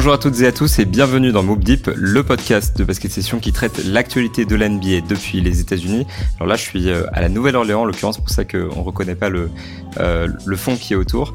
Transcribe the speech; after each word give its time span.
Bonjour 0.00 0.14
à 0.14 0.18
toutes 0.18 0.40
et 0.40 0.46
à 0.46 0.52
tous 0.52 0.78
et 0.78 0.86
bienvenue 0.86 1.30
dans 1.30 1.42
Moop 1.42 1.62
Deep, 1.62 1.90
le 1.94 2.22
podcast 2.22 2.74
de 2.78 2.84
basket 2.84 3.10
session 3.10 3.38
qui 3.38 3.52
traite 3.52 3.84
l'actualité 3.84 4.46
de 4.46 4.56
l'NBA 4.56 5.06
depuis 5.06 5.42
les 5.42 5.60
États-Unis. 5.60 6.06
Alors 6.36 6.48
là, 6.48 6.56
je 6.56 6.62
suis 6.62 6.88
euh, 6.88 7.04
à 7.12 7.20
la 7.20 7.28
Nouvelle-Orléans, 7.28 7.82
en 7.82 7.84
l'occurrence, 7.84 8.16
pour 8.16 8.30
ça 8.30 8.46
qu'on 8.46 8.82
reconnaît 8.82 9.14
pas 9.14 9.28
le, 9.28 9.50
euh, 9.98 10.26
le 10.46 10.56
fond 10.56 10.76
qui 10.76 10.94
est 10.94 10.96
autour. 10.96 11.34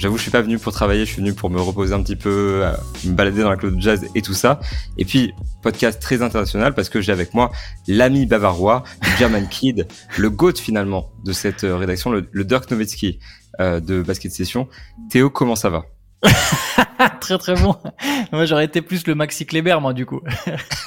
J'avoue, 0.00 0.16
je 0.16 0.22
suis 0.22 0.32
pas 0.32 0.40
venu 0.40 0.58
pour 0.58 0.72
travailler, 0.72 1.04
je 1.04 1.12
suis 1.12 1.22
venu 1.22 1.34
pour 1.34 1.50
me 1.50 1.60
reposer 1.60 1.94
un 1.94 2.02
petit 2.02 2.16
peu, 2.16 2.62
euh, 2.64 2.72
me 3.04 3.12
balader 3.12 3.42
dans 3.42 3.50
la 3.50 3.56
cloud 3.56 3.76
jazz 3.78 4.04
et 4.16 4.22
tout 4.22 4.34
ça. 4.34 4.58
Et 4.98 5.04
puis, 5.04 5.32
podcast 5.62 6.02
très 6.02 6.20
international 6.20 6.74
parce 6.74 6.88
que 6.88 7.00
j'ai 7.00 7.12
avec 7.12 7.32
moi 7.32 7.52
l'ami 7.86 8.26
bavarois, 8.26 8.82
German 9.20 9.46
Kid, 9.50 9.86
le 10.18 10.30
GOAT 10.30 10.54
finalement 10.56 11.12
de 11.24 11.32
cette 11.32 11.62
euh, 11.62 11.76
rédaction, 11.76 12.10
le, 12.10 12.26
le 12.32 12.44
Dirk 12.44 12.68
Nowitzki 12.72 13.20
euh, 13.60 13.78
de 13.78 14.02
Basket 14.02 14.32
Session. 14.32 14.66
Théo, 15.10 15.30
comment 15.30 15.54
ça 15.54 15.70
va? 15.70 15.84
très 17.20 17.38
très 17.38 17.54
bon. 17.54 17.76
Moi 18.32 18.44
j'aurais 18.44 18.64
été 18.64 18.82
plus 18.82 19.06
le 19.06 19.14
Maxi 19.14 19.46
Kleber 19.46 19.78
moi 19.80 19.92
du 19.92 20.06
coup. 20.06 20.20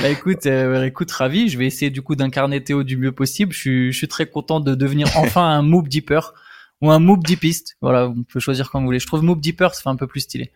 bah 0.00 0.08
écoute, 0.08 0.46
euh, 0.46 0.84
écoute, 0.84 1.10
ravi. 1.10 1.48
Je 1.48 1.58
vais 1.58 1.66
essayer 1.66 1.90
du 1.90 2.02
coup 2.02 2.14
d'incarner 2.14 2.62
Théo 2.62 2.82
du 2.82 2.96
mieux 2.96 3.12
possible. 3.12 3.52
Je 3.52 3.58
suis, 3.58 3.92
je 3.92 3.98
suis 3.98 4.08
très 4.08 4.26
content 4.26 4.60
de 4.60 4.74
devenir 4.74 5.08
enfin 5.16 5.44
un 5.44 5.62
Moop 5.62 5.88
Deeper 5.88 6.34
ou 6.80 6.90
un 6.90 6.98
Moop 6.98 7.24
Deepist. 7.24 7.76
Voilà, 7.80 8.08
on 8.08 8.22
peut 8.22 8.40
choisir 8.40 8.70
comme 8.70 8.82
vous 8.82 8.88
voulez. 8.88 9.00
Je 9.00 9.06
trouve 9.06 9.22
Moop 9.22 9.40
Deeper, 9.40 9.74
ça 9.74 9.82
fait 9.82 9.88
un 9.88 9.96
peu 9.96 10.06
plus 10.06 10.20
stylé. 10.20 10.52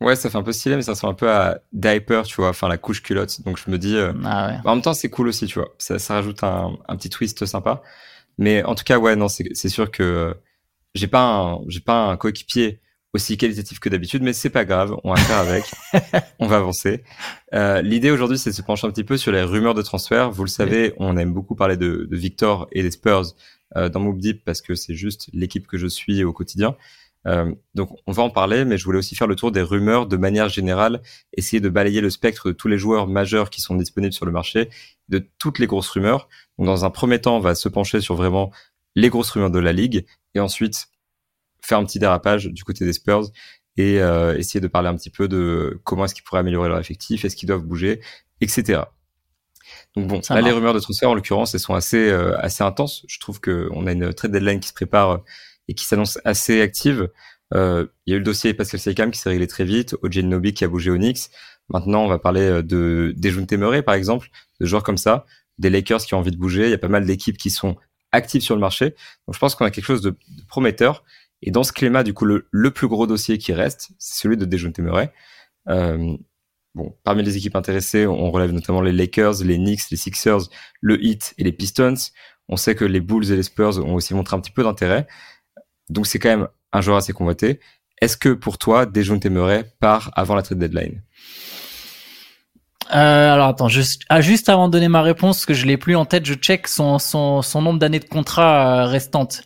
Ouais, 0.00 0.14
ça 0.14 0.30
fait 0.30 0.38
un 0.38 0.44
peu 0.44 0.52
stylé, 0.52 0.76
mais 0.76 0.82
ça 0.82 0.92
ressemble 0.92 1.12
un 1.12 1.16
peu 1.16 1.30
à 1.30 1.58
Diaper, 1.72 2.24
tu 2.24 2.36
vois, 2.36 2.50
enfin 2.50 2.68
la 2.68 2.78
couche 2.78 3.02
culotte. 3.02 3.42
Donc 3.42 3.58
je 3.58 3.68
me 3.68 3.78
dis, 3.78 3.96
euh, 3.96 4.12
ah 4.24 4.48
ouais. 4.48 4.56
en 4.64 4.74
même 4.76 4.82
temps 4.82 4.94
c'est 4.94 5.10
cool 5.10 5.26
aussi, 5.26 5.46
tu 5.46 5.58
vois. 5.58 5.74
Ça, 5.78 5.98
ça 5.98 6.14
rajoute 6.14 6.44
un, 6.44 6.78
un 6.86 6.96
petit 6.96 7.10
twist 7.10 7.44
sympa. 7.46 7.82
Mais 8.38 8.62
en 8.62 8.76
tout 8.76 8.84
cas, 8.84 8.98
ouais, 8.98 9.16
non, 9.16 9.26
c'est 9.26 9.68
sûr 9.68 9.90
que 9.90 10.36
j'ai 10.98 11.06
pas 11.06 11.24
un, 11.24 11.60
j'ai 11.68 11.80
pas 11.80 12.06
un 12.06 12.16
coéquipier 12.16 12.80
aussi 13.14 13.38
qualitatif 13.38 13.80
que 13.80 13.88
d'habitude, 13.88 14.22
mais 14.22 14.32
c'est 14.32 14.50
pas 14.50 14.64
grave, 14.64 14.94
on 15.02 15.14
va 15.14 15.20
faire 15.20 15.38
avec, 15.38 15.64
on 16.38 16.46
va 16.46 16.56
avancer. 16.56 17.02
Euh, 17.54 17.80
L'idée 17.80 18.10
aujourd'hui, 18.10 18.38
c'est 18.38 18.50
de 18.50 18.54
se 18.54 18.62
pencher 18.62 18.86
un 18.86 18.90
petit 18.90 19.04
peu 19.04 19.16
sur 19.16 19.32
les 19.32 19.42
rumeurs 19.42 19.74
de 19.74 19.82
transfert. 19.82 20.30
Vous 20.30 20.44
le 20.44 20.50
savez, 20.50 20.92
on 20.98 21.16
aime 21.16 21.32
beaucoup 21.32 21.54
parler 21.54 21.76
de, 21.76 22.06
de 22.10 22.16
Victor 22.16 22.68
et 22.72 22.82
des 22.82 22.90
Spurs 22.90 23.34
euh, 23.76 23.88
dans 23.88 24.00
Move 24.00 24.18
Deep 24.18 24.44
parce 24.44 24.60
que 24.60 24.74
c'est 24.74 24.94
juste 24.94 25.30
l'équipe 25.32 25.66
que 25.66 25.78
je 25.78 25.86
suis 25.86 26.22
au 26.22 26.32
quotidien. 26.32 26.76
Euh, 27.26 27.52
donc 27.74 27.90
on 28.06 28.12
va 28.12 28.22
en 28.22 28.30
parler, 28.30 28.64
mais 28.64 28.78
je 28.78 28.84
voulais 28.84 28.98
aussi 28.98 29.14
faire 29.14 29.26
le 29.26 29.34
tour 29.36 29.52
des 29.52 29.62
rumeurs 29.62 30.06
de 30.06 30.16
manière 30.16 30.48
générale, 30.48 31.02
essayer 31.36 31.60
de 31.60 31.68
balayer 31.68 32.00
le 32.00 32.10
spectre 32.10 32.48
de 32.48 32.52
tous 32.52 32.68
les 32.68 32.78
joueurs 32.78 33.06
majeurs 33.06 33.50
qui 33.50 33.60
sont 33.60 33.74
disponibles 33.74 34.12
sur 34.12 34.26
le 34.26 34.32
marché, 34.32 34.68
de 35.08 35.26
toutes 35.38 35.58
les 35.58 35.66
grosses 35.66 35.88
rumeurs. 35.88 36.28
Donc 36.58 36.66
dans 36.66 36.84
un 36.84 36.90
premier 36.90 37.20
temps, 37.20 37.36
on 37.36 37.40
va 37.40 37.54
se 37.54 37.68
pencher 37.68 38.00
sur 38.00 38.14
vraiment 38.14 38.50
les 38.98 39.08
grosses 39.08 39.30
rumeurs 39.30 39.50
de 39.50 39.58
la 39.58 39.72
ligue, 39.72 40.06
et 40.34 40.40
ensuite 40.40 40.88
faire 41.62 41.78
un 41.78 41.84
petit 41.84 41.98
dérapage 41.98 42.46
du 42.46 42.64
côté 42.64 42.84
des 42.84 42.92
Spurs 42.92 43.30
et 43.76 44.00
euh, 44.00 44.36
essayer 44.36 44.60
de 44.60 44.66
parler 44.66 44.88
un 44.88 44.96
petit 44.96 45.10
peu 45.10 45.28
de 45.28 45.80
comment 45.84 46.04
est-ce 46.04 46.14
qu'ils 46.14 46.24
pourraient 46.24 46.40
améliorer 46.40 46.68
leur 46.68 46.78
effectif, 46.78 47.24
est-ce 47.24 47.36
qu'ils 47.36 47.46
doivent 47.46 47.64
bouger, 47.64 48.00
etc. 48.40 48.82
Donc 49.94 50.08
bon, 50.08 50.22
Ça 50.22 50.34
là, 50.34 50.40
les 50.40 50.50
rumeurs 50.50 50.74
de 50.74 50.80
transfert, 50.80 51.10
en 51.10 51.14
l'occurrence, 51.14 51.54
elles 51.54 51.60
sont 51.60 51.74
assez 51.74 52.08
euh, 52.08 52.36
assez 52.38 52.64
intenses. 52.64 53.04
Je 53.08 53.20
trouve 53.20 53.40
que 53.40 53.68
on 53.72 53.86
a 53.86 53.92
une 53.92 54.12
trade 54.12 54.32
deadline 54.32 54.60
qui 54.60 54.68
se 54.68 54.74
prépare 54.74 55.20
et 55.68 55.74
qui 55.74 55.84
s'annonce 55.84 56.18
assez 56.24 56.60
active. 56.60 57.10
Euh, 57.54 57.86
il 58.06 58.10
y 58.10 58.14
a 58.14 58.16
eu 58.16 58.18
le 58.18 58.24
dossier 58.24 58.52
Pascal 58.54 58.80
Siakam 58.80 59.10
qui 59.10 59.20
s'est 59.20 59.28
réglé 59.28 59.46
très 59.46 59.64
vite, 59.64 59.96
OJ 60.02 60.18
Nobi 60.18 60.54
qui 60.54 60.64
a 60.64 60.68
bougé 60.68 60.90
au 60.90 60.96
Knicks. 60.96 61.30
Maintenant, 61.68 62.04
on 62.04 62.08
va 62.08 62.18
parler 62.18 62.42
euh, 62.42 62.62
de 62.62 63.14
Dejounte 63.16 63.52
Murray, 63.52 63.82
par 63.82 63.94
exemple, 63.94 64.28
de 64.60 64.66
joueurs 64.66 64.82
comme 64.82 64.98
ça, 64.98 65.24
des 65.58 65.70
Lakers 65.70 66.00
qui 66.00 66.14
ont 66.14 66.18
envie 66.18 66.30
de 66.30 66.36
bouger. 66.36 66.64
Il 66.64 66.70
y 66.70 66.74
a 66.74 66.78
pas 66.78 66.88
mal 66.88 67.04
d'équipes 67.04 67.36
qui 67.36 67.50
sont 67.50 67.76
actives 68.12 68.42
sur 68.42 68.54
le 68.54 68.60
marché. 68.60 68.90
Donc 69.26 69.34
je 69.34 69.38
pense 69.38 69.54
qu'on 69.54 69.64
a 69.64 69.70
quelque 69.70 69.84
chose 69.84 70.02
de, 70.02 70.10
de 70.10 70.42
prometteur. 70.48 71.04
Et 71.42 71.50
dans 71.50 71.62
ce 71.62 71.72
climat, 71.72 72.02
du 72.02 72.14
coup, 72.14 72.24
le, 72.24 72.48
le 72.50 72.70
plus 72.70 72.88
gros 72.88 73.06
dossier 73.06 73.38
qui 73.38 73.52
reste, 73.52 73.90
c'est 73.98 74.22
celui 74.22 74.36
de 74.36 74.44
Dejounte 74.44 74.78
Murray. 74.80 75.12
Euh, 75.68 76.16
bon, 76.74 76.96
parmi 77.04 77.22
les 77.22 77.36
équipes 77.36 77.54
intéressées, 77.54 78.06
on 78.06 78.30
relève 78.30 78.50
notamment 78.50 78.80
les 78.80 78.92
Lakers, 78.92 79.44
les 79.44 79.56
Knicks, 79.56 79.90
les 79.90 79.96
Sixers, 79.96 80.48
le 80.80 81.02
Heat 81.04 81.34
et 81.38 81.44
les 81.44 81.52
Pistons. 81.52 81.94
On 82.48 82.56
sait 82.56 82.74
que 82.74 82.84
les 82.84 83.00
Bulls 83.00 83.30
et 83.30 83.36
les 83.36 83.42
Spurs 83.42 83.78
ont 83.78 83.94
aussi 83.94 84.14
montré 84.14 84.36
un 84.36 84.40
petit 84.40 84.50
peu 84.50 84.64
d'intérêt. 84.64 85.06
Donc 85.90 86.06
c'est 86.06 86.18
quand 86.18 86.30
même 86.30 86.48
un 86.72 86.80
joueur 86.80 86.96
assez 86.96 87.12
convoité. 87.12 87.60
Est-ce 88.00 88.16
que 88.16 88.30
pour 88.30 88.58
toi, 88.58 88.86
Dejounte 88.86 89.26
Murray 89.26 89.64
part 89.80 90.10
avant 90.14 90.34
la 90.34 90.42
trade 90.42 90.58
deadline? 90.58 91.02
Euh, 92.94 93.32
alors 93.32 93.48
attends, 93.48 93.68
juste, 93.68 94.02
ah, 94.08 94.20
juste 94.20 94.48
avant 94.48 94.68
de 94.68 94.72
donner 94.72 94.88
ma 94.88 95.02
réponse, 95.02 95.46
que 95.46 95.54
je 95.54 95.66
l'ai 95.66 95.76
plus 95.76 95.96
en 95.96 96.04
tête, 96.04 96.26
je 96.26 96.34
check 96.34 96.68
son, 96.68 96.98
son, 96.98 97.42
son 97.42 97.62
nombre 97.62 97.78
d'années 97.78 98.00
de 98.00 98.04
contrat 98.04 98.82
euh, 98.82 98.86
restantes 98.86 99.42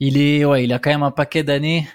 il 0.00 0.18
est, 0.18 0.44
ouais, 0.44 0.64
il 0.64 0.72
a 0.72 0.78
quand 0.78 0.90
même 0.90 1.02
un 1.02 1.10
paquet 1.10 1.42
d'années. 1.42 1.88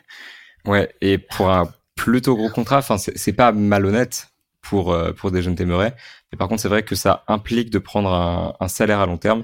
Ouais, 0.65 0.93
et 1.01 1.17
pour 1.17 1.49
un 1.49 1.71
plutôt 1.95 2.35
gros 2.35 2.49
contrat, 2.49 2.79
enfin, 2.79 2.97
c'est 2.97 3.33
pas 3.33 3.51
malhonnête 3.51 4.27
pour 4.61 4.91
euh, 4.91 5.11
pour 5.11 5.31
des 5.31 5.41
jeunes 5.41 5.55
Murray, 5.65 5.93
mais 6.31 6.37
par 6.37 6.47
contre, 6.47 6.61
c'est 6.61 6.67
vrai 6.67 6.83
que 6.83 6.95
ça 6.95 7.23
implique 7.27 7.69
de 7.69 7.79
prendre 7.79 8.11
un, 8.13 8.55
un 8.59 8.67
salaire 8.67 8.99
à 8.99 9.05
long 9.05 9.17
terme, 9.17 9.43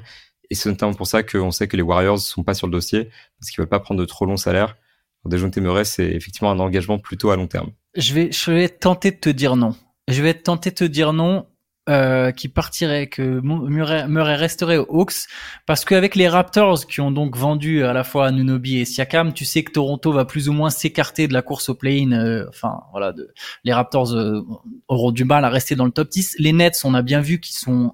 et 0.49 0.55
c'est 0.55 0.69
notamment 0.69 0.93
pour 0.93 1.07
ça 1.07 1.23
qu'on 1.23 1.51
sait 1.51 1.67
que 1.67 1.75
les 1.75 1.83
Warriors 1.83 2.19
sont 2.19 2.43
pas 2.43 2.53
sur 2.53 2.67
le 2.67 2.71
dossier 2.71 3.09
parce 3.39 3.51
qu'ils 3.51 3.59
veulent 3.61 3.69
pas 3.69 3.79
prendre 3.79 3.99
de 3.99 4.05
trop 4.05 4.25
longs 4.25 4.37
salaires. 4.37 4.77
Pour 5.21 5.31
des 5.31 5.39
jeunes 5.39 5.51
Murray, 5.57 5.83
c'est 5.83 6.05
effectivement 6.05 6.51
un 6.51 6.59
engagement 6.59 6.99
plutôt 6.99 7.31
à 7.31 7.35
long 7.35 7.47
terme. 7.47 7.71
Je 7.95 8.13
vais, 8.13 8.31
je 8.31 8.51
vais 8.51 8.69
tenter 8.69 9.11
de 9.11 9.17
te 9.17 9.29
dire 9.29 9.55
non. 9.55 9.75
Je 10.07 10.21
vais 10.23 10.33
tenter 10.33 10.69
de 10.69 10.75
te 10.75 10.83
dire 10.83 11.13
non 11.13 11.47
euh, 11.89 12.31
qui 12.31 12.49
partirait, 12.49 13.07
que 13.07 13.39
Murray, 13.41 14.35
resterait 14.35 14.75
aux 14.75 14.87
Hawks, 14.89 15.27
parce 15.65 15.85
qu'avec 15.85 16.15
les 16.15 16.27
Raptors 16.27 16.85
qui 16.85 16.99
ont 16.99 17.11
donc 17.11 17.37
vendu 17.37 17.85
à 17.85 17.93
la 17.93 18.03
fois 18.03 18.29
Nunobi 18.31 18.79
et 18.79 18.83
Siakam, 18.83 19.31
tu 19.31 19.45
sais 19.45 19.63
que 19.63 19.71
Toronto 19.71 20.11
va 20.11 20.25
plus 20.25 20.49
ou 20.49 20.51
moins 20.51 20.69
s'écarter 20.69 21.29
de 21.29 21.33
la 21.33 21.41
course 21.41 21.69
au 21.69 21.75
play-in. 21.75 22.11
Euh, 22.11 22.45
enfin, 22.49 22.81
voilà, 22.91 23.13
de, 23.13 23.33
les 23.63 23.71
Raptors 23.71 24.13
euh, 24.13 24.41
auront 24.89 25.11
du 25.11 25.23
mal 25.23 25.45
à 25.45 25.49
rester 25.49 25.75
dans 25.75 25.85
le 25.85 25.91
top 25.91 26.09
10. 26.09 26.35
Les 26.39 26.51
Nets, 26.51 26.81
on 26.83 26.93
a 26.93 27.01
bien 27.01 27.21
vu 27.21 27.39
qu'ils 27.39 27.55
sont 27.55 27.93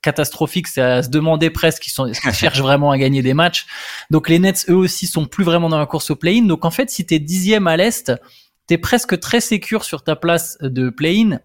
catastrophiques, 0.00 0.68
c'est 0.68 0.80
à 0.80 1.02
se 1.02 1.10
demander 1.10 1.50
presque 1.50 1.82
qu'ils 1.82 1.92
qu 2.14 2.32
cherchent 2.32 2.62
vraiment 2.62 2.92
à 2.92 2.96
gagner 2.96 3.20
des 3.20 3.34
matchs. 3.34 3.66
Donc 4.10 4.30
les 4.30 4.38
Nets, 4.38 4.64
eux 4.70 4.76
aussi, 4.76 5.06
sont 5.06 5.26
plus 5.26 5.44
vraiment 5.44 5.68
dans 5.68 5.78
la 5.78 5.86
course 5.86 6.10
au 6.10 6.16
play-in. 6.16 6.46
Donc 6.46 6.64
en 6.64 6.70
fait, 6.70 6.88
si 6.88 7.04
t'es 7.04 7.18
dixième 7.18 7.66
à 7.66 7.76
l'est, 7.76 8.10
t'es 8.66 8.78
presque 8.78 9.20
très 9.20 9.42
sécure 9.42 9.84
sur 9.84 10.02
ta 10.02 10.16
place 10.16 10.56
de 10.62 10.88
play-in 10.88 11.40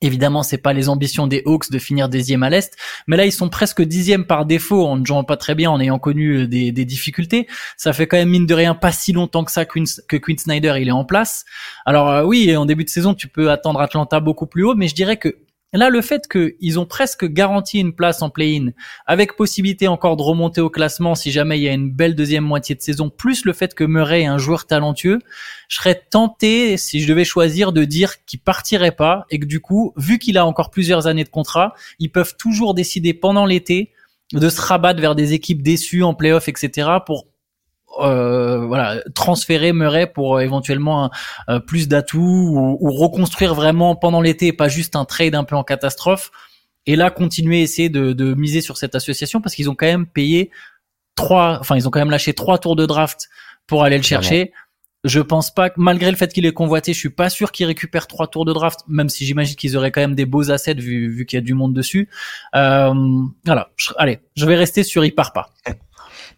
Évidemment, 0.00 0.44
c'est 0.44 0.58
pas 0.58 0.72
les 0.72 0.88
ambitions 0.88 1.26
des 1.26 1.42
Hawks 1.44 1.72
de 1.72 1.78
finir 1.80 2.08
dixième 2.08 2.44
à 2.44 2.50
l'est, 2.50 2.76
mais 3.08 3.16
là 3.16 3.26
ils 3.26 3.32
sont 3.32 3.48
presque 3.48 3.82
dixième 3.82 4.26
par 4.26 4.46
défaut 4.46 4.86
en 4.86 4.96
ne 4.96 5.04
jouant 5.04 5.24
pas 5.24 5.36
très 5.36 5.56
bien, 5.56 5.72
en 5.72 5.80
ayant 5.80 5.98
connu 5.98 6.42
euh, 6.42 6.46
des, 6.46 6.70
des, 6.70 6.84
difficultés. 6.84 7.48
Ça 7.76 7.92
fait 7.92 8.06
quand 8.06 8.16
même 8.16 8.28
mine 8.28 8.46
de 8.46 8.54
rien 8.54 8.76
pas 8.76 8.92
si 8.92 9.12
longtemps 9.12 9.42
que 9.42 9.50
ça 9.50 9.64
que 9.64 10.16
Quinn 10.16 10.38
Snyder 10.38 10.74
il 10.80 10.86
est 10.86 10.92
en 10.92 11.04
place. 11.04 11.44
Alors 11.84 12.10
euh, 12.10 12.22
oui, 12.22 12.56
en 12.56 12.64
début 12.64 12.84
de 12.84 12.90
saison 12.90 13.12
tu 13.14 13.26
peux 13.26 13.50
attendre 13.50 13.80
Atlanta 13.80 14.20
beaucoup 14.20 14.46
plus 14.46 14.62
haut, 14.62 14.76
mais 14.76 14.86
je 14.86 14.94
dirais 14.94 15.16
que 15.16 15.36
Là, 15.74 15.90
le 15.90 16.00
fait 16.00 16.26
qu'ils 16.28 16.78
ont 16.78 16.86
presque 16.86 17.26
garanti 17.26 17.78
une 17.78 17.92
place 17.92 18.22
en 18.22 18.30
play-in, 18.30 18.70
avec 19.06 19.36
possibilité 19.36 19.86
encore 19.86 20.16
de 20.16 20.22
remonter 20.22 20.62
au 20.62 20.70
classement 20.70 21.14
si 21.14 21.30
jamais 21.30 21.58
il 21.58 21.62
y 21.62 21.68
a 21.68 21.74
une 21.74 21.90
belle 21.90 22.14
deuxième 22.14 22.44
moitié 22.44 22.74
de 22.74 22.80
saison, 22.80 23.10
plus 23.10 23.44
le 23.44 23.52
fait 23.52 23.74
que 23.74 23.84
Murray 23.84 24.22
est 24.22 24.26
un 24.26 24.38
joueur 24.38 24.66
talentueux, 24.66 25.18
je 25.68 25.76
serais 25.76 26.02
tenté, 26.10 26.78
si 26.78 27.00
je 27.00 27.08
devais 27.08 27.26
choisir, 27.26 27.72
de 27.72 27.84
dire 27.84 28.24
qu'il 28.24 28.40
partirait 28.40 28.92
pas 28.92 29.26
et 29.30 29.38
que 29.38 29.44
du 29.44 29.60
coup, 29.60 29.92
vu 29.98 30.18
qu'il 30.18 30.38
a 30.38 30.46
encore 30.46 30.70
plusieurs 30.70 31.06
années 31.06 31.24
de 31.24 31.28
contrat, 31.28 31.74
ils 31.98 32.10
peuvent 32.10 32.36
toujours 32.38 32.72
décider 32.72 33.12
pendant 33.12 33.44
l'été 33.44 33.92
de 34.32 34.48
se 34.48 34.60
rabattre 34.62 35.00
vers 35.00 35.14
des 35.14 35.34
équipes 35.34 35.62
déçues 35.62 36.02
en 36.02 36.14
play-off, 36.14 36.48
etc. 36.48 36.88
pour 37.04 37.26
euh, 38.00 38.64
voilà 38.66 39.02
transférer 39.14 39.72
Murray 39.72 40.06
pour 40.06 40.36
euh, 40.36 40.40
éventuellement 40.40 41.10
euh, 41.48 41.58
plus 41.58 41.88
d'atouts 41.88 42.78
ou, 42.80 42.92
reconstruire 42.92 43.54
vraiment 43.54 43.96
pendant 43.96 44.20
l'été 44.20 44.52
pas 44.52 44.68
juste 44.68 44.94
un 44.94 45.04
trade 45.04 45.34
un 45.34 45.44
peu 45.44 45.56
en 45.56 45.64
catastrophe. 45.64 46.30
Et 46.86 46.96
là 46.96 47.10
continuer 47.10 47.58
à 47.58 47.62
essayer 47.62 47.88
de, 47.88 48.12
de 48.12 48.34
miser 48.34 48.60
sur 48.60 48.76
cette 48.76 48.94
association 48.94 49.40
parce 49.40 49.54
qu'ils 49.54 49.68
ont 49.68 49.74
quand 49.74 49.86
même 49.86 50.06
payé 50.06 50.50
trois 51.16 51.58
enfin 51.60 51.76
ils 51.76 51.88
ont 51.88 51.90
quand 51.90 51.98
même 51.98 52.10
lâché 52.10 52.34
trois 52.34 52.58
tours 52.58 52.76
de 52.76 52.86
draft 52.86 53.28
pour 53.66 53.82
aller 53.84 53.96
le 53.96 54.04
chercher. 54.04 54.52
Je 55.04 55.20
pense 55.20 55.52
pas 55.52 55.70
que 55.70 55.74
malgré 55.78 56.10
le 56.10 56.16
fait 56.16 56.32
qu'il 56.32 56.44
est 56.44 56.52
convoité 56.52 56.92
je 56.92 56.98
suis 56.98 57.10
pas 57.10 57.30
sûr 57.30 57.52
qu'il 57.52 57.66
récupère 57.66 58.06
trois 58.06 58.26
tours 58.26 58.44
de 58.44 58.52
draft 58.52 58.80
même 58.88 59.08
si 59.08 59.24
j'imagine 59.26 59.56
qu'ils 59.56 59.76
auraient 59.76 59.92
quand 59.92 60.00
même 60.00 60.14
des 60.14 60.26
beaux 60.26 60.50
assets 60.50 60.74
vu, 60.74 61.08
vu 61.10 61.24
qu'il 61.26 61.36
y 61.36 61.42
a 61.42 61.44
du 61.44 61.54
monde 61.54 61.72
dessus. 61.74 62.08
Euh, 62.54 62.94
voilà. 63.44 63.70
Allez 63.96 64.20
je 64.36 64.46
vais 64.46 64.56
rester 64.56 64.82
sur 64.82 65.04
il 65.04 65.14
part 65.14 65.32
pas 65.32 65.50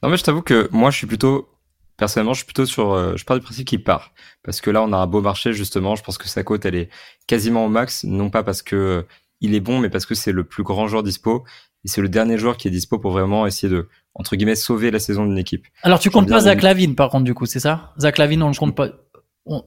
non 0.03 0.09
mais 0.09 0.17
je 0.17 0.25
t'avoue 0.25 0.43
que 0.43 0.69
moi 0.73 0.91
je 0.91 0.97
suis 0.97 1.07
plutôt 1.07 1.49
personnellement 1.97 2.33
je 2.33 2.39
suis 2.39 2.47
plutôt 2.47 2.67
sur 2.67 2.93
euh, 2.93 3.17
je 3.17 3.25
pars 3.25 3.37
du 3.37 3.43
principe 3.43 3.67
qu'il 3.67 3.85
part 3.85 4.13
parce 4.43 4.61
que 4.61 4.71
là 4.71 4.83
on 4.83 4.93
a 4.93 4.97
un 4.97 5.07
beau 5.07 5.21
marché 5.21 5.53
justement 5.53 5.95
je 5.95 6.03
pense 6.03 6.19
que 6.19 6.29
sa 6.29 6.43
cote 6.43 6.65
elle 6.65 6.75
est 6.75 6.89
quasiment 7.27 7.67
au 7.67 7.69
max 7.69 8.05
non 8.05 8.31
pas 8.31 8.43
parce 8.43 8.63
que 8.63 8.77
euh, 8.77 9.03
il 9.41 9.55
est 9.55 9.61
bon 9.61 9.79
mais 9.79 9.91
parce 9.91 10.07
que 10.07 10.15
c'est 10.15 10.33
le 10.33 10.45
plus 10.45 10.63
grand 10.63 10.89
joueur 10.89 11.03
dispo 11.03 11.45
et 11.85 11.89
c'est 11.89 12.01
le 12.01 12.09
dernier 12.09 12.39
joueur 12.39 12.57
qui 12.57 12.69
est 12.69 12.71
dispo 12.71 12.99
pour 12.99 13.13
vraiment 13.13 13.47
essayer 13.47 13.73
de 13.73 13.89
entre 14.15 14.37
guillemets 14.37 14.57
sauver 14.57 14.91
la 14.91 14.99
saison 14.99 15.25
d'une 15.25 15.39
équipe. 15.39 15.67
Alors 15.83 15.99
tu 15.99 16.11
comptes 16.11 16.29
pas 16.29 16.41
Zach 16.41 16.63
Lavine 16.63 16.95
par 16.95 17.11
contre 17.11 17.25
du 17.25 17.35
coup 17.35 17.47
c'est 17.47 17.61
ça? 17.61 17.93
Zach 17.99 18.19
Lavine 18.19 18.43
on 18.43 18.49
le 18.49 18.57
compte 18.57 18.75
pas. 18.75 18.89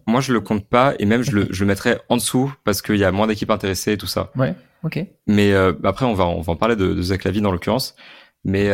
Moi 0.05 0.21
je 0.21 0.33
le 0.33 0.41
compte 0.41 0.67
pas 0.67 0.93
et 0.99 1.05
même 1.05 1.23
je 1.23 1.31
le 1.31 1.47
je 1.49 1.61
le 1.61 1.67
mettrais 1.67 2.01
en 2.09 2.17
dessous 2.17 2.53
parce 2.63 2.81
qu'il 2.81 2.97
y 2.97 3.03
a 3.03 3.11
moins 3.11 3.27
d'équipes 3.27 3.49
intéressées 3.49 3.93
et 3.93 3.97
tout 3.97 4.07
ça. 4.07 4.31
Ouais 4.35 4.55
ok. 4.83 4.99
Mais 5.27 5.53
euh, 5.53 5.73
après 5.83 6.05
on 6.05 6.13
va 6.13 6.25
on 6.25 6.41
va 6.41 6.53
en 6.53 6.55
parler 6.55 6.75
de, 6.75 6.93
de 6.93 7.01
Zach 7.01 7.23
Lavine 7.23 7.45
en 7.45 7.51
l'occurrence 7.51 7.95
mais 8.43 8.69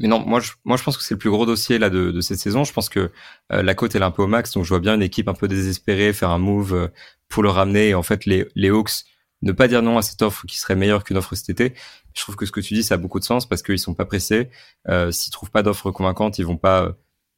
Mais 0.00 0.08
non, 0.08 0.20
moi 0.20 0.40
je, 0.40 0.52
moi 0.64 0.76
je 0.76 0.82
pense 0.82 0.96
que 0.96 1.02
c'est 1.02 1.14
le 1.14 1.18
plus 1.18 1.30
gros 1.30 1.46
dossier 1.46 1.78
là 1.78 1.90
de, 1.90 2.10
de 2.10 2.20
cette 2.20 2.38
saison. 2.38 2.64
Je 2.64 2.72
pense 2.72 2.88
que 2.88 3.10
euh, 3.52 3.62
la 3.62 3.74
cote 3.74 3.94
est 3.94 4.02
un 4.02 4.10
peu 4.10 4.22
au 4.22 4.26
max, 4.26 4.52
donc 4.52 4.64
je 4.64 4.68
vois 4.70 4.80
bien 4.80 4.94
une 4.94 5.02
équipe 5.02 5.28
un 5.28 5.34
peu 5.34 5.48
désespérée 5.48 6.12
faire 6.12 6.30
un 6.30 6.38
move 6.38 6.74
euh, 6.74 6.88
pour 7.28 7.42
le 7.42 7.50
ramener. 7.50 7.88
Et 7.88 7.94
en 7.94 8.02
fait, 8.02 8.24
les, 8.26 8.48
les 8.54 8.70
Hawks 8.70 9.04
ne 9.42 9.52
pas 9.52 9.68
dire 9.68 9.82
non 9.82 9.98
à 9.98 10.02
cette 10.02 10.22
offre 10.22 10.46
qui 10.46 10.58
serait 10.58 10.74
meilleure 10.76 11.04
qu'une 11.04 11.16
offre 11.16 11.34
cet 11.34 11.50
été. 11.50 11.74
Je 12.14 12.22
trouve 12.22 12.36
que 12.36 12.46
ce 12.46 12.52
que 12.52 12.60
tu 12.60 12.74
dis, 12.74 12.82
ça 12.82 12.94
a 12.94 12.98
beaucoup 12.98 13.20
de 13.20 13.24
sens 13.24 13.48
parce 13.48 13.62
qu'ils 13.62 13.78
sont 13.78 13.94
pas 13.94 14.04
pressés. 14.04 14.50
Euh, 14.88 15.10
S'ils 15.12 15.32
trouvent 15.32 15.50
pas 15.50 15.62
d'offre 15.62 15.90
convaincante, 15.90 16.38
ils 16.38 16.46
vont 16.46 16.56
pas. 16.56 16.82
Euh, 16.84 16.92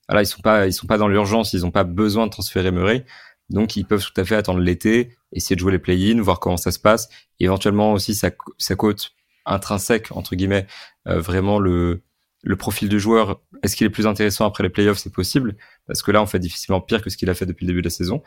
voilà, 0.08 0.22
ils 0.22 0.26
sont 0.26 0.40
pas, 0.40 0.66
ils 0.66 0.72
sont 0.72 0.86
pas 0.86 0.98
dans 0.98 1.08
l'urgence. 1.08 1.52
Ils 1.52 1.66
ont 1.66 1.70
pas 1.70 1.84
besoin 1.84 2.26
de 2.26 2.30
transférer 2.30 2.70
Murray. 2.70 3.04
Donc 3.50 3.76
ils 3.76 3.84
peuvent 3.84 4.02
tout 4.02 4.18
à 4.18 4.24
fait 4.24 4.36
attendre 4.36 4.60
l'été, 4.60 5.16
essayer 5.32 5.56
de 5.56 5.60
jouer 5.60 5.72
les 5.72 5.78
play-in, 5.78 6.20
voir 6.22 6.40
comment 6.40 6.56
ça 6.56 6.70
se 6.70 6.78
passe. 6.78 7.08
éventuellement 7.40 7.92
aussi 7.92 8.14
ça, 8.14 8.30
ça 8.58 8.76
cote 8.76 9.12
intrinsèque 9.44 10.12
entre 10.12 10.36
guillemets 10.36 10.66
euh, 11.08 11.20
vraiment 11.20 11.58
le 11.58 12.02
le 12.42 12.56
profil 12.56 12.88
du 12.88 12.98
joueur. 13.00 13.40
Est-ce 13.62 13.76
qu'il 13.76 13.86
est 13.86 13.90
plus 13.90 14.06
intéressant 14.06 14.46
après 14.46 14.62
les 14.62 14.70
playoffs? 14.70 14.98
C'est 14.98 15.12
possible 15.12 15.56
parce 15.86 16.02
que 16.02 16.10
là 16.10 16.22
on 16.22 16.26
fait 16.26 16.38
difficilement 16.38 16.80
pire 16.80 17.02
que 17.02 17.10
ce 17.10 17.16
qu'il 17.16 17.30
a 17.30 17.34
fait 17.34 17.46
depuis 17.46 17.66
le 17.66 17.72
début 17.72 17.82
de 17.82 17.86
la 17.86 17.90
saison. 17.90 18.22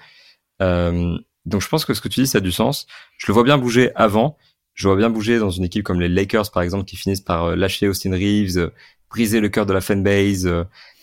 Euh, 0.62 1.18
donc 1.46 1.62
je 1.62 1.68
pense 1.68 1.86
que 1.86 1.94
ce 1.94 2.02
que 2.02 2.08
tu 2.08 2.22
dis 2.22 2.28
ça 2.28 2.38
a 2.38 2.42
du 2.42 2.52
sens. 2.52 2.88
Je 3.18 3.28
le 3.28 3.34
vois 3.34 3.44
bien 3.44 3.58
bouger 3.58 3.92
avant. 3.96 4.38
Je 4.74 4.88
vois 4.88 4.98
bien 4.98 5.10
bouger 5.10 5.40
dans 5.40 5.52
une 5.52 5.64
équipe 5.64 5.84
comme 5.84 6.00
les 6.00 6.10
Lakers 6.10 6.52
par 6.52 6.64
exemple 6.64 6.86
qui 6.86 6.96
finissent 6.96 7.22
par 7.22 7.46
euh, 7.46 7.56
lâcher 7.56 7.88
Austin 7.88 8.12
Reeves, 8.12 8.58
euh, 8.58 8.70
briser 9.10 9.40
le 9.40 9.50
cœur 9.50 9.66
de 9.66 9.74
la 9.74 9.82
fanbase 9.82 10.50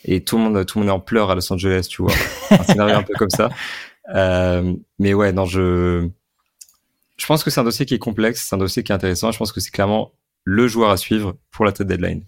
et 0.03 0.23
tout 0.23 0.37
le 0.37 0.43
monde 0.43 0.65
tout 0.65 0.79
le 0.79 0.85
monde 0.85 0.89
est 0.89 0.95
en 0.95 0.99
pleurs 0.99 1.29
à 1.29 1.35
Los 1.35 1.51
Angeles, 1.51 1.87
tu 1.89 2.01
vois. 2.01 2.13
un 2.49 2.63
scénario 2.63 2.95
un 2.95 3.03
peu 3.03 3.13
comme 3.13 3.29
ça. 3.29 3.49
Euh, 4.13 4.73
mais 4.99 5.13
ouais, 5.13 5.31
non, 5.31 5.45
je, 5.45 6.07
je 7.17 7.25
pense 7.25 7.43
que 7.43 7.49
c'est 7.49 7.59
un 7.59 7.63
dossier 7.63 7.85
qui 7.85 7.93
est 7.93 7.99
complexe, 7.99 8.47
c'est 8.47 8.55
un 8.55 8.59
dossier 8.59 8.83
qui 8.83 8.91
est 8.91 8.95
intéressant. 8.95 9.31
Je 9.31 9.37
pense 9.37 9.51
que 9.51 9.59
c'est 9.59 9.71
clairement 9.71 10.11
le 10.43 10.67
joueur 10.67 10.89
à 10.89 10.97
suivre 10.97 11.37
pour 11.51 11.65
la 11.65 11.71
tête 11.71 11.87
deadline. 11.87 12.25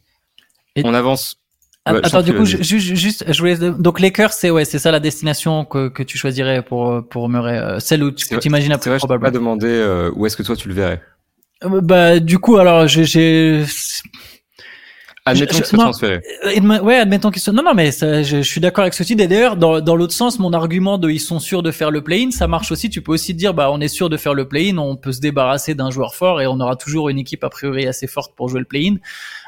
On 0.83 0.93
avance. 0.93 1.37
Attends, 1.85 2.21
du 2.21 2.33
coup, 2.33 2.45
juste, 2.45 2.63
juste, 2.63 3.25
je 3.27 3.39
voulais, 3.39 3.57
donc 3.57 3.99
Lakers, 3.99 4.31
c'est 4.31 4.49
ouais, 4.49 4.63
c'est 4.63 4.79
ça 4.79 4.89
la 4.91 5.01
destination 5.01 5.65
que, 5.65 5.89
que 5.89 6.01
tu 6.01 6.17
choisirais 6.17 6.61
pour 6.61 7.03
pour 7.09 7.27
Murray, 7.27 7.57
euh, 7.57 7.79
celle 7.79 8.03
où 8.03 8.11
tu 8.11 8.25
t'imagines 8.39 8.71
après 8.71 8.89
vrai, 8.89 8.99
probablement. 8.99 9.27
Je 9.27 9.33
pas 9.33 9.37
demander 9.37 9.67
euh, 9.67 10.09
où 10.15 10.25
est-ce 10.25 10.37
que 10.37 10.43
toi 10.43 10.55
tu 10.55 10.69
le 10.69 10.73
verrais. 10.73 11.01
bah 11.61 12.19
du 12.19 12.39
coup, 12.39 12.55
alors 12.55 12.87
j'ai 12.87 13.65
Admettons 15.25 15.55
qu'il 15.55 15.65
soit 15.65 15.77
transféré. 15.77 16.21
Euh, 16.45 16.79
ouais, 16.81 16.97
admettons 16.97 17.31
qu'il 17.31 17.41
soit. 17.41 17.53
Non, 17.53 17.63
non, 17.63 17.73
mais 17.73 17.91
ça, 17.91 18.23
je, 18.23 18.41
suis 18.41 18.59
d'accord 18.59 18.81
avec 18.81 18.93
ceci. 18.93 19.15
D'ailleurs, 19.15 19.55
dans, 19.55 19.79
dans 19.79 19.95
l'autre 19.95 20.13
sens, 20.13 20.37
mon 20.37 20.51
argument 20.51 20.97
de 20.97 21.09
ils 21.09 21.19
sont 21.19 21.39
sûrs 21.39 21.63
de 21.63 21.71
faire 21.71 21.91
le 21.91 22.03
play-in, 22.03 22.31
ça 22.31 22.47
marche 22.47 22.73
aussi. 22.73 22.89
Tu 22.89 23.01
peux 23.01 23.13
aussi 23.13 23.33
dire, 23.33 23.53
bah, 23.53 23.71
on 23.71 23.79
est 23.79 23.87
sûr 23.87 24.09
de 24.09 24.17
faire 24.17 24.33
le 24.33 24.49
play-in, 24.49 24.77
on 24.77 24.97
peut 24.97 25.13
se 25.13 25.21
débarrasser 25.21 25.75
d'un 25.75 25.91
joueur 25.91 26.13
fort 26.13 26.41
et 26.41 26.47
on 26.47 26.59
aura 26.59 26.75
toujours 26.75 27.07
une 27.07 27.19
équipe 27.19 27.45
a 27.45 27.49
priori 27.49 27.87
assez 27.87 28.05
forte 28.05 28.35
pour 28.35 28.49
jouer 28.49 28.59
le 28.59 28.65
play-in. 28.65 28.97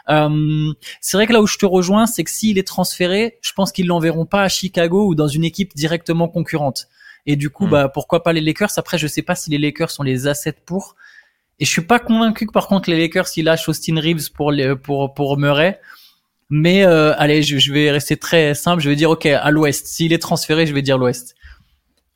Euh, 0.07 0.71
c'est 1.01 1.17
vrai 1.17 1.27
que 1.27 1.33
là 1.33 1.41
où 1.41 1.47
je 1.47 1.57
te 1.57 1.65
rejoins, 1.65 2.05
c'est 2.05 2.23
que 2.23 2.31
s'il 2.31 2.57
est 2.57 2.67
transféré, 2.67 3.37
je 3.41 3.51
pense 3.51 3.73
qu'ils 3.73 3.87
l'enverront 3.87 4.25
pas 4.25 4.43
à 4.43 4.47
Chicago 4.47 5.05
ou 5.07 5.13
dans 5.13 5.27
une 5.27 5.43
équipe 5.43 5.75
directement 5.75 6.29
concurrente. 6.29 6.87
Et 7.25 7.35
du 7.35 7.49
coup, 7.49 7.67
hmm. 7.67 7.71
bah, 7.71 7.89
pourquoi 7.89 8.23
pas 8.23 8.31
les 8.31 8.41
Lakers? 8.41 8.71
Après, 8.77 8.97
je 8.97 9.07
sais 9.07 9.23
pas 9.23 9.35
si 9.35 9.49
les 9.49 9.57
Lakers 9.57 9.91
sont 9.91 10.03
les 10.03 10.27
assets 10.27 10.55
pour. 10.65 10.95
Et 11.59 11.65
je 11.65 11.69
suis 11.69 11.81
pas 11.81 11.99
convaincu 11.99 12.45
que 12.45 12.51
par 12.51 12.67
contre 12.67 12.89
les 12.89 12.99
Lakers 12.99 13.27
ils 13.37 13.45
lâchent 13.45 13.69
Austin 13.69 13.99
Reeves 13.99 14.31
pour 14.33 14.51
les, 14.51 14.75
pour 14.75 15.13
pour 15.13 15.37
Murray. 15.37 15.79
Mais 16.49 16.85
euh, 16.85 17.13
allez, 17.17 17.41
je, 17.41 17.57
je, 17.57 17.73
vais 17.73 17.89
rester 17.89 18.17
très 18.17 18.53
simple. 18.53 18.81
Je 18.81 18.89
vais 18.89 18.95
dire 18.95 19.09
ok 19.09 19.25
à 19.25 19.49
l'Ouest. 19.51 19.87
S'il 19.87 20.13
est 20.13 20.19
transféré, 20.19 20.67
je 20.67 20.73
vais 20.73 20.81
dire 20.81 20.97
l'Ouest. 20.97 21.35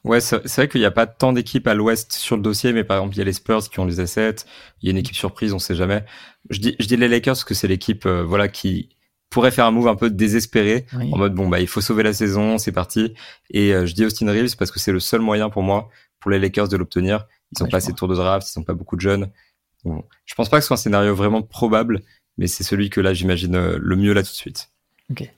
Ouais, 0.06 0.22
c'est 0.22 0.48
vrai 0.56 0.70
qu'il 0.70 0.80
n'y 0.80 0.86
a 0.86 0.92
pas 0.92 1.08
tant 1.08 1.34
d'équipes 1.34 1.68
à 1.68 1.74
l'Ouest 1.74 2.14
sur 2.14 2.38
le 2.38 2.42
dossier, 2.42 2.72
mais 2.72 2.86
par 2.86 2.98
exemple 2.98 3.16
il 3.16 3.20
y 3.20 3.22
a 3.22 3.26
les 3.26 3.34
Spurs 3.34 3.70
qui 3.70 3.80
ont 3.80 3.86
les 3.86 4.00
assets. 4.00 4.38
Il 4.82 4.86
y 4.86 4.90
a 4.90 4.92
une 4.92 4.98
équipe 4.98 5.16
surprise, 5.16 5.54
on 5.54 5.60
sait 5.60 5.76
jamais. 5.76 6.06
Je 6.50 6.60
dis 6.60 6.76
je 6.80 6.88
dis 6.88 6.96
les 6.96 7.10
Lakers 7.10 7.34
parce 7.34 7.44
que 7.44 7.54
c'est 7.54 7.68
l'équipe 7.68 8.06
euh, 8.06 8.24
voilà 8.24 8.48
qui 8.48 8.90
pourrait 9.30 9.52
faire 9.52 9.66
un 9.66 9.72
move 9.72 9.88
un 9.88 9.96
peu 9.96 10.10
désespéré 10.10 10.86
en 10.94 11.18
mode 11.18 11.36
bon 11.36 11.48
bah 11.48 11.60
il 11.60 11.68
faut 11.68 11.82
sauver 11.82 12.04
la 12.04 12.14
saison, 12.14 12.58
c'est 12.58 12.72
parti. 12.72 13.14
Et 13.52 13.74
euh, 13.74 13.86
je 13.86 13.94
dis 13.94 14.06
Austin 14.06 14.32
Reeves 14.32 14.56
parce 14.58 14.72
que 14.72 14.80
c'est 14.80 14.94
le 14.94 15.02
seul 15.02 15.20
moyen 15.20 15.50
pour 15.50 15.64
moi 15.64 15.90
pour 16.20 16.32
les 16.32 16.40
Lakers 16.40 16.68
de 16.68 16.78
l'obtenir. 16.78 17.26
Ils 17.52 17.64
n'ont 17.64 17.70
pas 17.70 17.78
assez 17.78 17.92
de 17.92 17.98
tours 17.98 18.08
de 18.08 18.16
draft, 18.16 18.48
ils 18.48 18.60
n'ont 18.60 18.66
pas 18.66 18.74
beaucoup 18.74 18.96
de 18.96 19.02
jeunes. 19.02 19.32
Bon, 19.84 20.04
je 20.26 20.36
pense 20.36 20.50
pas 20.50 20.58
que 20.58 20.62
ce 20.62 20.68
soit 20.68 20.76
un 20.76 20.78
scénario 20.78 21.16
vraiment 21.16 21.42
probable, 21.42 22.02
mais 22.38 22.48
c'est 22.48 22.64
celui 22.64 22.90
que 22.90 23.02
là 23.02 23.14
j'imagine 23.14 23.56
euh, 23.56 23.78
le 23.80 23.96
mieux 23.96 24.14
là 24.14 24.24
tout 24.24 24.32
de 24.32 24.36
suite. 24.36 24.70
Okay. 25.12 25.32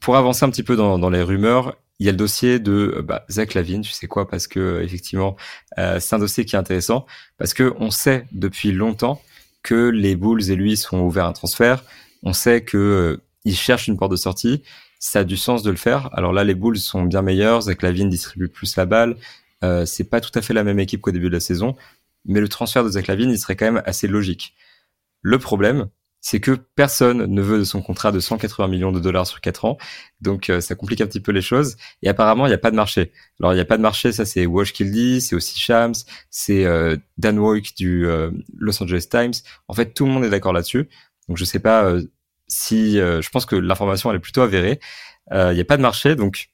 Pour 0.00 0.16
avancer 0.16 0.44
un 0.44 0.50
petit 0.50 0.62
peu 0.62 0.76
dans, 0.76 0.98
dans 0.98 1.10
les 1.10 1.22
rumeurs, 1.22 1.76
il 1.98 2.06
y 2.06 2.08
a 2.08 2.12
le 2.12 2.18
dossier 2.18 2.58
de 2.58 2.94
euh, 2.96 3.02
bah, 3.02 3.24
Zach 3.30 3.54
Lavine, 3.54 3.82
tu 3.82 3.92
sais 3.92 4.06
quoi, 4.06 4.28
parce 4.28 4.46
que 4.46 4.60
euh, 4.60 4.82
effectivement 4.82 5.36
c'est 5.76 6.14
un 6.14 6.18
dossier 6.18 6.44
qui 6.44 6.56
est 6.56 6.58
intéressant 6.58 7.06
parce 7.38 7.54
que 7.54 7.74
on 7.78 7.90
sait 7.90 8.26
depuis 8.32 8.72
longtemps 8.72 9.20
que 9.62 9.88
les 9.90 10.16
Bulls 10.16 10.50
et 10.50 10.56
lui 10.56 10.76
sont 10.76 11.00
ouverts 11.00 11.26
à 11.26 11.28
un 11.28 11.32
transfert. 11.32 11.84
On 12.22 12.32
sait 12.32 12.62
que 12.62 13.20
ils 13.44 13.56
cherchent 13.56 13.88
une 13.88 13.96
porte 13.96 14.10
de 14.10 14.16
sortie. 14.16 14.62
Ça 14.98 15.20
a 15.20 15.24
du 15.24 15.36
sens 15.36 15.62
de 15.62 15.70
le 15.70 15.76
faire. 15.76 16.10
Alors 16.12 16.32
là, 16.32 16.44
les 16.44 16.54
Bulls 16.54 16.78
sont 16.78 17.04
bien 17.04 17.22
meilleurs. 17.22 17.62
Zach 17.62 17.82
Lavine 17.82 18.10
distribue 18.10 18.48
plus 18.48 18.76
la 18.76 18.84
balle. 18.84 19.16
Euh, 19.64 19.84
c'est 19.84 20.04
pas 20.04 20.20
tout 20.20 20.36
à 20.38 20.42
fait 20.42 20.54
la 20.54 20.64
même 20.64 20.78
équipe 20.78 21.00
qu'au 21.00 21.10
début 21.10 21.28
de 21.28 21.34
la 21.34 21.40
saison, 21.40 21.76
mais 22.24 22.40
le 22.40 22.48
transfert 22.48 22.84
de 22.84 22.90
Zach 22.90 23.06
Lavine, 23.06 23.30
il 23.30 23.38
serait 23.38 23.56
quand 23.56 23.66
même 23.66 23.82
assez 23.84 24.06
logique. 24.06 24.54
Le 25.22 25.38
problème, 25.38 25.88
c'est 26.22 26.40
que 26.40 26.52
personne 26.52 27.24
ne 27.26 27.42
veut 27.42 27.58
de 27.58 27.64
son 27.64 27.80
contrat 27.82 28.12
de 28.12 28.20
180 28.20 28.68
millions 28.68 28.92
de 28.92 29.00
dollars 29.00 29.26
sur 29.26 29.40
4 29.40 29.64
ans, 29.64 29.78
donc 30.20 30.50
euh, 30.50 30.60
ça 30.60 30.74
complique 30.74 31.00
un 31.00 31.06
petit 31.06 31.20
peu 31.20 31.32
les 31.32 31.42
choses. 31.42 31.76
Et 32.02 32.08
apparemment, 32.08 32.46
il 32.46 32.50
n'y 32.50 32.54
a 32.54 32.58
pas 32.58 32.70
de 32.70 32.76
marché. 32.76 33.12
Alors, 33.40 33.52
il 33.52 33.56
n'y 33.56 33.62
a 33.62 33.66
pas 33.66 33.76
de 33.76 33.82
marché, 33.82 34.12
ça 34.12 34.24
c'est 34.24 34.46
Wash 34.46 34.74
dit, 34.74 35.20
c'est 35.20 35.34
aussi 35.34 35.58
Shams, 35.58 35.94
c'est 36.30 36.64
euh, 36.64 36.96
Dan 37.18 37.38
Woik 37.38 37.74
du 37.76 38.06
Los 38.56 38.82
Angeles 38.82 39.06
Times. 39.10 39.32
En 39.68 39.74
fait, 39.74 39.94
tout 39.94 40.06
le 40.06 40.12
monde 40.12 40.24
est 40.24 40.30
d'accord 40.30 40.52
là-dessus. 40.52 40.88
Donc, 41.28 41.36
je 41.36 41.44
sais 41.44 41.60
pas 41.60 41.94
si... 42.48 42.94
je 42.96 43.28
pense 43.30 43.46
que 43.46 43.56
l'information, 43.56 44.10
elle 44.10 44.16
est 44.16 44.20
plutôt 44.20 44.42
avérée. 44.42 44.80
Il 45.32 45.52
n'y 45.54 45.60
a 45.60 45.64
pas 45.64 45.76
de 45.76 45.82
marché, 45.82 46.16
donc 46.16 46.49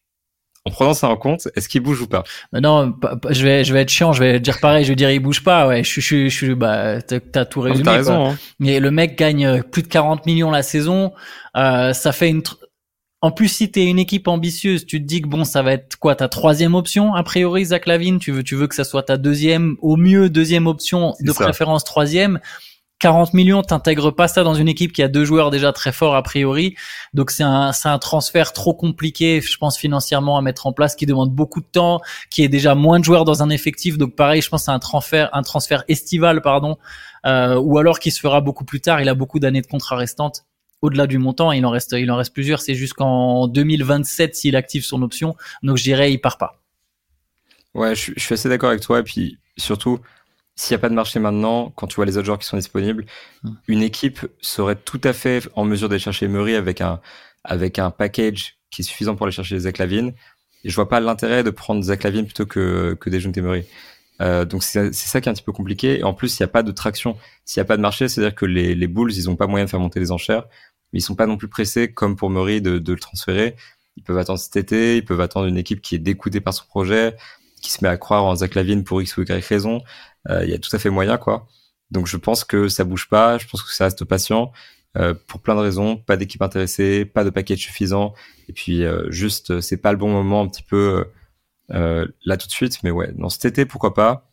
en 0.67 0.71
prenant 0.71 0.95
ça 0.95 1.09
en 1.09 1.17
compte, 1.17 1.47
est-ce 1.55 1.69
qu'il 1.69 1.81
bouge 1.81 2.01
ou 2.03 2.09
pas? 2.09 2.25
Non, 2.53 2.93
je 3.31 3.43
vais, 3.45 3.63
je 3.63 3.73
vais 3.73 3.83
être 3.83 3.89
chiant, 3.89 4.13
je 4.13 4.23
vais 4.23 4.41
dire 4.41 4.59
pareil, 4.59 4.85
je 4.85 4.89
vais 4.91 4.97
dire 4.97 5.11
il 5.13 5.21
bouge 5.21 5.45
pas. 5.45 5.69
Ouais, 5.69 5.85
je 5.85 6.01
suis, 6.01 6.29
je, 6.29 6.47
je, 6.47 6.53
bah, 6.53 7.01
t'as 7.03 7.45
tout 7.45 7.61
résumé. 7.61 7.85
T'as 7.85 7.93
raison. 7.93 8.31
Hein. 8.31 8.39
Mais 8.59 8.81
le 8.81 8.91
mec 8.91 9.17
gagne 9.17 9.47
euh, 9.47 9.63
plus 9.63 9.83
de 9.83 9.89
40 9.89 10.27
millions 10.27 10.51
la 10.51 10.65
saison. 10.65 11.13
Euh, 11.57 11.93
ça 11.93 12.11
fait 12.11 12.31
une. 12.31 12.43
En 13.23 13.31
plus, 13.31 13.49
si 13.49 13.71
t'es 13.71 13.87
une 13.87 14.01
équipe 14.01 14.27
ambitieuse, 14.27 14.87
tu 14.87 15.01
te 15.01 15.07
dis 15.07 15.23
que 15.23 15.29
bon, 15.29 15.45
ça 15.45 15.63
va 15.63 15.73
être 15.73 15.97
quoi 15.97 16.17
ta 16.17 16.29
troisième 16.29 16.75
option 16.75 17.15
a 17.15 17.23
priori, 17.23 17.67
Zach 17.67 17.87
Lavine? 17.87 18.19
Tu 18.19 18.33
veux, 18.33 18.43
tu 18.43 18.57
veux 18.57 18.67
que 18.67 18.75
ça 18.75 18.85
soit 18.85 19.05
ta 19.05 19.17
deuxième, 19.17 19.77
au 19.81 19.97
mieux 19.97 20.29
deuxième 20.29 20.67
option, 20.67 21.15
de 21.21 21.33
préférence 21.33 21.85
troisième? 21.85 22.41
40 22.99 23.35
millions, 23.35 23.63
t'intègres 23.63 24.15
pas 24.15 24.27
ça 24.27 24.43
dans 24.43 24.55
une 24.55 24.69
équipe 24.69 24.93
qui 24.93 25.03
a 25.03 25.09
deux 25.09 25.25
joueurs 25.25 25.51
déjà 25.51 25.73
très 25.73 25.93
forts 25.93 26.15
a 26.15 26.23
priori. 26.23 26.75
Donc 27.13 27.31
c'est 27.31 27.43
un, 27.43 27.73
c'est 27.73 27.89
un 27.89 27.99
transfert 27.99 28.53
trop 28.53 28.75
compliqué, 28.75 29.41
je 29.41 29.59
pense 29.59 29.77
financièrement 29.77 30.39
à 30.39 30.43
mettre 30.43 30.67
en 30.67 30.73
place, 30.73 30.97
qui 30.97 31.05
demande 31.05 31.31
beaucoup 31.31 31.61
de 31.61 31.67
temps, 31.67 32.01
qui 32.31 32.43
est 32.43 32.49
déjà 32.49 32.75
moins 32.75 32.99
de 32.99 33.05
joueurs 33.05 33.25
dans 33.25 33.43
un 33.43 33.51
effectif. 33.51 33.99
Donc 33.99 34.15
pareil, 34.17 34.41
je 34.41 34.49
pense 34.49 34.65
c'est 34.65 34.71
un 34.71 34.79
transfert, 34.79 35.29
un 35.35 35.43
transfert 35.43 35.85
estival, 35.89 36.41
pardon, 36.41 36.79
euh, 37.27 37.57
ou 37.57 37.79
alors 37.79 37.99
qui 37.99 38.11
se 38.11 38.21
fera 38.21 38.41
beaucoup 38.41 38.65
plus 38.65 38.81
tard. 38.81 39.01
Il 39.01 39.09
a 39.09 39.15
beaucoup 39.15 39.41
d'années 39.41 39.63
de 39.63 39.67
contrat 39.67 39.97
restantes. 39.97 40.47
Au-delà 40.81 41.07
du 41.07 41.19
montant, 41.19 41.53
il 41.53 41.65
en 41.67 41.71
reste, 41.71 41.93
il 41.93 42.11
en 42.11 42.17
reste 42.17 42.33
plusieurs. 42.33 42.61
C'est 42.61 42.75
jusqu'en 42.75 43.47
2027 43.49 44.35
s'il 44.35 44.57
active 44.57 44.85
son 44.85 45.03
option. 45.03 45.35
Donc 45.63 45.77
je 45.77 45.83
dirais, 45.83 46.13
il 46.13 46.19
part 46.19 46.39
pas. 46.39 46.63
Ouais, 47.75 47.95
je, 47.95 48.13
je 48.17 48.23
suis 48.23 48.35
assez 48.35 48.49
d'accord 48.49 48.71
avec 48.71 48.81
toi. 48.81 49.01
Et 49.01 49.03
puis 49.03 49.39
surtout, 49.59 50.01
s'il 50.57 50.75
n'y 50.75 50.81
a 50.81 50.81
pas 50.81 50.89
de 50.89 50.95
marché 50.95 51.21
maintenant, 51.21 51.71
quand 51.77 51.87
tu 51.87 51.97
vois 51.97 52.07
les 52.07 52.17
autres 52.17 52.27
joueurs 52.27 52.39
qui 52.39 52.47
sont 52.47 52.57
disponibles, 52.57 53.07
hmm. 53.43 53.51
une 53.69 53.83
équipe 53.83 54.27
serait 54.41 54.77
tout 54.77 55.01
à 55.05 55.13
fait 55.13 55.49
en 55.55 55.65
mesure 55.65 55.89
d'aller 55.89 56.01
chercher 56.01 56.29
Murray 56.29 56.57
avec 56.57 56.81
un, 56.81 57.01
avec 57.45 57.79
un 57.79 57.91
package 57.91 58.57
qui 58.71 58.83
est 58.83 58.85
suffisant 58.85 59.17
pour 59.17 59.27
aller 59.27 59.35
chercher 59.35 59.59
Zach 59.59 59.79
Lavine. 59.79 60.15
Et 60.65 60.71
je 60.71 60.75
vois 60.75 60.89
pas 60.89 61.01
l'intérêt 61.01 61.45
de 61.45 61.51
prendre 61.51 61.83
Zach 61.83 62.03
Lavine 62.03 62.25
plutôt 62.25 62.47
que, 62.47 62.97
que 62.99 63.11
des 63.11 63.41
Murray. 63.41 63.67
Euh, 64.23 64.45
donc 64.45 64.63
c'est 64.63 64.93
ça 64.93 65.21
qui 65.21 65.29
est 65.29 65.31
un 65.31 65.35
petit 65.35 65.45
peu 65.45 65.53
compliqué. 65.53 66.01
Et 66.01 66.05
en 66.05 66.15
plus, 66.15 66.39
il 66.39 66.43
n'y 66.43 66.45
a 66.45 66.49
pas 66.49 66.63
de 66.63 66.73
traction. 66.73 67.17
S'il 67.45 67.61
n'y 67.61 67.67
a 67.67 67.67
pas 67.67 67.77
de 67.77 67.83
marché, 67.83 68.09
c'est-à-dire 68.09 68.35
que 68.35 68.47
les, 68.47 68.75
les 68.75 68.87
Bulls, 68.87 69.13
ils 69.13 69.31
ont 69.31 69.37
pas 69.37 69.47
moyen 69.47 69.67
de 69.67 69.71
faire 69.71 69.81
monter 69.81 70.01
les 70.01 70.11
enchères. 70.11 70.45
Mais 70.93 71.01
ils 71.01 71.03
sont 71.03 71.15
pas 71.15 71.27
non 71.27 71.37
plus 71.37 71.49
pressés, 71.49 71.93
comme 71.93 72.17
pour 72.17 72.31
Murray, 72.31 72.61
de, 72.61 72.79
de 72.79 72.93
le 72.93 72.99
transférer. 72.99 73.57
Ils 73.97 74.03
peuvent 74.03 74.19
attendre 74.19 74.39
cet 74.39 74.57
été, 74.57 74.97
ils 74.97 75.05
peuvent 75.05 75.21
attendre 75.21 75.47
une 75.47 75.59
équipe 75.59 75.81
qui 75.81 75.95
est 75.95 75.99
découdée 75.99 76.41
par 76.41 76.55
son 76.55 76.65
projet, 76.67 77.17
qui 77.63 77.71
se 77.71 77.83
met 77.83 77.89
à 77.89 77.97
croire 77.97 78.25
en 78.25 78.37
Zach 78.37 78.55
Lavine 78.55 78.85
pour 78.85 79.01
X 79.03 79.17
ou 79.17 79.23
Y 79.23 79.45
raison. 79.47 79.83
Euh, 80.31 80.45
il 80.45 80.51
y 80.51 80.55
a 80.55 80.59
tout 80.59 80.75
à 80.75 80.79
fait 80.79 80.91
moyen, 80.91 81.17
quoi. 81.19 81.47
Donc 81.91 82.07
je 82.07 82.17
pense 82.17 82.45
que 82.45 82.69
ça 82.69 82.85
bouge 82.85 83.09
pas, 83.09 83.39
je 83.39 83.47
pense 83.47 83.63
que 83.63 83.73
ça 83.73 83.85
reste 83.85 84.05
patient. 84.05 84.53
Euh, 84.97 85.15
pour 85.27 85.41
plein 85.41 85.55
de 85.55 85.61
raisons, 85.61 85.97
pas 85.97 86.17
d'équipe 86.17 86.41
intéressée, 86.41 87.05
pas 87.05 87.23
de 87.23 87.29
package 87.29 87.59
suffisant, 87.59 88.15
et 88.49 88.55
puis 88.55 88.83
euh, 88.83 89.11
juste 89.11 89.61
c'est 89.61 89.77
pas 89.77 89.93
le 89.93 89.99
bon 89.99 90.09
moment 90.09 90.41
un 90.41 90.49
petit 90.49 90.63
peu 90.63 91.05
euh, 91.71 92.07
là 92.25 92.37
tout 92.39 92.47
de 92.47 92.53
suite, 92.53 92.79
mais 92.83 92.91
ouais, 92.91 93.13
dans 93.15 93.29
cet 93.29 93.45
été 93.45 93.67
pourquoi 93.67 93.93
pas, 93.93 94.31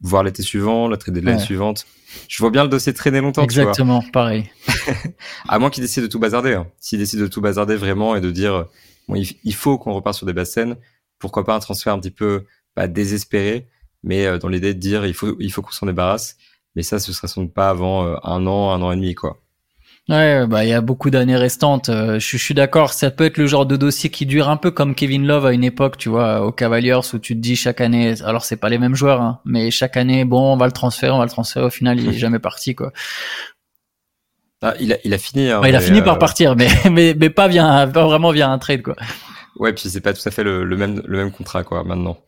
voir 0.00 0.22
l'été 0.22 0.42
suivant, 0.42 0.86
la 0.86 0.98
trade 0.98 1.14
deadline 1.14 1.38
suivante. 1.38 1.86
Je 2.28 2.42
vois 2.42 2.50
bien 2.50 2.62
le 2.62 2.68
dossier 2.68 2.92
traîner 2.92 3.22
longtemps. 3.22 3.42
Exactement, 3.42 4.02
pareil. 4.12 4.50
à 5.48 5.58
moins 5.58 5.70
qu'il 5.70 5.82
décide 5.82 6.02
de 6.02 6.08
tout 6.08 6.18
bazarder. 6.18 6.54
Hein. 6.54 6.66
S'il 6.78 6.98
décide 6.98 7.20
de 7.20 7.26
tout 7.26 7.40
bazarder 7.40 7.76
vraiment 7.76 8.14
et 8.14 8.20
de 8.20 8.30
dire 8.30 8.66
bon, 9.08 9.14
il, 9.14 9.54
faut 9.54 9.78
qu'on 9.78 9.94
repart 9.94 10.14
sur 10.14 10.26
des 10.26 10.34
basses 10.34 10.50
scènes, 10.50 10.76
pourquoi 11.18 11.44
pas 11.44 11.54
un 11.54 11.60
transfert 11.60 11.94
un 11.94 11.98
petit 11.98 12.10
peu 12.10 12.44
pas 12.74 12.86
désespéré, 12.86 13.66
mais 14.02 14.26
euh, 14.26 14.38
dans 14.38 14.48
l'idée 14.48 14.74
de 14.74 14.78
dire 14.78 15.06
il 15.06 15.14
faut 15.14 15.36
il 15.40 15.52
faut 15.52 15.62
qu'on 15.62 15.72
s'en 15.72 15.86
débarrasse. 15.86 16.36
Mais 16.74 16.82
ça, 16.82 16.98
ce 16.98 17.12
sera 17.12 17.28
sans 17.28 17.42
doute 17.42 17.52
pas 17.52 17.68
avant 17.68 18.06
euh, 18.06 18.16
un 18.22 18.46
an, 18.46 18.70
un 18.72 18.80
an 18.80 18.92
et 18.92 18.96
demi, 18.96 19.14
quoi. 19.14 19.38
Ouais, 20.08 20.46
bah 20.48 20.64
il 20.64 20.68
y 20.68 20.72
a 20.72 20.80
beaucoup 20.80 21.10
d'années 21.10 21.36
restantes. 21.36 21.88
Euh, 21.88 22.18
je, 22.18 22.36
suis 22.36 22.54
d'accord. 22.54 22.92
Ça 22.92 23.10
peut 23.12 23.24
être 23.24 23.38
le 23.38 23.46
genre 23.46 23.66
de 23.66 23.76
dossier 23.76 24.10
qui 24.10 24.26
dure 24.26 24.48
un 24.48 24.56
peu 24.56 24.72
comme 24.72 24.96
Kevin 24.96 25.26
Love 25.26 25.46
à 25.46 25.52
une 25.52 25.62
époque, 25.62 25.96
tu 25.96 26.08
vois, 26.08 26.44
aux 26.44 26.50
Cavaliers 26.50 26.98
où 27.12 27.18
tu 27.18 27.34
te 27.36 27.40
dis 27.40 27.54
chaque 27.54 27.80
année. 27.80 28.14
Alors 28.24 28.44
c'est 28.44 28.56
pas 28.56 28.68
les 28.68 28.78
mêmes 28.78 28.96
joueurs, 28.96 29.20
hein, 29.20 29.40
mais 29.44 29.70
chaque 29.70 29.96
année, 29.96 30.24
bon, 30.24 30.52
on 30.52 30.56
va 30.56 30.66
le 30.66 30.72
transférer, 30.72 31.12
on 31.12 31.18
va 31.18 31.24
le 31.24 31.30
transférer. 31.30 31.64
Au 31.66 31.70
final, 31.70 32.00
il 32.00 32.08
est 32.08 32.12
jamais 32.18 32.40
parti, 32.40 32.74
quoi. 32.74 32.92
Ah, 34.60 34.74
il 34.80 34.92
a, 34.92 34.96
il 35.04 35.14
a 35.14 35.18
fini. 35.18 35.50
Hein, 35.50 35.60
il 35.66 35.76
a 35.76 35.80
fini 35.80 36.02
par 36.02 36.16
euh, 36.16 36.18
partir, 36.18 36.56
mais 36.56 36.68
mais 36.90 37.14
mais 37.16 37.30
pas 37.30 37.46
via, 37.46 37.86
pas 37.86 38.04
vraiment 38.04 38.32
via 38.32 38.48
un 38.48 38.58
trade, 38.58 38.82
quoi. 38.82 38.96
Ouais, 39.56 39.72
puis 39.72 39.88
c'est 39.88 40.00
pas 40.00 40.14
tout 40.14 40.22
à 40.26 40.30
fait 40.32 40.42
le, 40.42 40.64
le 40.64 40.76
même 40.76 41.00
le 41.04 41.18
même 41.18 41.30
contrat, 41.30 41.62
quoi, 41.62 41.84
maintenant. 41.84 42.18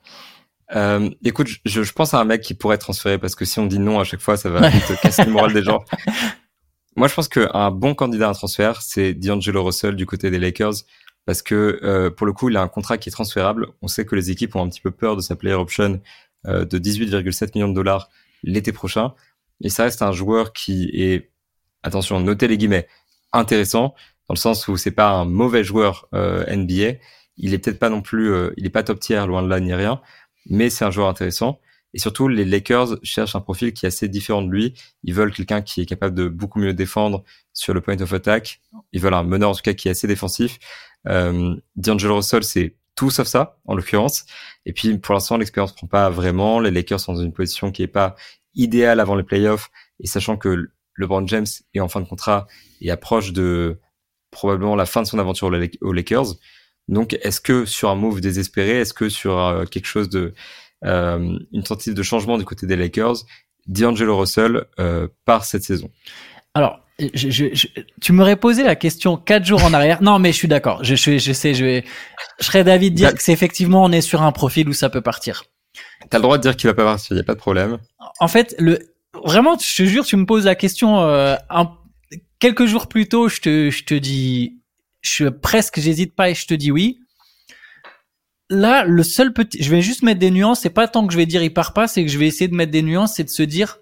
Euh, 0.74 1.10
écoute, 1.24 1.48
je, 1.64 1.82
je, 1.82 1.92
pense 1.92 2.14
à 2.14 2.20
un 2.20 2.24
mec 2.24 2.40
qui 2.40 2.54
pourrait 2.54 2.76
être 2.76 2.82
transféré 2.82 3.18
parce 3.18 3.34
que 3.34 3.44
si 3.44 3.58
on 3.58 3.66
dit 3.66 3.78
non 3.78 4.00
à 4.00 4.04
chaque 4.04 4.20
fois, 4.20 4.36
ça 4.36 4.48
va 4.48 4.68
vite 4.68 5.00
casser 5.02 5.24
le 5.24 5.30
moral 5.30 5.52
des 5.52 5.62
gens. 5.62 5.84
Moi, 6.96 7.08
je 7.08 7.14
pense 7.14 7.28
qu'un 7.28 7.70
bon 7.70 7.94
candidat 7.94 8.28
à 8.28 8.30
un 8.30 8.34
transfert, 8.34 8.80
c'est 8.80 9.14
D'Angelo 9.14 9.64
Russell 9.64 9.96
du 9.96 10.06
côté 10.06 10.30
des 10.30 10.38
Lakers, 10.38 10.74
parce 11.26 11.42
que 11.42 11.80
euh, 11.82 12.10
pour 12.10 12.26
le 12.26 12.32
coup, 12.32 12.48
il 12.50 12.56
a 12.56 12.62
un 12.62 12.68
contrat 12.68 12.98
qui 12.98 13.08
est 13.08 13.12
transférable. 13.12 13.68
On 13.82 13.88
sait 13.88 14.04
que 14.04 14.14
les 14.14 14.30
équipes 14.30 14.54
ont 14.56 14.62
un 14.62 14.68
petit 14.68 14.80
peu 14.80 14.92
peur 14.92 15.16
de 15.16 15.20
sa 15.20 15.34
player 15.34 15.56
option 15.56 16.00
euh, 16.46 16.64
de 16.64 16.78
18,7 16.78 17.50
millions 17.54 17.68
de 17.68 17.74
dollars 17.74 18.10
l'été 18.42 18.72
prochain, 18.72 19.14
et 19.62 19.70
ça 19.70 19.84
reste 19.84 20.02
un 20.02 20.12
joueur 20.12 20.52
qui 20.52 20.90
est, 20.92 21.30
attention, 21.82 22.20
notez 22.20 22.46
les 22.46 22.58
guillemets, 22.58 22.86
intéressant 23.32 23.94
dans 24.28 24.34
le 24.34 24.38
sens 24.38 24.68
où 24.68 24.76
c'est 24.76 24.90
pas 24.90 25.10
un 25.10 25.24
mauvais 25.24 25.64
joueur 25.64 26.08
euh, 26.14 26.44
NBA. 26.54 26.98
Il 27.36 27.52
est 27.52 27.58
peut-être 27.58 27.78
pas 27.78 27.90
non 27.90 28.00
plus, 28.00 28.32
euh, 28.32 28.52
il 28.56 28.66
est 28.66 28.70
pas 28.70 28.82
top 28.82 29.00
tier, 29.00 29.26
loin 29.26 29.42
de 29.42 29.48
là 29.48 29.60
ni 29.60 29.74
rien, 29.74 30.00
mais 30.46 30.70
c'est 30.70 30.84
un 30.84 30.90
joueur 30.90 31.08
intéressant. 31.08 31.60
Et 31.94 31.98
surtout, 31.98 32.26
les 32.26 32.44
Lakers 32.44 32.98
cherchent 33.04 33.36
un 33.36 33.40
profil 33.40 33.72
qui 33.72 33.86
est 33.86 33.88
assez 33.88 34.08
différent 34.08 34.42
de 34.42 34.50
lui. 34.50 34.74
Ils 35.04 35.14
veulent 35.14 35.32
quelqu'un 35.32 35.62
qui 35.62 35.80
est 35.80 35.86
capable 35.86 36.14
de 36.14 36.26
beaucoup 36.26 36.58
mieux 36.58 36.74
défendre 36.74 37.22
sur 37.52 37.72
le 37.72 37.80
point 37.80 38.00
of 38.00 38.12
attack. 38.12 38.60
Ils 38.92 39.00
veulent 39.00 39.14
un 39.14 39.22
meneur, 39.22 39.50
en 39.50 39.54
tout 39.54 39.62
cas, 39.62 39.74
qui 39.74 39.86
est 39.86 39.92
assez 39.92 40.08
défensif. 40.08 40.58
Euh, 41.06 41.54
D'Angelo 41.76 42.16
Russell, 42.16 42.42
c'est 42.42 42.74
tout 42.96 43.10
sauf 43.10 43.28
ça, 43.28 43.58
en 43.66 43.76
l'occurrence. 43.76 44.24
Et 44.66 44.72
puis, 44.72 44.98
pour 44.98 45.14
l'instant, 45.14 45.36
l'expérience 45.36 45.72
prend 45.72 45.86
pas 45.86 46.10
vraiment. 46.10 46.58
Les 46.58 46.72
Lakers 46.72 46.98
sont 46.98 47.14
dans 47.14 47.22
une 47.22 47.32
position 47.32 47.70
qui 47.70 47.84
est 47.84 47.88
pas 47.88 48.16
idéale 48.54 48.98
avant 48.98 49.14
les 49.14 49.22
playoffs. 49.22 49.70
Et 50.00 50.08
sachant 50.08 50.36
que 50.36 50.70
LeBron 50.96 51.26
James 51.28 51.46
est 51.74 51.80
en 51.80 51.88
fin 51.88 52.00
de 52.00 52.08
contrat 52.08 52.48
et 52.80 52.90
approche 52.90 53.32
de 53.32 53.80
probablement 54.32 54.74
la 54.74 54.86
fin 54.86 55.02
de 55.02 55.06
son 55.06 55.20
aventure 55.20 55.52
aux 55.80 55.92
Lakers. 55.92 56.34
Donc, 56.88 57.16
est-ce 57.22 57.40
que 57.40 57.64
sur 57.64 57.90
un 57.90 57.94
move 57.94 58.20
désespéré, 58.20 58.80
est-ce 58.80 58.92
que 58.92 59.08
sur 59.08 59.38
euh, 59.38 59.64
quelque 59.64 59.86
chose 59.86 60.08
de 60.08 60.34
euh, 60.84 61.38
une 61.52 61.62
tentative 61.62 61.94
de 61.94 62.02
changement 62.02 62.38
du 62.38 62.44
côté 62.44 62.66
des 62.66 62.76
Lakers, 62.76 63.16
D'Angelo 63.66 64.18
Russell 64.18 64.64
euh, 64.78 65.08
part 65.24 65.44
cette 65.44 65.62
saison? 65.62 65.90
Alors, 66.52 66.80
je, 67.14 67.30
je, 67.30 67.66
tu 68.00 68.12
m'aurais 68.12 68.36
posé 68.36 68.62
la 68.62 68.76
question 68.76 69.16
quatre 69.16 69.44
jours 69.44 69.64
en 69.64 69.72
arrière. 69.72 70.02
Non, 70.02 70.18
mais 70.18 70.32
je 70.32 70.36
suis 70.36 70.48
d'accord. 70.48 70.84
Je, 70.84 70.94
je, 70.94 71.32
sais, 71.32 71.54
je 71.54 71.64
vais, 71.64 71.84
je 72.38 72.44
serais 72.44 72.62
d'avis 72.64 72.90
de 72.90 72.96
dire 72.96 73.08
bah- 73.08 73.16
que 73.16 73.22
c'est 73.22 73.32
effectivement 73.32 73.82
on 73.82 73.90
est 73.90 74.00
sur 74.00 74.22
un 74.22 74.32
profil 74.32 74.68
où 74.68 74.72
ça 74.72 74.90
peut 74.90 75.00
partir. 75.00 75.44
T'as 76.10 76.18
le 76.18 76.22
droit 76.22 76.36
de 76.36 76.42
dire 76.42 76.56
qu'il 76.56 76.68
va 76.68 76.74
pas 76.74 76.84
partir, 76.84 77.16
il 77.16 77.16
y 77.16 77.20
a 77.20 77.24
pas 77.24 77.34
de 77.34 77.38
problème. 77.40 77.78
En 78.20 78.28
fait, 78.28 78.54
le 78.58 78.78
vraiment, 79.24 79.58
je 79.58 79.82
te 79.82 79.88
jure, 79.88 80.04
tu 80.04 80.16
me 80.16 80.26
poses 80.26 80.44
la 80.44 80.54
question 80.54 81.00
euh, 81.00 81.36
un, 81.50 81.72
quelques 82.38 82.66
jours 82.66 82.88
plus 82.88 83.08
tôt, 83.08 83.28
je 83.28 83.40
te, 83.40 83.70
je 83.70 83.84
te 83.84 83.94
dis, 83.94 84.60
je 85.04 85.28
presque, 85.28 85.78
j'hésite 85.78 86.16
pas 86.16 86.30
et 86.30 86.34
je 86.34 86.46
te 86.46 86.54
dis 86.54 86.72
oui 86.72 86.98
là, 88.50 88.84
le 88.84 89.02
seul 89.02 89.32
petit, 89.32 89.62
je 89.62 89.70
vais 89.70 89.82
juste 89.82 90.02
mettre 90.02 90.20
des 90.20 90.30
nuances. 90.30 90.60
C'est 90.60 90.70
pas 90.70 90.88
tant 90.88 91.06
que 91.06 91.12
je 91.12 91.18
vais 91.18 91.26
dire 91.26 91.42
il 91.42 91.52
part 91.52 91.72
pas, 91.72 91.86
c'est 91.88 92.04
que 92.04 92.10
je 92.10 92.18
vais 92.18 92.26
essayer 92.26 92.48
de 92.48 92.54
mettre 92.54 92.72
des 92.72 92.82
nuances, 92.82 93.14
c'est 93.14 93.24
de 93.24 93.30
se 93.30 93.42
dire, 93.42 93.78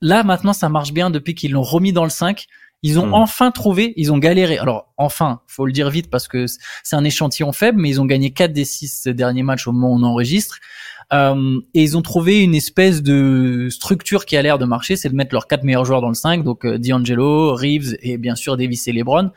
là 0.00 0.24
maintenant 0.24 0.52
ça 0.52 0.68
marche 0.68 0.92
bien 0.92 1.10
depuis 1.10 1.34
qu'ils 1.34 1.52
l'ont 1.52 1.62
remis 1.62 1.92
dans 1.92 2.04
le 2.04 2.10
5. 2.10 2.46
Ils 2.84 2.98
ont 2.98 3.06
hmm. 3.06 3.14
enfin 3.14 3.52
trouvé, 3.52 3.92
ils 3.96 4.12
ont 4.12 4.18
galéré. 4.18 4.58
Alors 4.58 4.92
enfin, 4.96 5.40
faut 5.46 5.66
le 5.66 5.72
dire 5.72 5.88
vite 5.88 6.10
parce 6.10 6.26
que 6.26 6.46
c'est 6.82 6.96
un 6.96 7.04
échantillon 7.04 7.52
faible, 7.52 7.80
mais 7.80 7.88
ils 7.88 8.00
ont 8.00 8.06
gagné 8.06 8.32
4 8.32 8.52
des 8.52 8.64
6 8.64 9.06
derniers 9.08 9.44
matchs 9.44 9.68
au 9.68 9.72
moment 9.72 9.92
où 9.92 10.00
on 10.00 10.02
enregistre. 10.02 10.58
Euh, 11.12 11.60
et 11.74 11.82
ils 11.82 11.96
ont 11.96 12.02
trouvé 12.02 12.42
une 12.42 12.54
espèce 12.54 13.02
de 13.02 13.68
structure 13.70 14.24
qui 14.24 14.36
a 14.36 14.42
l'air 14.42 14.58
de 14.58 14.64
marcher, 14.64 14.96
c'est 14.96 15.10
de 15.10 15.14
mettre 15.14 15.34
leurs 15.34 15.46
quatre 15.46 15.62
meilleurs 15.62 15.84
joueurs 15.84 16.00
dans 16.00 16.08
le 16.08 16.14
5, 16.14 16.42
donc 16.42 16.64
euh, 16.64 16.78
D'Angelo, 16.78 17.54
Reeves 17.54 17.96
et 18.00 18.16
bien 18.16 18.34
sûr 18.34 18.56
Davis 18.56 18.88
et 18.88 18.92
LeBron. 18.92 19.30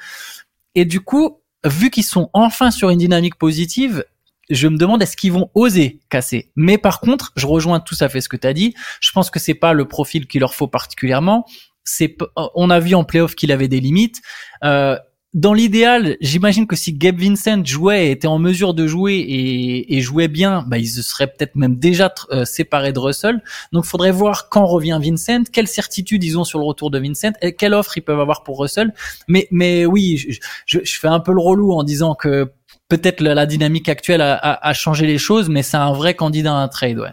Et 0.75 0.85
du 0.85 1.01
coup, 1.01 1.41
vu 1.65 1.89
qu'ils 1.89 2.03
sont 2.03 2.29
enfin 2.33 2.71
sur 2.71 2.89
une 2.89 2.99
dynamique 2.99 3.35
positive, 3.35 4.05
je 4.49 4.67
me 4.67 4.77
demande 4.77 5.01
est-ce 5.01 5.17
qu'ils 5.17 5.31
vont 5.31 5.49
oser 5.55 5.99
casser. 6.09 6.51
Mais 6.55 6.77
par 6.77 6.99
contre, 6.99 7.31
je 7.35 7.47
rejoins 7.47 7.79
tout 7.79 7.95
à 7.99 8.09
fait 8.09 8.21
ce 8.21 8.29
que 8.29 8.37
tu 8.37 8.47
as 8.47 8.53
dit. 8.53 8.75
Je 9.01 9.11
pense 9.11 9.31
que 9.31 9.39
c'est 9.39 9.55
pas 9.55 9.73
le 9.73 9.87
profil 9.87 10.27
qu'il 10.27 10.41
leur 10.41 10.53
faut 10.53 10.67
particulièrement. 10.67 11.45
C'est, 11.83 12.17
on 12.35 12.69
a 12.69 12.79
vu 12.79 12.95
en 12.95 13.03
playoff 13.03 13.35
qu'il 13.35 13.51
avait 13.51 13.67
des 13.67 13.79
limites. 13.79 14.21
Euh, 14.63 14.97
dans 15.35 15.53
l'idéal, 15.53 16.15
j'imagine 16.21 16.65
que 16.65 16.77
si 16.77 16.93
Gabe 16.93 17.19
Vincent 17.19 17.61
jouait, 17.65 18.09
était 18.09 18.25
en 18.25 18.39
mesure 18.39 18.73
de 18.73 18.87
jouer 18.87 19.15
et, 19.15 19.97
et 19.97 19.99
jouait 19.99 20.29
bien, 20.29 20.63
bah, 20.65 20.77
ils 20.77 20.87
se 20.87 21.01
seraient 21.01 21.27
peut-être 21.27 21.57
même 21.57 21.75
déjà 21.75 22.11
euh, 22.31 22.45
séparés 22.45 22.93
de 22.93 22.99
Russell. 22.99 23.43
Donc, 23.73 23.83
il 23.85 23.89
faudrait 23.89 24.13
voir 24.13 24.47
quand 24.47 24.65
revient 24.65 24.97
Vincent, 25.03 25.43
quelle 25.51 25.67
certitude 25.67 26.23
ils 26.23 26.39
ont 26.39 26.45
sur 26.45 26.57
le 26.57 26.63
retour 26.63 26.89
de 26.89 26.99
Vincent, 26.99 27.33
et 27.41 27.53
quelle 27.53 27.73
offre 27.73 27.97
ils 27.97 28.01
peuvent 28.01 28.21
avoir 28.21 28.43
pour 28.43 28.61
Russell. 28.61 28.93
Mais, 29.27 29.49
mais 29.51 29.85
oui, 29.85 30.15
je, 30.17 30.39
je, 30.65 30.79
je 30.85 30.99
fais 30.99 31.09
un 31.09 31.19
peu 31.19 31.33
le 31.33 31.41
relou 31.41 31.73
en 31.73 31.83
disant 31.83 32.15
que 32.15 32.49
peut-être 32.87 33.19
la, 33.19 33.45
dynamique 33.45 33.89
actuelle 33.89 34.21
a, 34.21 34.73
changé 34.73 35.05
les 35.05 35.17
choses, 35.17 35.49
mais 35.49 35.63
c'est 35.63 35.75
un 35.75 35.91
vrai 35.91 36.13
candidat 36.13 36.53
à 36.53 36.61
un 36.61 36.69
trade, 36.69 36.97
ouais. 36.97 37.11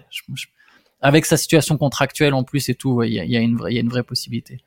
avec 1.00 1.26
sa 1.26 1.37
situation 1.37 1.76
contractuelle 1.76 2.35
en 2.35 2.45
plus 2.45 2.69
et 2.69 2.76
tout, 2.76 3.02
il 3.02 3.14
y, 3.14 3.37
a, 3.37 3.41
une 3.41 3.57
vraie, 3.57 3.75
y 3.75 3.79
a 3.79 3.81
une 3.81 3.88
vraie 3.88 4.05
possibilité. 4.05 4.61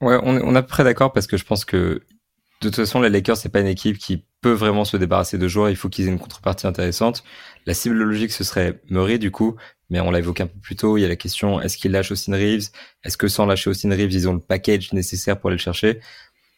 Ouais, 0.00 0.18
on, 0.24 0.40
on 0.40 0.54
est 0.56 0.58
à 0.58 0.62
peu 0.62 0.68
près 0.68 0.82
d'accord 0.82 1.12
parce 1.12 1.28
que 1.28 1.36
je 1.36 1.44
pense 1.44 1.64
que 1.64 2.02
de 2.60 2.68
toute 2.68 2.76
façon, 2.76 3.00
les 3.00 3.08
Lakers, 3.08 3.38
c'est 3.38 3.48
pas 3.48 3.60
une 3.60 3.66
équipe 3.66 3.96
qui 3.98 4.24
peut 4.42 4.52
vraiment 4.52 4.84
se 4.84 4.96
débarrasser 4.96 5.38
de 5.38 5.48
joueurs. 5.48 5.70
Il 5.70 5.76
faut 5.76 5.88
qu'ils 5.88 6.06
aient 6.06 6.10
une 6.10 6.18
contrepartie 6.18 6.66
intéressante. 6.66 7.24
La 7.66 7.72
cible 7.72 7.96
logique, 7.96 8.32
ce 8.32 8.44
serait 8.44 8.80
Murray, 8.90 9.18
du 9.18 9.30
coup. 9.30 9.56
Mais 9.88 10.00
on 10.00 10.10
l'a 10.10 10.18
évoqué 10.18 10.42
un 10.42 10.46
peu 10.46 10.58
plus 10.60 10.76
tôt. 10.76 10.98
Il 10.98 11.00
y 11.00 11.04
a 11.04 11.08
la 11.08 11.16
question, 11.16 11.60
est-ce 11.60 11.78
qu'ils 11.78 11.90
lâchent 11.90 12.12
Austin 12.12 12.34
Reeves? 12.34 12.68
Est-ce 13.02 13.16
que 13.16 13.28
sans 13.28 13.46
lâcher 13.46 13.70
Austin 13.70 13.90
Reeves, 13.90 14.12
ils 14.12 14.28
ont 14.28 14.34
le 14.34 14.40
package 14.40 14.92
nécessaire 14.92 15.40
pour 15.40 15.48
aller 15.48 15.56
le 15.56 15.62
chercher? 15.62 16.00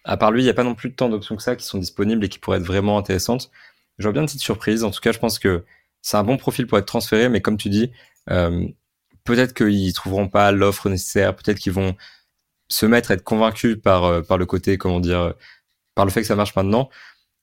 À 0.05 0.17
part 0.17 0.33
lui, 0.33 0.43
il 0.43 0.45
n'y 0.45 0.51
a 0.51 0.55
pas 0.55 0.65
non 0.65 0.75
plus 0.75 0.93
tant 0.93 1.09
d'options 1.09 1.37
que 1.37 1.43
ça 1.43 1.55
qui 1.55 1.65
sont 1.65 1.79
disponibles 1.79 2.25
et 2.25 2.29
qui 2.29 2.39
pourraient 2.39 2.59
être 2.59 2.65
vraiment 2.65 2.99
intéressantes. 2.99 3.51
J'aurais 3.99 4.13
bien 4.13 4.23
une 4.23 4.27
petite 4.27 4.43
surprise. 4.43 4.83
En 4.85 4.91
tout 4.91 5.01
cas, 5.01 5.13
je 5.13 5.19
pense 5.19 5.39
que 5.39 5.65
c'est 6.03 6.17
un 6.17 6.25
bon 6.25 6.37
profil 6.37 6.67
pour 6.67 6.79
être 6.79 6.87
transféré, 6.87 7.29
mais 7.29 7.41
comme 7.41 7.57
tu 7.57 7.69
dis, 7.69 7.93
euh, 8.29 8.67
peut-être 9.25 9.55
qu'ils 9.55 9.93
trouveront 9.93 10.29
pas 10.29 10.51
l'offre 10.51 10.89
nécessaire, 10.89 11.37
peut-être 11.37 11.59
qu'ils 11.59 11.73
vont 11.73 11.97
se 12.69 12.87
mettre 12.87 13.13
à 13.13 13.15
être 13.15 13.23
convaincus 13.25 13.79
par 13.81 14.05
euh, 14.05 14.23
par 14.23 14.39
le 14.39 14.47
côté, 14.47 14.79
comment 14.79 15.01
dire, 15.01 15.35
par 15.95 16.05
le 16.05 16.11
fait 16.11 16.21
que 16.21 16.27
ça 16.27 16.37
marche 16.37 16.55
maintenant. 16.57 16.91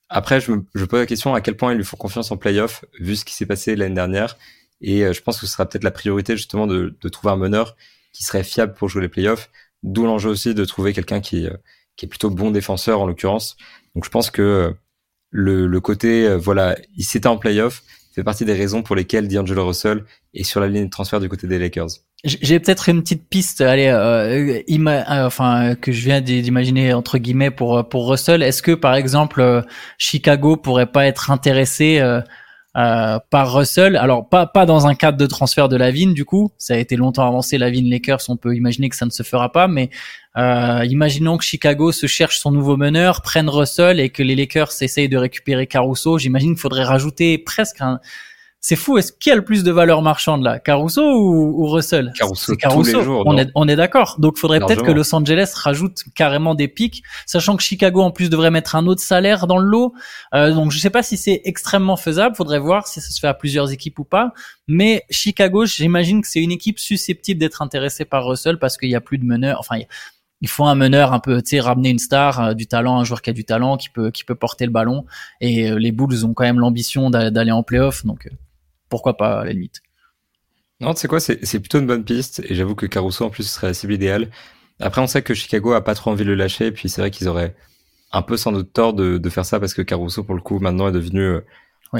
Après, 0.08 0.40
je 0.40 0.52
me 0.52 0.64
je 0.74 0.84
pose 0.84 1.00
la 1.00 1.06
question 1.06 1.34
à 1.34 1.40
quel 1.40 1.56
point 1.56 1.72
ils 1.72 1.76
lui 1.76 1.84
font 1.84 1.96
confiance 1.96 2.30
en 2.30 2.36
playoff, 2.36 2.84
vu 2.98 3.16
ce 3.16 3.24
qui 3.24 3.34
s'est 3.34 3.46
passé 3.46 3.76
l'année 3.76 3.94
dernière. 3.94 4.36
Et 4.80 5.04
euh, 5.04 5.12
je 5.12 5.22
pense 5.22 5.38
que 5.38 5.46
ce 5.46 5.52
sera 5.52 5.66
peut-être 5.68 5.84
la 5.84 5.90
priorité 5.90 6.36
justement 6.36 6.66
de, 6.66 6.96
de 7.00 7.08
trouver 7.08 7.32
un 7.32 7.36
meneur 7.36 7.76
qui 8.12 8.24
serait 8.24 8.44
fiable 8.44 8.74
pour 8.74 8.88
jouer 8.88 9.02
les 9.02 9.08
playoffs. 9.08 9.50
D'où 9.82 10.04
l'enjeu 10.04 10.30
aussi 10.30 10.54
de 10.54 10.64
trouver 10.64 10.92
quelqu'un 10.92 11.20
qui, 11.20 11.48
qui 11.96 12.06
est 12.06 12.08
plutôt 12.08 12.30
bon 12.30 12.50
défenseur 12.50 13.00
en 13.00 13.06
l'occurrence. 13.06 13.56
Donc 13.94 14.04
je 14.04 14.10
pense 14.10 14.30
que 14.30 14.74
le, 15.30 15.66
le 15.66 15.80
côté, 15.80 16.26
euh, 16.26 16.36
voilà, 16.36 16.76
il 16.96 17.04
s'était 17.04 17.28
en 17.28 17.36
playoff, 17.36 17.82
fait 18.12 18.24
partie 18.24 18.44
des 18.44 18.54
raisons 18.54 18.82
pour 18.82 18.96
lesquelles 18.96 19.28
D'Angelo 19.28 19.66
Russell 19.66 20.04
est 20.34 20.42
sur 20.42 20.60
la 20.60 20.68
ligne 20.68 20.86
de 20.86 20.90
transfert 20.90 21.20
du 21.20 21.28
côté 21.28 21.46
des 21.46 21.58
Lakers. 21.58 21.88
J'ai 22.24 22.60
peut-être 22.60 22.88
une 22.88 23.02
petite 23.02 23.28
piste, 23.28 23.60
allez, 23.62 23.86
euh, 23.86 24.60
euh 24.68 25.02
enfin 25.26 25.74
que 25.74 25.90
je 25.90 26.04
viens 26.04 26.20
d'imaginer 26.20 26.92
entre 26.92 27.18
guillemets 27.18 27.50
pour 27.50 27.88
pour 27.88 28.10
Russell. 28.10 28.42
Est-ce 28.42 28.62
que 28.62 28.72
par 28.72 28.94
exemple 28.94 29.64
Chicago 29.96 30.56
pourrait 30.56 30.90
pas 30.90 31.06
être 31.06 31.30
intéressé 31.30 32.00
euh, 32.76 33.18
par 33.30 33.52
Russell. 33.52 33.96
Alors 33.96 34.28
pas 34.28 34.46
pas 34.46 34.66
dans 34.66 34.86
un 34.86 34.94
cadre 34.94 35.18
de 35.18 35.26
transfert 35.26 35.68
de 35.68 35.76
Lavine 35.76 36.14
du 36.14 36.24
coup, 36.24 36.52
ça 36.56 36.74
a 36.74 36.76
été 36.76 36.96
longtemps 36.96 37.26
avancé 37.26 37.58
Lavine 37.58 37.90
Lakers, 37.90 38.20
on 38.28 38.36
peut 38.36 38.54
imaginer 38.54 38.88
que 38.88 38.96
ça 38.96 39.06
ne 39.06 39.10
se 39.10 39.22
fera 39.22 39.50
pas, 39.50 39.66
mais 39.66 39.90
euh, 40.36 40.84
imaginons 40.88 41.36
que 41.36 41.44
Chicago 41.44 41.90
se 41.90 42.06
cherche 42.06 42.38
son 42.38 42.52
nouveau 42.52 42.76
meneur, 42.76 43.22
prenne 43.22 43.48
Russell 43.48 43.98
et 43.98 44.10
que 44.10 44.22
les 44.22 44.36
Lakers 44.36 44.70
essayent 44.80 45.08
de 45.08 45.16
récupérer 45.16 45.66
Caruso. 45.66 46.18
J'imagine 46.18 46.50
qu'il 46.50 46.60
faudrait 46.60 46.84
rajouter 46.84 47.38
presque 47.38 47.80
un, 47.80 47.98
c'est 48.62 48.76
fou. 48.76 48.98
Est-ce 48.98 49.12
qui 49.12 49.30
a 49.30 49.34
le 49.34 49.44
plus 49.44 49.64
de 49.64 49.72
valeur 49.72 50.02
marchande 50.02 50.42
là, 50.42 50.58
Caruso 50.58 51.02
ou, 51.02 51.66
Russell? 51.68 52.12
Caruso, 52.16 52.54
Caruso. 52.56 52.92
Tous 52.92 52.98
les 52.98 53.04
jours, 53.04 53.22
on 53.24 53.38
est 53.38 53.48
on 53.54 53.66
est 53.68 53.76
d'accord. 53.76 54.16
Donc, 54.18 54.36
faudrait 54.36 54.60
peut-être 54.60 54.82
que 54.82 54.90
Los 54.90 55.14
Angeles 55.14 55.52
rajoute 55.54 56.04
carrément 56.14 56.54
des 56.54 56.68
pics, 56.68 57.02
sachant 57.24 57.56
que 57.56 57.62
Chicago 57.62 58.02
en 58.02 58.10
plus 58.10 58.28
devrait 58.28 58.50
mettre 58.50 58.76
un 58.76 58.86
autre 58.86 59.00
salaire 59.00 59.46
dans 59.46 59.56
le 59.56 59.66
lot. 59.66 59.94
Euh, 60.34 60.52
donc, 60.52 60.72
je 60.72 60.78
sais 60.78 60.90
pas 60.90 61.02
si 61.02 61.16
c'est 61.16 61.40
extrêmement 61.44 61.96
faisable. 61.96 62.36
Faudrait 62.36 62.58
voir 62.58 62.86
si 62.86 63.00
ça 63.00 63.10
se 63.10 63.18
fait 63.18 63.28
à 63.28 63.34
plusieurs 63.34 63.72
équipes 63.72 63.98
ou 63.98 64.04
pas. 64.04 64.34
Mais 64.68 65.04
Chicago, 65.10 65.64
j'imagine 65.64 66.20
que 66.20 66.28
c'est 66.28 66.40
une 66.40 66.52
équipe 66.52 66.78
susceptible 66.78 67.40
d'être 67.40 67.62
intéressée 67.62 68.04
par 68.04 68.26
Russell 68.26 68.58
parce 68.58 68.76
qu'il 68.76 68.90
y 68.90 68.94
a 68.94 69.00
plus 69.00 69.16
de 69.16 69.24
meneurs. 69.24 69.58
Enfin, 69.58 69.78
il 70.42 70.48
faut 70.48 70.64
un 70.64 70.74
meneur 70.74 71.14
un 71.14 71.18
peu, 71.18 71.40
tu 71.40 71.50
sais, 71.50 71.60
ramener 71.60 71.88
une 71.88 71.98
star, 71.98 72.40
euh, 72.40 72.54
du 72.54 72.66
talent, 72.66 72.98
un 72.98 73.04
joueur 73.04 73.22
qui 73.22 73.30
a 73.30 73.32
du 73.32 73.44
talent, 73.44 73.78
qui 73.78 73.88
peut, 73.88 74.10
qui 74.10 74.24
peut 74.24 74.34
porter 74.34 74.66
le 74.66 74.70
ballon. 74.70 75.06
Et 75.40 75.70
euh, 75.70 75.78
les 75.78 75.92
Bulls 75.92 76.26
ont 76.26 76.34
quand 76.34 76.44
même 76.44 76.60
l'ambition 76.60 77.08
d'aller 77.08 77.52
en 77.52 77.62
playoff, 77.62 78.04
donc 78.04 78.28
pourquoi 78.90 79.16
pas 79.16 79.40
à 79.40 79.44
la 79.46 79.52
limite. 79.52 79.80
Non, 80.80 80.94
tu 80.94 81.00
sais 81.00 81.08
quoi, 81.08 81.20
c'est 81.20 81.60
plutôt 81.60 81.78
une 81.78 81.86
bonne 81.86 82.04
piste, 82.04 82.42
et 82.46 82.54
j'avoue 82.54 82.74
que 82.74 82.86
Caruso 82.86 83.24
en 83.24 83.30
plus 83.30 83.46
serait 83.48 83.68
la 83.68 83.74
cible 83.74 83.92
idéale. 83.92 84.30
Après, 84.80 85.00
on 85.00 85.06
sait 85.06 85.22
que 85.22 85.34
Chicago 85.34 85.72
a 85.72 85.84
pas 85.84 85.94
trop 85.94 86.10
envie 86.10 86.24
de 86.24 86.30
le 86.30 86.34
lâcher, 86.34 86.66
et 86.66 86.72
puis 86.72 86.88
c'est 86.88 87.00
vrai 87.00 87.10
qu'ils 87.10 87.28
auraient 87.28 87.54
un 88.12 88.22
peu 88.22 88.36
sans 88.36 88.52
doute 88.52 88.72
tort 88.72 88.94
de, 88.94 89.18
de, 89.18 89.30
faire 89.30 89.44
ça 89.44 89.60
parce 89.60 89.74
que 89.74 89.82
Caruso, 89.82 90.24
pour 90.24 90.34
le 90.34 90.40
coup, 90.40 90.58
maintenant 90.58 90.88
est 90.88 90.92
devenu. 90.92 91.20
Euh, 91.20 91.40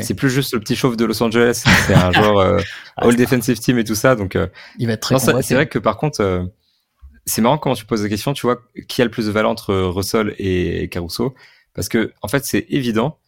c'est 0.01 0.15
plus 0.15 0.31
juste 0.31 0.55
le 0.55 0.61
petit 0.61 0.77
chauve 0.77 0.97
de 0.97 1.05
Los 1.05 1.23
Angeles, 1.23 1.63
c'est 1.87 1.95
un 1.95 2.13
joueur 2.13 2.39
euh, 2.39 2.61
ah, 2.97 3.05
all 3.05 3.17
defensive 3.17 3.59
team 3.59 3.79
et 3.79 3.85
tout 3.85 3.95
ça. 3.95 4.17
Donc, 4.17 4.35
euh, 4.35 4.47
il 4.79 4.87
va 4.87 4.95
être 4.95 5.01
très. 5.01 5.19
C'est 5.19 5.55
vrai 5.55 5.69
que 5.69 5.79
par 5.79 5.97
contre, 5.97 6.49
c'est 7.27 7.43
marrant 7.43 7.59
comment 7.59 7.75
tu 7.75 7.85
poses 7.85 8.03
la 8.03 8.09
question. 8.09 8.33
Tu 8.33 8.47
vois, 8.47 8.61
qui 8.89 9.03
a 9.03 9.05
le 9.05 9.11
plus 9.11 9.27
de 9.27 9.33
valeur 9.33 9.51
entre 9.51 9.75
Russell 9.75 10.35
et 10.39 10.89
Caruso 10.89 11.35
Parce 11.75 11.89
que 11.89 12.13
en 12.23 12.29
fait, 12.29 12.45
c'est 12.45 12.67
évident. 12.71 13.19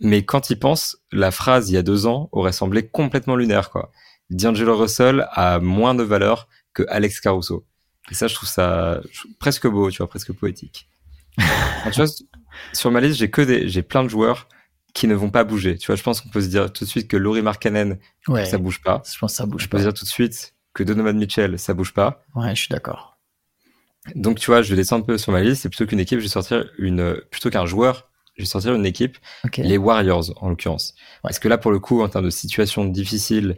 Mais 0.00 0.24
quand 0.24 0.50
il 0.50 0.58
pense, 0.58 0.98
la 1.12 1.30
phrase 1.30 1.70
il 1.70 1.74
y 1.74 1.76
a 1.76 1.82
deux 1.82 2.06
ans 2.06 2.28
aurait 2.32 2.52
semblé 2.52 2.86
complètement 2.86 3.36
lunaire, 3.36 3.70
quoi. 3.70 3.92
D'Angelo 4.30 4.76
Russell 4.76 5.26
a 5.32 5.60
moins 5.60 5.94
de 5.94 6.02
valeur 6.02 6.48
que 6.72 6.82
Alex 6.88 7.20
Caruso. 7.20 7.64
Et 8.10 8.14
ça, 8.14 8.26
je 8.26 8.34
trouve 8.34 8.48
ça 8.48 9.00
presque 9.38 9.66
beau, 9.66 9.90
tu 9.90 9.98
vois, 9.98 10.08
presque 10.08 10.32
poétique. 10.32 10.88
tu 11.38 12.02
vois, 12.02 12.06
sur 12.72 12.90
ma 12.90 13.00
liste, 13.00 13.18
j'ai 13.18 13.30
que 13.30 13.42
des, 13.42 13.68
j'ai 13.68 13.82
plein 13.82 14.02
de 14.02 14.08
joueurs 14.08 14.48
qui 14.92 15.08
ne 15.08 15.14
vont 15.14 15.30
pas 15.30 15.44
bouger. 15.44 15.76
Tu 15.76 15.86
vois, 15.86 15.96
je 15.96 16.02
pense 16.02 16.20
qu'on 16.20 16.28
peut 16.28 16.40
se 16.40 16.48
dire 16.48 16.72
tout 16.72 16.84
de 16.84 16.88
suite 16.88 17.08
que 17.08 17.16
Laurie 17.16 17.42
Markkanen, 17.42 17.98
ouais, 18.28 18.46
ça 18.46 18.58
bouge 18.58 18.80
pas. 18.82 19.02
Je 19.10 19.18
pense 19.18 19.32
que 19.32 19.36
ça 19.36 19.46
bouge 19.46 19.64
je 19.64 19.68
pas. 19.68 19.78
On 19.78 19.80
peut 19.80 19.84
dire 19.84 19.94
tout 19.94 20.04
de 20.04 20.10
suite 20.10 20.54
que 20.72 20.82
Donovan 20.82 21.16
Mitchell, 21.16 21.58
ça 21.58 21.74
bouge 21.74 21.92
pas. 21.92 22.24
Ouais, 22.34 22.54
je 22.54 22.60
suis 22.60 22.68
d'accord. 22.68 23.18
Donc, 24.14 24.38
tu 24.38 24.46
vois, 24.46 24.62
je 24.62 24.70
vais 24.70 24.76
descendre 24.76 25.04
un 25.04 25.06
peu 25.06 25.18
sur 25.18 25.32
ma 25.32 25.40
liste. 25.40 25.62
C'est 25.62 25.68
plutôt 25.68 25.86
qu'une 25.86 26.00
équipe, 26.00 26.18
je 26.18 26.24
vais 26.24 26.30
sortir 26.30 26.70
une, 26.78 27.20
plutôt 27.30 27.50
qu'un 27.50 27.66
joueur, 27.66 28.10
je 28.34 28.42
vais 28.42 28.46
sortir 28.46 28.74
une 28.74 28.86
équipe. 28.86 29.18
Les 29.58 29.78
Warriors, 29.78 30.32
en 30.42 30.48
l'occurrence. 30.48 30.94
Parce 31.22 31.38
que 31.38 31.48
là, 31.48 31.58
pour 31.58 31.70
le 31.70 31.78
coup, 31.78 32.02
en 32.02 32.08
termes 32.08 32.24
de 32.24 32.30
situation 32.30 32.84
difficile, 32.84 33.56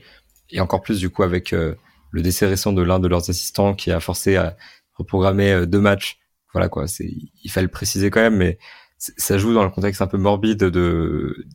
et 0.50 0.60
encore 0.60 0.82
plus, 0.82 0.98
du 1.00 1.10
coup, 1.10 1.22
avec, 1.22 1.52
euh, 1.52 1.74
le 2.10 2.22
décès 2.22 2.46
récent 2.46 2.72
de 2.72 2.82
l'un 2.82 2.98
de 2.98 3.08
leurs 3.08 3.28
assistants 3.30 3.74
qui 3.74 3.90
a 3.90 4.00
forcé 4.00 4.36
à 4.36 4.56
reprogrammer 4.94 5.52
euh, 5.52 5.66
deux 5.66 5.80
matchs. 5.80 6.18
Voilà 6.52 6.68
quoi, 6.68 6.88
c'est 6.88 7.10
il 7.44 7.50
fallait 7.50 7.66
le 7.66 7.70
préciser 7.70 8.10
quand 8.10 8.20
même, 8.20 8.36
mais 8.36 8.58
ça 8.98 9.36
joue 9.36 9.52
dans 9.52 9.64
le 9.64 9.70
contexte 9.70 10.00
un 10.00 10.06
peu 10.06 10.16
morbide 10.16 10.58
de 10.58 11.46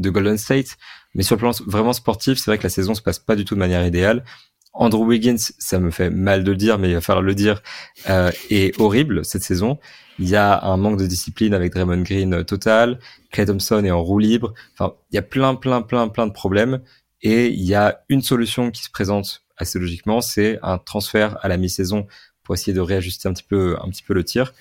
de 0.00 0.10
Golden 0.10 0.38
State. 0.38 0.76
Mais 1.14 1.22
sur 1.22 1.36
le 1.36 1.40
plan 1.40 1.50
vraiment 1.66 1.92
sportif, 1.92 2.38
c'est 2.38 2.50
vrai 2.50 2.58
que 2.58 2.62
la 2.62 2.70
saison 2.70 2.94
se 2.94 3.02
passe 3.02 3.18
pas 3.18 3.36
du 3.36 3.44
tout 3.44 3.54
de 3.54 3.60
manière 3.60 3.86
idéale. 3.86 4.24
Andrew 4.72 5.04
Wiggins, 5.04 5.36
ça 5.58 5.78
me 5.78 5.90
fait 5.90 6.10
mal 6.10 6.42
de 6.42 6.50
le 6.50 6.56
dire, 6.56 6.78
mais 6.78 6.88
il 6.88 6.94
va 6.94 7.00
falloir 7.00 7.22
le 7.22 7.34
dire, 7.34 7.62
euh, 8.08 8.32
est 8.50 8.78
horrible 8.80 9.24
cette 9.24 9.42
saison. 9.42 9.78
Il 10.18 10.28
y 10.28 10.36
a 10.36 10.62
un 10.64 10.76
manque 10.76 10.98
de 10.98 11.06
discipline 11.06 11.54
avec 11.54 11.72
Draymond 11.72 12.02
Green 12.02 12.34
euh, 12.34 12.44
total. 12.44 12.98
Clay 13.32 13.46
Thompson 13.46 13.84
est 13.84 13.90
en 13.90 14.02
roue 14.02 14.18
libre. 14.18 14.54
Enfin, 14.74 14.94
il 15.10 15.16
y 15.16 15.18
a 15.18 15.22
plein, 15.22 15.54
plein, 15.54 15.82
plein, 15.82 16.08
plein 16.08 16.26
de 16.26 16.32
problèmes. 16.32 16.80
Et 17.22 17.48
il 17.48 17.62
y 17.62 17.74
a 17.74 18.04
une 18.08 18.22
solution 18.22 18.70
qui 18.70 18.82
se 18.84 18.90
présente 18.90 19.42
assez 19.56 19.78
logiquement, 19.78 20.20
c'est 20.20 20.58
un 20.62 20.78
transfert 20.78 21.38
à 21.42 21.48
la 21.48 21.56
mi-saison 21.56 22.06
pour 22.42 22.54
essayer 22.54 22.72
de 22.72 22.80
réajuster 22.80 23.28
un 23.28 23.32
petit 23.32 23.44
peu, 23.44 23.76
un 23.80 23.88
petit 23.88 24.02
peu 24.02 24.12
le 24.12 24.24
tir. 24.24 24.52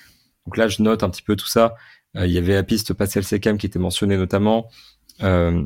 Donc 0.45 0.55
là, 0.55 0.67
je 0.67 0.81
note 0.81 1.03
un 1.03 1.09
petit 1.09 1.23
peu 1.23 1.35
tout 1.35 1.47
ça. 1.47 1.75
Euh, 2.15 2.25
il 2.25 2.31
y 2.31 2.37
avait 2.37 2.53
la 2.53 2.63
piste 2.63 2.93
Pascal 2.93 3.23
Sekam 3.23 3.57
qui 3.57 3.65
était 3.65 3.79
mentionnée 3.79 4.17
notamment. 4.17 4.69
Euh, 5.23 5.63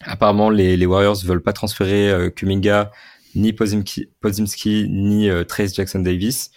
apparemment, 0.00 0.50
les, 0.50 0.76
les 0.76 0.86
Warriors 0.86 1.22
veulent 1.24 1.42
pas 1.42 1.52
transférer 1.52 2.30
Kuminga, 2.34 2.90
ni 3.34 3.52
Pozimski, 3.52 4.88
ni 4.88 5.28
Trace 5.46 5.74
Jackson 5.74 6.00
Davis. 6.00 6.50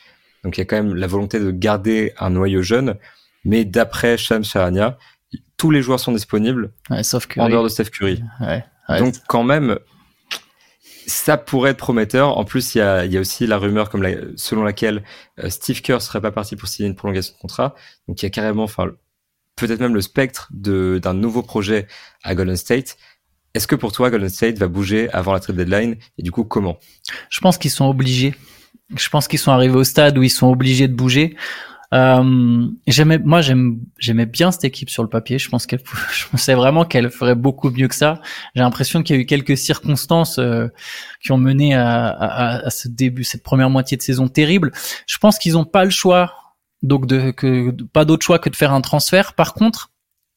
Donc 0.46 0.58
il 0.58 0.62
y 0.62 0.64
a 0.64 0.66
quand 0.66 0.76
même 0.76 0.94
la 0.96 1.08
volonté 1.08 1.40
de 1.40 1.50
garder 1.52 2.14
un 2.20 2.30
noyau 2.30 2.62
jeune. 2.62 2.96
Mais 3.44 3.66
d'après 3.66 4.16
Sham 4.16 4.44
Charania, 4.44 4.98
tous 5.58 5.72
les 5.72 5.82
joueurs 5.82 6.00
sont 6.00 6.12
disponibles, 6.12 6.72
sauf 7.02 7.28
en 7.38 7.50
dehors 7.50 7.64
de 7.64 7.70
Steph 7.70 7.86
Curry. 7.86 8.22
Ouais, 8.40 8.64
Donc 9.00 9.16
quand 9.28 9.44
même, 9.44 9.80
ça 11.08 11.38
pourrait 11.38 11.72
être 11.72 11.78
prometteur. 11.78 12.38
En 12.38 12.46
plus, 12.46 12.76
il 12.76 12.78
y 12.78 12.82
a, 12.82 13.06
y 13.06 13.18
a 13.18 13.20
aussi 13.20 13.48
la 13.48 13.58
rumeur 13.58 13.90
comme 13.90 14.04
la, 14.04 14.12
selon 14.36 14.64
laquelle 14.64 15.04
euh, 15.44 15.50
Steve 15.50 15.82
Kerr 15.82 16.02
serait 16.02 16.22
pas 16.22 16.32
parti 16.32 16.56
pour 16.56 16.68
signer 16.68 16.90
une 16.90 16.96
prolongation 16.96 17.34
de 17.34 17.40
contrat. 17.40 17.76
Donc 18.08 18.22
il 18.22 18.26
y 18.26 18.28
a 18.28 18.30
carrément, 18.30 18.64
enfin, 18.64 18.92
peut-être 19.56 19.80
même 19.80 19.96
le 19.96 20.02
spectre 20.02 20.50
d'un 20.52 21.14
nouveau 21.14 21.42
projet 21.42 21.88
à 22.24 22.36
Golden 22.36 22.56
State. 22.56 22.98
Est-ce 23.56 23.68
que 23.68 23.76
pour 23.76 23.92
toi, 23.92 24.12
Golden 24.12 24.30
State 24.30 24.58
va 24.58 24.68
bouger 24.68 25.10
avant 25.12 25.34
la 25.34 25.40
trade 25.40 25.56
deadline? 25.56 25.96
Et 26.18 26.24
du 26.24 26.32
coup 26.32 26.44
comment? 26.44 26.78
Je 27.30 27.40
pense 27.40 27.58
qu'ils 27.58 27.72
sont 27.72 27.86
obligés. 27.86 28.36
Je 28.96 29.10
pense 29.10 29.28
qu'ils 29.28 29.40
sont 29.40 29.52
arrivés 29.52 29.76
au 29.76 29.84
stade 29.84 30.18
où 30.18 30.24
ils 30.24 30.30
sont 30.30 30.48
obligés 30.48 30.88
de 30.88 30.94
bouger. 30.94 31.36
Euh, 31.94 32.68
j'aimais, 32.88 33.20
moi, 33.20 33.42
j'aimais 33.42 34.26
bien 34.26 34.52
cette 34.52 34.66
équipe 34.66 34.90
sur 34.90 35.04
le 35.04 35.10
papier. 35.10 35.40
Je 35.40 35.50
pense 35.50 35.66
qu'elle, 35.66 35.82
je 36.14 36.28
pensais 36.28 36.54
vraiment 36.54 36.86
qu'elle 36.86 37.10
ferait 37.10 37.36
beaucoup 37.36 37.70
mieux 37.70 37.88
que 37.88 37.96
ça. 37.96 38.22
J'ai 38.56 38.62
l'impression 38.62 39.04
qu'il 39.04 39.16
y 39.16 39.20
a 39.20 39.22
eu 39.22 39.26
quelques 39.26 39.58
circonstances 39.58 40.40
euh, 40.40 40.68
qui 41.22 41.32
ont 41.32 41.38
mené 41.38 41.74
à, 41.74 42.08
à, 42.08 42.66
à, 42.66 42.70
ce 42.70 42.88
début, 42.88 43.24
cette 43.24 43.44
première 43.44 43.70
moitié 43.70 43.98
de 43.98 44.02
saison 44.02 44.28
terrible. 44.28 44.72
Je 45.08 45.18
pense 45.18 45.38
qu'ils 45.40 45.54
n'ont 45.54 45.66
pas 45.66 45.86
le 45.86 45.92
choix, 45.92 46.34
donc 46.82 47.08
de 47.08 47.32
que 47.32 47.72
pas 47.94 48.06
d'autre 48.06 48.26
choix 48.26 48.40
que 48.40 48.50
de 48.50 48.56
faire 48.56 48.74
un 48.74 48.82
transfert. 48.82 49.34
Par 49.34 49.54
contre, 49.54 49.92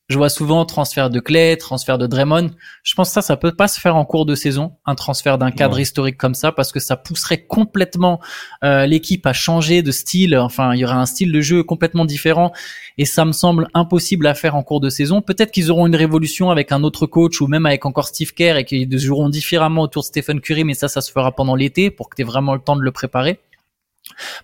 je 0.08 0.16
vois 0.16 0.30
souvent 0.30 0.64
transfert 0.64 1.10
de 1.10 1.20
Clay, 1.20 1.56
transfert 1.58 1.98
de 1.98 2.06
Draymond. 2.06 2.50
Je 2.82 2.94
pense 2.94 3.08
que 3.08 3.14
ça, 3.14 3.22
ça 3.22 3.36
peut 3.36 3.54
pas 3.54 3.68
se 3.68 3.78
faire 3.78 3.94
en 3.94 4.06
cours 4.06 4.24
de 4.24 4.34
saison, 4.34 4.72
un 4.86 4.94
transfert 4.94 5.36
d'un 5.36 5.50
cadre 5.50 5.78
historique 5.78 6.16
comme 6.16 6.34
ça, 6.34 6.50
parce 6.50 6.72
que 6.72 6.80
ça 6.80 6.96
pousserait 6.96 7.44
complètement 7.44 8.18
euh, 8.64 8.86
l'équipe 8.86 9.26
à 9.26 9.34
changer 9.34 9.82
de 9.82 9.90
style. 9.90 10.36
Enfin, 10.38 10.74
il 10.74 10.80
y 10.80 10.84
aurait 10.84 10.94
un 10.94 11.04
style 11.04 11.30
de 11.30 11.40
jeu 11.42 11.62
complètement 11.62 12.06
différent, 12.06 12.52
et 12.96 13.04
ça 13.04 13.26
me 13.26 13.32
semble 13.32 13.68
impossible 13.74 14.26
à 14.26 14.34
faire 14.34 14.56
en 14.56 14.62
cours 14.62 14.80
de 14.80 14.88
saison. 14.88 15.20
Peut-être 15.20 15.50
qu'ils 15.50 15.70
auront 15.70 15.86
une 15.86 15.96
révolution 15.96 16.50
avec 16.50 16.72
un 16.72 16.82
autre 16.84 17.06
coach 17.06 17.42
ou 17.42 17.46
même 17.46 17.66
avec 17.66 17.84
encore 17.84 18.06
Steve 18.06 18.32
Kerr 18.32 18.56
et 18.56 18.64
qu'ils 18.64 18.98
joueront 18.98 19.28
différemment 19.28 19.82
autour 19.82 20.02
de 20.02 20.06
Stephen 20.06 20.40
Curry, 20.40 20.64
mais 20.64 20.74
ça, 20.74 20.88
ça 20.88 21.02
se 21.02 21.12
fera 21.12 21.32
pendant 21.32 21.54
l'été 21.54 21.90
pour 21.90 22.08
que 22.08 22.16
tu 22.16 22.22
aies 22.22 22.24
vraiment 22.24 22.54
le 22.54 22.60
temps 22.60 22.76
de 22.76 22.82
le 22.82 22.92
préparer. 22.92 23.40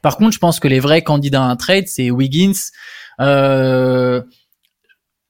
Par 0.03 0.19
contre, 0.19 0.33
je 0.33 0.39
pense 0.39 0.61
que 0.61 0.69
les 0.69 0.79
vrais 0.79 1.01
candidats 1.01 1.43
à 1.43 1.47
un 1.47 1.57
trade, 1.57 1.89
c'est 1.89 2.11
Wiggins. 2.11 2.53
Euh, 3.21 4.21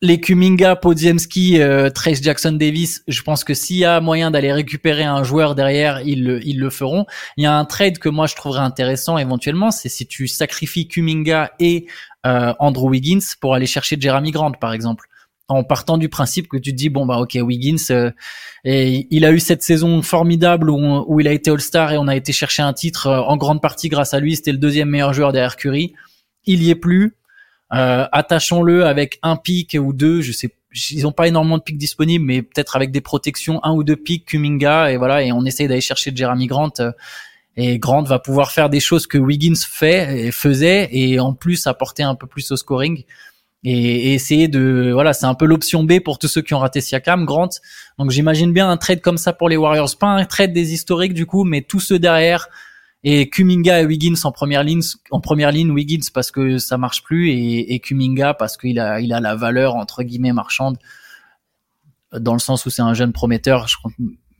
les 0.05 0.21
Kuminga, 0.21 0.77
Podziemski, 0.77 1.63
euh, 1.63 1.89
Trace 1.89 2.21
Jackson 2.23 2.53
Davis, 2.53 3.03
je 3.09 3.23
pense 3.23 3.43
que 3.43 3.55
s'il 3.55 3.77
y 3.77 3.87
a 3.87 4.01
moyen 4.01 4.31
d'aller 4.31 4.53
récupérer 4.53 5.05
un 5.05 5.25
joueur 5.25 5.55
derrière, 5.55 6.03
ils 6.03 6.23
le, 6.23 6.47
ils 6.47 6.61
le 6.61 6.69
feront. 6.69 7.07
Il 7.39 7.45
y 7.45 7.47
a 7.47 7.57
un 7.57 7.65
trade 7.65 7.99
que 7.99 8.11
moi 8.11 8.27
je 8.27 8.35
trouverais 8.35 8.61
intéressant 8.61 9.17
éventuellement, 9.17 9.71
c'est 9.71 9.89
si 9.89 10.07
tu 10.07 10.29
sacrifies 10.29 10.89
Kuminga 10.89 11.53
et 11.59 11.87
euh, 12.27 12.53
Andrew 12.59 12.91
Wiggins 12.91 13.25
pour 13.41 13.55
aller 13.55 13.65
chercher 13.65 13.97
Jeremy 13.99 14.31
Grant 14.31 14.53
par 14.53 14.75
exemple. 14.75 15.07
En 15.49 15.65
partant 15.65 15.97
du 15.97 16.11
principe 16.11 16.49
que 16.49 16.59
tu 16.59 16.73
te 16.73 16.77
dis 16.77 16.91
bon 16.91 17.07
bah 17.07 17.19
ok 17.19 17.39
Wiggins 17.41 17.77
euh, 17.91 18.11
et 18.65 19.07
il 19.11 19.25
a 19.25 19.33
eu 19.33 19.41
cette 19.41 19.63
saison 19.63 20.03
formidable 20.03 20.69
où, 20.69 21.05
où 21.07 21.21
il 21.21 21.29
a 21.29 21.33
été 21.33 21.51
All-Star 21.51 21.93
et 21.93 21.99
on 21.99 22.09
a 22.09 22.17
été 22.17 22.33
chercher 22.33 22.63
un 22.63 22.75
titre 22.75 23.07
euh, 23.07 23.21
en 23.21 23.39
grande 23.39 23.63
partie 23.63 23.89
grâce 23.89 24.13
à 24.13 24.21
lui, 24.21 24.37
c'était 24.37 24.53
le 24.53 24.59
deuxième 24.59 24.91
meilleur 24.91 25.15
joueur 25.15 25.33
derrière 25.33 25.57
Curry. 25.57 25.95
Il 26.47 26.63
y 26.63 26.69
est 26.69 26.75
plus, 26.75 27.17
attachons-le 27.75 28.87
avec 28.87 29.19
un 29.23 29.37
pic 29.37 29.77
ou 29.79 29.93
deux, 29.93 30.21
je 30.21 30.33
sais, 30.33 30.55
ils 30.91 31.07
ont 31.07 31.13
pas 31.13 31.29
énormément 31.29 31.59
de 31.59 31.63
pics 31.63 31.79
disponibles, 31.79 32.25
mais 32.25 32.43
peut-être 32.43 32.77
avec 32.77 32.91
des 32.91 33.01
protections, 33.01 33.61
un 33.65 33.73
ou 33.73 33.85
deux 33.85 33.97
pics, 33.97 34.27
Kuminga, 34.27 34.91
et 34.91 34.97
voilà, 34.97 35.23
et 35.23 35.33
on 35.33 35.45
essaye 35.45 35.69
d'aller 35.69 35.81
chercher 35.81 36.13
Jeremy 36.15 36.47
Grant. 36.47 36.73
Euh, 36.81 36.93
et 37.57 37.79
Grant 37.79 38.03
va 38.03 38.19
pouvoir 38.19 38.51
faire 38.51 38.69
des 38.69 38.81
choses 38.81 39.07
que 39.07 39.17
Wiggins 39.17 39.55
fait 39.57 40.27
et 40.27 40.33
faisait, 40.33 40.89
et 40.91 41.21
en 41.21 41.35
plus 41.35 41.67
apporter 41.67 42.03
un 42.03 42.17
peu 42.17 42.27
plus 42.27 42.51
au 42.51 42.57
scoring. 42.57 43.05
Et, 43.67 44.13
essayer 44.13 44.49
de 44.49 44.91
voilà 44.93 45.15
c'est 45.15 45.25
un 45.25 45.33
peu 45.35 45.47
l'option 45.47 45.85
B 45.85 46.01
pour 46.01 46.19
tous 46.19 46.29
ceux 46.29 46.43
qui 46.43 46.53
ont 46.53 46.59
raté 46.59 46.83
Siakam 46.83 47.25
Grant 47.25 47.49
donc 47.99 48.11
j'imagine 48.11 48.53
bien 48.53 48.69
un 48.69 48.77
trade 48.77 49.01
comme 49.01 49.17
ça 49.17 49.33
pour 49.33 49.49
les 49.49 49.57
Warriors 49.57 49.97
pas 49.99 50.09
un 50.09 50.27
trade 50.27 50.53
des 50.53 50.75
historiques 50.75 51.15
du 51.15 51.25
coup 51.25 51.45
mais 51.45 51.63
tous 51.63 51.81
ceux 51.81 51.99
derrière 51.99 52.51
et 53.05 53.29
Kuminga 53.29 53.83
et 53.83 53.87
Wiggins 53.87 54.15
en 54.25 54.33
première 54.33 54.65
ligne, 54.65 54.83
en 55.11 55.21
première 55.21 55.53
ligne 55.53 55.71
Wiggins 55.71 56.09
parce 56.13 56.31
que 56.31 56.59
ça 56.59 56.79
marche 56.79 57.03
plus 57.03 57.31
et, 57.31 57.75
et 57.75 57.79
Kuminga 57.79 58.35
parce 58.35 58.57
qu'il 58.57 58.81
a, 58.81 59.01
il 59.01 59.13
a 59.13 59.21
la 59.21 59.37
valeur 59.37 59.77
entre 59.77 60.03
guillemets 60.03 60.33
marchande 60.33 60.79
dans 62.19 62.33
le 62.33 62.39
sens 62.39 62.65
où 62.67 62.71
c'est 62.71 62.83
un 62.83 62.95
jeune 62.95 63.13
prometteur. 63.13 63.69
Je, 63.69 63.77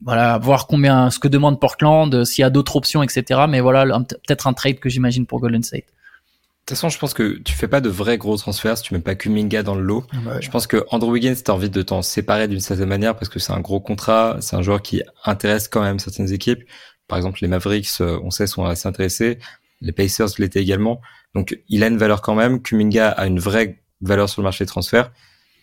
voilà, 0.03 0.39
voir 0.39 0.67
combien, 0.67 1.11
ce 1.11 1.19
que 1.19 1.29
demande 1.29 1.61
Portland, 1.61 2.25
s'il 2.25 2.43
y 2.43 2.45
a 2.45 2.51
d'autres 2.51 2.77
options, 2.77 3.03
etc. 3.03 3.43
Mais 3.49 3.61
voilà, 3.61 3.85
peut-être 4.01 4.47
un 4.47 4.53
trade 4.53 4.79
que 4.79 4.89
j'imagine 4.89 5.27
pour 5.27 5.41
Golden 5.41 5.63
State. 5.63 5.85
De 5.85 6.69
toute 6.69 6.79
façon, 6.79 6.89
je 6.89 6.99
pense 6.99 7.13
que 7.13 7.39
tu 7.41 7.53
fais 7.53 7.69
pas 7.69 7.83
de 7.83 7.91
vrais 7.91 8.17
gros 8.17 8.39
transferts 8.39 8.79
si 8.79 8.85
tu 8.85 8.95
mets 8.95 9.01
pas 9.01 9.15
Kuminga 9.15 9.63
dans 9.63 9.75
le 9.75 9.83
lot. 9.83 10.07
Je 10.41 10.49
pense 10.49 10.67
que 10.67 10.85
Andrew 10.91 11.11
Wiggins, 11.11 11.35
t'as 11.45 11.53
envie 11.53 11.69
de 11.69 11.83
t'en 11.83 12.01
séparer 12.01 12.49
d'une 12.49 12.61
certaine 12.61 12.89
manière 12.89 13.15
parce 13.17 13.29
que 13.29 13.39
c'est 13.39 13.53
un 13.53 13.61
gros 13.61 13.81
contrat, 13.81 14.39
c'est 14.41 14.57
un 14.57 14.63
joueur 14.63 14.81
qui 14.81 15.03
intéresse 15.25 15.69
quand 15.69 15.83
même 15.83 15.99
certaines 15.99 16.33
équipes. 16.33 16.65
Par 17.09 17.19
exemple, 17.19 17.39
les 17.43 17.49
Mavericks, 17.49 18.01
euh, 18.01 18.19
on 18.23 18.31
sait, 18.31 18.47
sont 18.47 18.65
assez 18.65 18.89
intéressés. 18.89 19.39
Les 19.81 19.93
Pacers 19.93 20.29
l'étaient 20.39 20.63
également. 20.63 21.01
Donc, 21.35 21.59
il 21.69 21.83
a 21.83 21.89
une 21.89 21.99
valeur 21.99 22.23
quand 22.23 22.35
même. 22.35 22.63
Kuminga 22.63 23.11
a 23.11 23.27
une 23.27 23.39
vraie 23.39 23.83
valeur 24.01 24.29
sur 24.29 24.41
le 24.41 24.45
marché 24.45 24.65
des 24.65 24.69
transferts. 24.69 25.13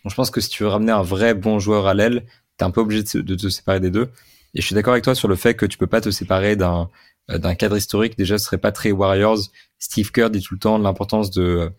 Donc, 0.04 0.10
je 0.10 0.14
pense 0.14 0.30
que 0.30 0.40
si 0.40 0.48
tu 0.48 0.62
veux 0.62 0.68
ramener 0.68 0.92
un 0.92 1.02
vrai 1.02 1.34
bon 1.34 1.58
joueur 1.58 1.86
à 1.86 1.94
l'aile, 1.94 2.24
t'es 2.56 2.64
un 2.64 2.70
peu 2.70 2.80
obligé 2.80 3.02
de, 3.02 3.34
te 3.34 3.48
séparer 3.48 3.80
des 3.80 3.90
deux. 3.90 4.10
Et 4.54 4.60
je 4.60 4.66
suis 4.66 4.74
d'accord 4.74 4.92
avec 4.92 5.04
toi 5.04 5.14
sur 5.14 5.28
le 5.28 5.36
fait 5.36 5.54
que 5.54 5.66
tu 5.66 5.78
peux 5.78 5.86
pas 5.86 6.00
te 6.00 6.10
séparer 6.10 6.56
d'un 6.56 6.90
euh, 7.30 7.38
d'un 7.38 7.54
cadre 7.54 7.76
historique. 7.76 8.18
Déjà, 8.18 8.38
ce 8.38 8.44
serait 8.44 8.58
pas 8.58 8.72
très 8.72 8.90
Warriors. 8.90 9.38
Steve 9.78 10.10
Kerr 10.10 10.30
dit 10.30 10.42
tout 10.42 10.54
le 10.54 10.60
temps 10.60 10.78
l'importance 10.78 11.30
de 11.30 11.72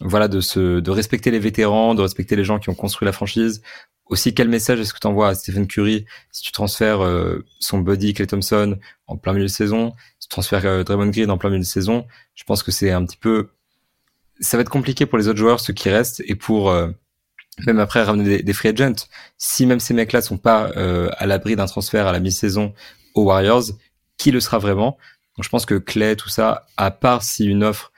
voilà, 0.00 0.28
de 0.28 0.40
se, 0.40 0.80
de 0.80 0.90
respecter 0.90 1.30
les 1.30 1.38
vétérans, 1.38 1.94
de 1.94 2.02
respecter 2.02 2.36
les 2.36 2.44
gens 2.44 2.58
qui 2.58 2.68
ont 2.68 2.74
construit 2.74 3.06
la 3.06 3.12
franchise. 3.12 3.62
Aussi, 4.06 4.34
quel 4.34 4.48
message 4.48 4.78
est-ce 4.78 4.94
que 4.94 5.00
tu 5.00 5.06
envoies 5.06 5.28
à 5.28 5.34
Stephen 5.34 5.66
Curry 5.66 6.04
si 6.30 6.42
tu 6.42 6.52
transfères 6.52 7.00
euh, 7.00 7.44
son 7.58 7.78
buddy 7.78 8.14
Clay 8.14 8.26
Thompson 8.26 8.78
en 9.06 9.16
plein 9.16 9.32
milieu 9.32 9.46
de 9.46 9.50
saison, 9.50 9.94
si 10.20 10.28
tu 10.28 10.32
transfères 10.32 10.64
euh, 10.64 10.84
Draymond 10.84 11.08
Green 11.08 11.30
en 11.30 11.38
plein 11.38 11.50
milieu 11.50 11.62
de 11.62 11.66
saison? 11.66 12.06
Je 12.34 12.44
pense 12.44 12.62
que 12.62 12.70
c'est 12.70 12.92
un 12.92 13.04
petit 13.04 13.16
peu, 13.16 13.48
ça 14.38 14.56
va 14.56 14.60
être 14.60 14.70
compliqué 14.70 15.06
pour 15.06 15.18
les 15.18 15.28
autres 15.28 15.38
joueurs, 15.38 15.60
ceux 15.60 15.72
qui 15.72 15.88
restent, 15.88 16.22
et 16.26 16.36
pour 16.36 16.70
euh, 16.70 16.88
même 17.66 17.80
après 17.80 18.02
ramener 18.02 18.24
des, 18.24 18.42
des, 18.42 18.52
free 18.52 18.68
agents. 18.68 19.06
Si 19.38 19.66
même 19.66 19.80
ces 19.80 19.94
mecs-là 19.94 20.20
sont 20.20 20.38
pas 20.38 20.70
à 21.16 21.26
l'abri 21.26 21.56
d'un 21.56 21.66
transfert 21.66 22.06
à 22.06 22.12
la 22.12 22.20
mi-saison 22.20 22.74
aux 23.14 23.24
Warriors, 23.24 23.64
qui 24.18 24.30
le 24.30 24.40
sera 24.40 24.58
vraiment? 24.58 24.98
Donc, 25.36 25.44
je 25.44 25.48
pense 25.48 25.66
que 25.66 25.74
Clay, 25.74 26.16
tout 26.16 26.28
ça, 26.28 26.66
à 26.76 26.90
part 26.90 27.22
si 27.22 27.46
une 27.46 27.64
offre 27.64 27.92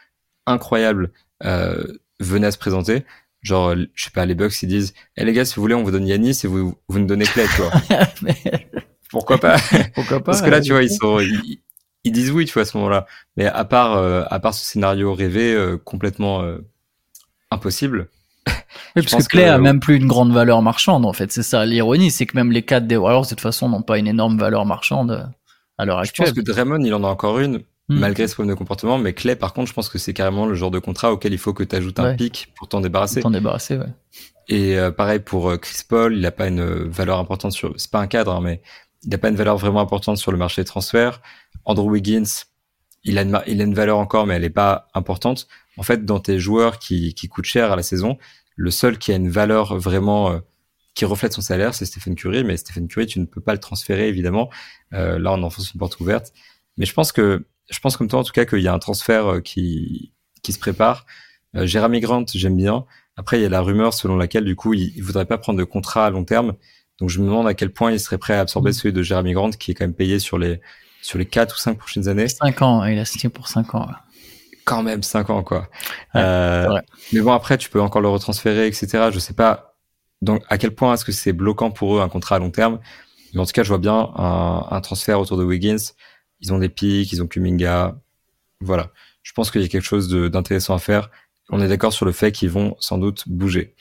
incroyable 0.47 1.13
venait 1.41 2.47
à 2.47 2.51
se 2.51 2.59
présenter, 2.59 3.05
Genre, 3.43 3.75
je 3.95 4.05
sais 4.05 4.11
pas, 4.11 4.27
les 4.27 4.35
Bucks, 4.35 4.63
ils 4.63 4.69
disent, 4.69 4.95
eh 5.17 5.25
les 5.25 5.33
gars, 5.33 5.45
si 5.45 5.55
vous 5.55 5.63
voulez, 5.63 5.75
on 5.75 5.85
vous 5.85 5.93
donne 5.93 6.07
Yanis 6.07 6.41
et 6.43 6.49
vous, 6.49 6.75
vous 6.89 6.99
nous 6.99 7.07
donnez 7.07 7.25
Clay, 7.25 7.47
tu 7.55 7.63
vois. 7.63 7.71
Pourquoi 9.11 9.39
pas? 9.39 9.57
Pourquoi 9.95 10.19
pas? 10.19 10.33
Parce 10.33 10.43
que 10.43 10.51
là, 10.51 10.61
tu 10.61 10.73
vois, 10.73 10.83
ils 10.83 10.91
sont, 10.91 11.21
ils, 11.21 12.13
disent 12.13 12.31
oui, 12.33 12.47
tu 12.47 12.53
vois, 12.53 12.63
à 12.63 12.65
ce 12.65 12.77
moment-là. 12.77 13.07
Mais 13.37 13.47
à 13.47 13.65
part, 13.65 13.97
euh, 13.97 14.25
à 14.29 14.41
part 14.41 14.55
ce 14.55 14.65
scénario 14.65 15.15
rêvé, 15.15 15.55
euh, 15.55 15.77
complètement 15.77 16.43
euh, 16.43 16.59
impossible. 17.51 18.09
Oui, 18.97 19.03
parce 19.03 19.25
que 19.25 19.29
Clay 19.29 19.45
a 19.45 19.59
même 19.59 19.79
plus 19.79 19.97
une 19.97 20.09
grande 20.09 20.33
valeur 20.33 20.61
marchande, 20.61 21.07
en 21.07 21.13
fait. 21.13 21.31
C'est 21.31 21.43
ça 21.43 21.65
l'ironie, 21.65 22.11
c'est 22.11 22.27
que 22.27 22.37
même 22.37 22.51
les 22.51 22.63
quatre 22.63 22.87
des 22.87 22.97
Warriors, 22.97 23.23
de 23.23 23.29
toute 23.29 23.41
façon, 23.41 23.69
n'ont 23.69 23.83
pas 23.83 23.99
une 23.99 24.09
énorme 24.09 24.39
valeur 24.39 24.67
marchande 24.67 25.31
à 25.77 25.85
l'heure 25.85 25.99
actuelle. 25.99 26.27
Je 26.27 26.33
pense 26.33 26.45
que 26.45 26.51
Draymond, 26.51 26.85
il 26.85 26.93
en 26.93 27.05
a 27.05 27.09
encore 27.09 27.39
une, 27.39 27.63
Hmm. 27.89 28.01
malgré 28.01 28.29
ce 28.29 28.35
problème 28.35 28.55
de 28.55 28.59
comportement. 28.59 28.99
Mais 28.99 29.15
Clay, 29.15 29.35
par 29.35 29.55
contre, 29.55 29.69
je 29.69 29.75
pense 29.75 29.89
que 29.89 29.99
c'est 29.99 30.13
carrément 30.13 30.47
le 30.47 30.55
genre 30.55 30.71
de 30.71 30.79
contrat 30.79 31.11
auquel 31.13 31.33
il 31.33 31.39
faut 31.39 31.55
que 31.55 31.63
tu 31.63 31.75
ajoutes 31.75 31.99
un 31.99 32.15
pic 32.15 32.53
pour 32.55 32.69
t'en 32.69 32.81
débarrasser. 32.81 33.23
T'en 33.23 33.31
débarrasser, 33.31 33.79
ouais. 33.79 33.89
Et 34.49 34.79
euh, 34.79 34.91
pareil 34.91 35.21
pour 35.21 35.51
euh, 35.51 35.57
Chris 35.57 35.83
Paul, 35.89 36.15
il 36.15 36.21
n'a 36.21 36.31
pas 36.31 36.49
une 36.49 36.89
valeur 36.89 37.19
importante 37.19 37.53
sur. 37.53 37.73
C'est 37.77 37.91
pas 37.91 38.01
un 38.01 38.07
cadre, 38.07 38.35
hein, 38.35 38.41
mais 38.43 38.61
il 39.05 39.11
n'a 39.11 39.19
pas 39.19 39.29
une 39.29 39.37
valeur 39.37 39.57
vraiment 39.57 39.81
importante 39.81 40.19
sur 40.19 40.33
le 40.33 40.39
marché 40.39 40.63
des 40.63 40.67
transferts. 40.67 41.23
Andrew 41.65 41.91
Wiggins, 41.91 42.45
il 43.05 43.19
a 43.19 43.23
une, 43.23 43.41
il 43.47 43.61
a 43.61 43.65
une 43.65 43.75
valeur 43.75 43.99
encore, 43.99 44.27
mais 44.27 44.35
elle 44.35 44.43
n'est 44.43 44.51
pas 44.51 44.89
importante. 44.95 45.49
En 45.77 45.83
fait, 45.83 46.05
dans 46.05 46.21
tes 46.21 46.39
joueurs 46.39 46.79
qui, 46.79 47.15
qui 47.15 47.29
coûtent 47.29 47.45
cher 47.45 47.73
à 47.73 47.77
la 47.77 47.83
saison, 47.83 48.19
le 48.57 48.71
seul 48.71 48.99
qui 48.99 49.13
a 49.13 49.17
une 49.17 49.31
valeur 49.31 49.79
vraiment 49.79 50.31
euh, 50.31 50.39
qui 50.95 51.05
reflète 51.05 51.33
son 51.33 51.41
salaire, 51.41 51.75
c'est 51.75 51.87
Stephen 51.87 52.17
Curry. 52.17 52.43
Mais 52.43 52.57
Stephen 52.57 52.89
Curry, 52.89 53.07
tu 53.07 53.21
ne 53.21 53.25
peux 53.25 53.41
pas 53.41 53.53
le 53.53 53.61
transférer, 53.61 54.09
évidemment. 54.09 54.51
Euh, 54.93 55.19
là, 55.19 55.33
on 55.33 55.43
enfonce 55.43 55.73
une 55.73 55.79
porte 55.79 56.01
ouverte. 56.01 56.33
Mais 56.79 56.87
je 56.87 56.95
pense 56.95 57.13
que 57.13 57.45
je 57.69 57.79
pense 57.81 57.97
comme 57.99 58.09
toi 58.09 58.21
en 58.21 58.25
tout 58.25 58.33
cas 58.33 58.47
qu'il 58.47 58.61
y 58.61 58.69
a 58.69 58.73
un 58.73 58.79
transfert 58.79 59.27
euh, 59.27 59.41
qui 59.41 60.13
qui 60.43 60.53
se 60.53 60.59
prépare. 60.59 61.05
Euh, 61.57 61.67
Jeremy 61.67 62.01
Grant, 62.01 62.25
j'aime 62.35 62.57
bien. 62.57 62.87
Après, 63.17 63.39
il 63.39 63.43
y 63.43 63.47
a 63.47 63.49
la 63.49 63.61
rumeur 63.61 63.95
selon 63.95 64.17
laquelle 64.17 64.45
du 64.45 64.55
coup, 64.55 64.75
il, 64.75 64.93
il 64.97 65.03
voudrait 65.03 65.27
pas 65.27 65.39
prendre 65.39 65.59
de 65.59 65.65
contrat 65.65 66.07
à 66.07 66.11
long 66.11 66.25
terme. 66.25 66.55
Donc 67.01 67.11
je 67.11 67.21
me 67.21 67.27
demande 67.27 67.47
à 67.47 67.55
quel 67.55 67.73
point 67.73 67.93
il 67.93 68.01
serait 68.01 68.19
prêt 68.19 68.35
à 68.35 68.41
absorber 68.41 68.71
mm. 68.71 68.75
celui 68.75 68.93
de 68.93 69.03
Jeremy 69.03 69.33
Grant 69.33 69.51
qui 69.51 69.71
est 69.71 69.75
quand 69.75 69.85
même 69.85 69.95
payé 69.95 70.19
sur 70.19 70.39
les 70.39 70.61
sur 71.01 71.19
les 71.19 71.27
4 71.27 71.55
ou 71.55 71.59
5 71.59 71.79
prochaines 71.79 72.09
années. 72.09 72.29
5 72.29 72.63
ans, 72.63 72.85
il 72.85 72.99
a 72.99 73.05
signé 73.05 73.29
pour 73.29 73.49
5 73.49 73.75
ans. 73.75 73.89
Quand 74.65 74.83
même 74.83 75.03
5 75.03 75.31
ans 75.31 75.43
quoi. 75.43 75.69
euh, 76.17 76.81
mais 77.13 77.21
bon 77.21 77.33
après 77.33 77.57
tu 77.57 77.71
peux 77.71 77.81
encore 77.81 78.03
le 78.03 78.09
retransférer 78.09 78.67
etc. 78.67 79.09
Je 79.13 79.19
sais 79.19 79.33
pas 79.33 79.77
donc 80.21 80.43
à 80.49 80.59
quel 80.59 80.75
point 80.75 80.95
est-ce 80.95 81.05
que 81.05 81.13
c'est 81.13 81.33
bloquant 81.33 81.71
pour 81.71 81.97
eux 81.97 82.01
un 82.01 82.09
contrat 82.09 82.37
à 82.37 82.39
long 82.41 82.51
terme. 82.51 82.81
Mais 83.33 83.41
en 83.41 83.47
tout 83.47 83.53
cas 83.53 83.63
je 83.63 83.69
vois 83.69 83.79
bien 83.79 84.11
un, 84.17 84.67
un 84.71 84.81
transfert 84.81 85.21
autour 85.21 85.39
de 85.39 85.45
Wiggins 85.45 85.77
ils 86.41 86.53
ont 86.53 86.59
des 86.59 86.69
pics, 86.69 87.13
ils 87.13 87.23
ont 87.23 87.27
Kuminga. 87.27 87.99
Voilà. 88.61 88.91
Je 89.23 89.33
pense 89.33 89.51
qu'il 89.51 89.61
y 89.61 89.65
a 89.65 89.69
quelque 89.69 89.85
chose 89.85 90.09
d'intéressant 90.09 90.75
à 90.75 90.79
faire. 90.79 91.11
On 91.51 91.61
est 91.61 91.69
d'accord 91.69 91.93
sur 91.93 92.07
le 92.07 92.13
fait 92.13 92.33
qu'ils 92.33 92.51
vont 92.51 92.77
sans 92.79 92.99
doute 92.99 93.25
bouger. 93.29 93.75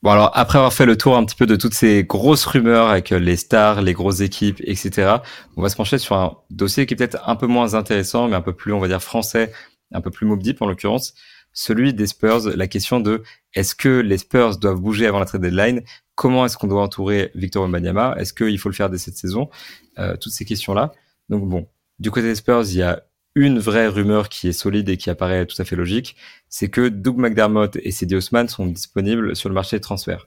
Bon 0.00 0.10
alors 0.12 0.30
après 0.34 0.58
avoir 0.58 0.72
fait 0.72 0.86
le 0.86 0.96
tour 0.96 1.16
un 1.16 1.24
petit 1.24 1.34
peu 1.34 1.46
de 1.46 1.56
toutes 1.56 1.74
ces 1.74 2.04
grosses 2.04 2.44
rumeurs 2.44 2.88
avec 2.88 3.10
les 3.10 3.36
stars, 3.36 3.82
les 3.82 3.94
grosses 3.94 4.20
équipes, 4.20 4.60
etc. 4.60 5.16
On 5.56 5.62
va 5.62 5.68
se 5.70 5.76
pencher 5.76 5.98
sur 5.98 6.14
un 6.14 6.36
dossier 6.50 6.86
qui 6.86 6.94
est 6.94 6.96
peut-être 6.96 7.28
un 7.28 7.34
peu 7.34 7.48
moins 7.48 7.74
intéressant, 7.74 8.28
mais 8.28 8.36
un 8.36 8.40
peu 8.40 8.52
plus, 8.52 8.72
on 8.72 8.78
va 8.78 8.86
dire 8.86 9.02
français, 9.02 9.52
un 9.92 10.00
peu 10.00 10.12
plus 10.12 10.24
mob 10.24 10.40
en 10.60 10.66
l'occurrence, 10.66 11.14
celui 11.52 11.94
des 11.94 12.06
Spurs. 12.06 12.48
La 12.54 12.68
question 12.68 13.00
de 13.00 13.24
est-ce 13.54 13.74
que 13.74 13.88
les 13.88 14.18
Spurs 14.18 14.58
doivent 14.58 14.80
bouger 14.80 15.06
avant 15.06 15.18
la 15.18 15.24
trade 15.24 15.42
deadline? 15.42 15.82
Comment 16.14 16.46
est-ce 16.46 16.56
qu'on 16.56 16.68
doit 16.68 16.82
entourer 16.82 17.32
Victor 17.34 17.64
Wembanyama? 17.64 18.14
Est-ce 18.18 18.32
qu'il 18.32 18.58
faut 18.60 18.68
le 18.68 18.74
faire 18.74 18.90
dès 18.90 18.98
cette 18.98 19.16
saison? 19.16 19.50
Euh, 19.98 20.16
Toutes 20.16 20.32
ces 20.32 20.44
questions-là. 20.44 20.92
Donc 21.28 21.48
bon, 21.48 21.66
du 21.98 22.10
côté 22.10 22.26
des 22.26 22.34
Spurs, 22.34 22.64
il 22.70 22.76
y 22.76 22.82
a 22.82 23.02
une 23.34 23.58
vraie 23.58 23.88
rumeur 23.88 24.28
qui 24.28 24.48
est 24.48 24.52
solide 24.52 24.88
et 24.88 24.96
qui 24.96 25.10
apparaît 25.10 25.46
tout 25.46 25.60
à 25.60 25.64
fait 25.64 25.76
logique, 25.76 26.16
c'est 26.48 26.68
que 26.68 26.88
Doug 26.88 27.18
McDermott 27.18 27.76
et 27.76 27.92
Cedi 27.92 28.16
Osman 28.16 28.48
sont 28.48 28.66
disponibles 28.66 29.36
sur 29.36 29.48
le 29.48 29.54
marché 29.54 29.76
des 29.76 29.80
transferts. 29.80 30.26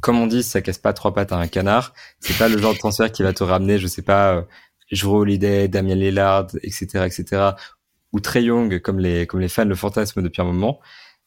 Comme 0.00 0.18
on 0.18 0.26
dit, 0.26 0.42
ça 0.42 0.60
casse 0.60 0.78
pas 0.78 0.92
trois 0.92 1.14
pattes 1.14 1.32
à 1.32 1.36
un 1.36 1.46
canard. 1.46 1.94
C'est 2.18 2.36
pas 2.36 2.48
le 2.48 2.58
genre 2.58 2.74
de 2.74 2.78
transfert 2.78 3.12
qui 3.12 3.22
va 3.22 3.32
te 3.32 3.44
ramener, 3.44 3.78
je 3.78 3.86
sais 3.86 4.02
pas, 4.02 4.34
euh, 4.34 4.42
Jrue 4.90 5.18
Holiday, 5.18 5.68
Damien 5.68 5.94
Lillard, 5.94 6.48
etc., 6.62 7.04
etc., 7.06 7.50
ou 8.12 8.20
Trey 8.20 8.44
Young, 8.44 8.80
comme 8.80 8.98
les 8.98 9.26
comme 9.26 9.40
les 9.40 9.48
fans 9.48 9.64
le 9.64 9.74
fantasme 9.74 10.20
depuis 10.22 10.42
un 10.42 10.44
moment. 10.44 10.80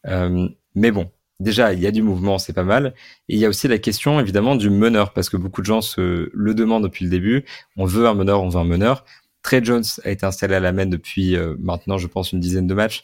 Euh, 0.08 0.48
mais 0.76 0.92
bon, 0.92 1.10
déjà, 1.40 1.74
il 1.74 1.80
y 1.80 1.88
a 1.88 1.92
du 1.92 2.02
mouvement, 2.02 2.38
c'est 2.38 2.54
pas 2.54 2.64
mal. 2.64 2.94
Et 3.30 3.36
il 3.36 3.40
y 3.40 3.46
a 3.46 3.50
aussi 3.50 3.68
la 3.68 3.78
question, 3.78 4.20
évidemment, 4.20 4.56
du 4.56 4.70
meneur, 4.70 5.14
parce 5.14 5.30
que 5.30 5.38
beaucoup 5.38 5.62
de 5.62 5.66
gens 5.66 5.82
se 5.82 6.30
le 6.34 6.54
demandent 6.54 6.84
depuis 6.84 7.06
le 7.06 7.12
début. 7.12 7.46
On 7.78 7.86
veut 7.86 8.08
un 8.08 8.14
meneur, 8.14 8.42
on 8.42 8.50
veut 8.50 8.60
un 8.60 8.66
meneur. 8.66 9.06
Trey 9.44 9.64
Jones 9.64 9.84
a 10.04 10.10
été 10.10 10.26
installé 10.26 10.56
à 10.56 10.60
la 10.60 10.72
main 10.72 10.86
depuis 10.88 11.36
euh, 11.36 11.56
maintenant, 11.60 11.98
je 11.98 12.08
pense, 12.08 12.32
une 12.32 12.40
dizaine 12.40 12.68
de 12.68 12.74
matchs. 12.74 13.04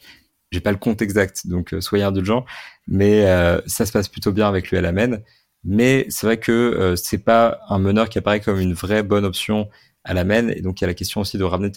J'ai 0.50 0.60
pas 0.60 0.72
le 0.72 0.78
compte 0.78 1.00
exact, 1.00 1.46
donc 1.46 1.72
euh, 1.72 1.80
soyez 1.80 2.04
indulgents. 2.04 2.44
Mais 2.88 3.26
euh, 3.26 3.60
ça 3.66 3.86
se 3.86 3.92
passe 3.92 4.08
plutôt 4.08 4.32
bien 4.32 4.48
avec 4.48 4.70
lui 4.70 4.76
à 4.76 4.80
la 4.80 4.92
main. 4.92 5.18
Mais 5.64 6.06
c'est 6.08 6.26
vrai 6.26 6.38
que 6.38 6.94
c'est 6.96 7.22
pas 7.24 7.60
un 7.68 7.78
meneur 7.78 8.08
qui 8.08 8.18
apparaît 8.18 8.40
comme 8.40 8.58
une 8.58 8.74
vraie 8.74 9.04
bonne 9.04 9.24
option 9.24 9.68
à 10.02 10.12
la 10.12 10.24
main. 10.24 10.48
Et 10.48 10.60
donc 10.60 10.80
il 10.80 10.84
y 10.84 10.86
a 10.86 10.88
la 10.88 10.94
question 10.94 11.20
aussi 11.20 11.38
de 11.38 11.44
ramener 11.44 11.70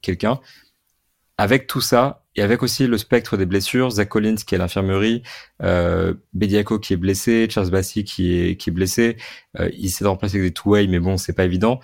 quelqu'un. 0.00 0.38
Avec 1.38 1.66
tout 1.66 1.80
ça, 1.80 2.22
et 2.34 2.42
avec 2.42 2.62
aussi 2.62 2.86
le 2.86 2.96
spectre 2.98 3.36
des 3.36 3.46
blessures, 3.46 3.90
Zach 3.90 4.08
Collins 4.08 4.36
qui 4.36 4.54
est 4.54 4.58
à 4.58 4.58
l'infirmerie, 4.58 5.22
euh, 5.62 6.14
Bediako 6.32 6.78
qui 6.78 6.94
est 6.94 6.96
blessé, 6.96 7.46
Charles 7.50 7.70
Bassi 7.70 8.04
qui 8.04 8.34
est 8.34 8.56
qui 8.56 8.70
est 8.70 8.72
blessé, 8.72 9.16
euh, 9.58 9.68
il 9.76 9.86
essaie 9.86 10.04
de 10.04 10.08
remplacer 10.08 10.36
avec 10.36 10.48
des 10.48 10.54
two-way, 10.54 10.86
mais 10.86 10.98
bon, 10.98 11.16
c'est 11.16 11.32
pas 11.34 11.44
évident. 11.44 11.80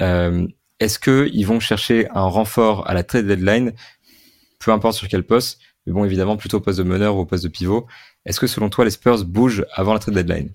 Euh, 0.00 0.46
Est-ce 0.78 0.98
que 0.98 1.28
ils 1.32 1.44
vont 1.44 1.60
chercher 1.60 2.08
un 2.14 2.22
renfort 2.22 2.88
à 2.88 2.94
la 2.94 3.02
trade 3.02 3.26
deadline, 3.26 3.72
peu 4.58 4.70
importe 4.70 4.96
sur 4.96 5.08
quel 5.08 5.24
poste, 5.24 5.58
mais 5.86 5.92
bon, 5.92 6.04
évidemment 6.04 6.36
plutôt 6.36 6.58
au 6.58 6.60
poste 6.60 6.78
de 6.78 6.84
meneur 6.84 7.16
ou 7.16 7.20
au 7.20 7.26
poste 7.26 7.44
de 7.44 7.48
pivot. 7.48 7.86
Est-ce 8.26 8.38
que 8.38 8.46
selon 8.46 8.68
toi, 8.68 8.84
les 8.84 8.90
Spurs 8.90 9.24
bougent 9.24 9.64
avant 9.74 9.92
la 9.92 9.98
trade 9.98 10.14
deadline? 10.14 10.50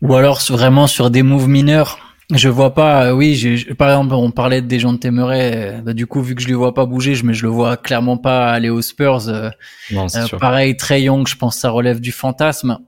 Ou 0.00 0.14
alors 0.14 0.40
vraiment 0.48 0.86
sur 0.86 1.10
des 1.10 1.22
moves 1.22 1.48
mineurs? 1.48 2.07
Je 2.34 2.48
vois 2.48 2.74
pas, 2.74 3.06
euh, 3.06 3.12
oui, 3.12 3.34
j'ai, 3.34 3.74
par 3.74 3.88
exemple, 3.88 4.14
on 4.14 4.30
parlait 4.30 4.60
des 4.60 4.78
gens 4.78 4.92
de 4.92 4.98
Temeray, 4.98 5.80
bah, 5.82 5.94
du 5.94 6.06
coup, 6.06 6.20
vu 6.20 6.34
que 6.34 6.42
je 6.42 6.48
les 6.48 6.54
vois 6.54 6.74
pas 6.74 6.84
bouger, 6.84 7.14
je, 7.14 7.24
mais 7.24 7.32
je 7.32 7.42
le 7.44 7.48
vois 7.48 7.78
clairement 7.78 8.18
pas 8.18 8.50
aller 8.50 8.68
aux 8.68 8.82
Spurs. 8.82 9.28
Euh, 9.28 9.48
non, 9.90 10.08
c'est 10.08 10.34
euh, 10.34 10.38
Pareil, 10.38 10.76
Trey 10.76 11.02
Young, 11.02 11.26
je 11.26 11.36
pense 11.36 11.54
que 11.54 11.60
ça 11.62 11.70
relève 11.70 12.00
du 12.00 12.12
fantasme. 12.12 12.78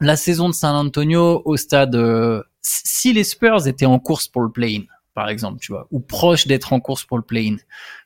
La 0.00 0.16
saison 0.16 0.48
de 0.48 0.54
San 0.54 0.74
Antonio 0.74 1.42
au 1.44 1.56
stade, 1.56 1.96
si 2.62 3.12
les 3.12 3.22
Spurs 3.24 3.68
étaient 3.68 3.86
en 3.86 3.98
course 3.98 4.26
pour 4.26 4.42
le 4.42 4.50
play-in, 4.50 4.82
par 5.14 5.28
exemple, 5.28 5.60
tu 5.60 5.72
vois, 5.72 5.86
ou 5.90 6.00
proche 6.00 6.46
d'être 6.46 6.72
en 6.72 6.80
course 6.80 7.04
pour 7.04 7.18
le 7.18 7.22
play-in, 7.22 7.56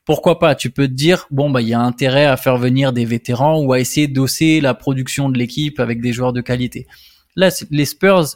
pourquoi 0.05 0.39
pas? 0.39 0.55
Tu 0.55 0.71
peux 0.71 0.89
te 0.89 0.93
dire, 0.93 1.27
bon, 1.31 1.51
bah, 1.51 1.63
il 1.63 1.69
y 1.69 1.75
a 1.75 1.81
intérêt 1.81 2.27
à 2.27 2.37
faire 2.37 2.59
venir 2.59 2.93
des 2.93 3.07
vétérans 3.07 3.63
ou 3.63 3.73
à 3.73 3.81
essayer 3.81 4.09
d'osser 4.09 4.61
la 4.61 4.75
production 4.75 5.31
de 5.31 5.39
l'équipe 5.39 5.81
avec 5.81 6.03
des 6.03 6.13
joueurs 6.13 6.33
de 6.33 6.43
qualité. 6.43 6.87
Là, 7.37 7.49
les 7.71 7.85
Spurs, 7.87 8.27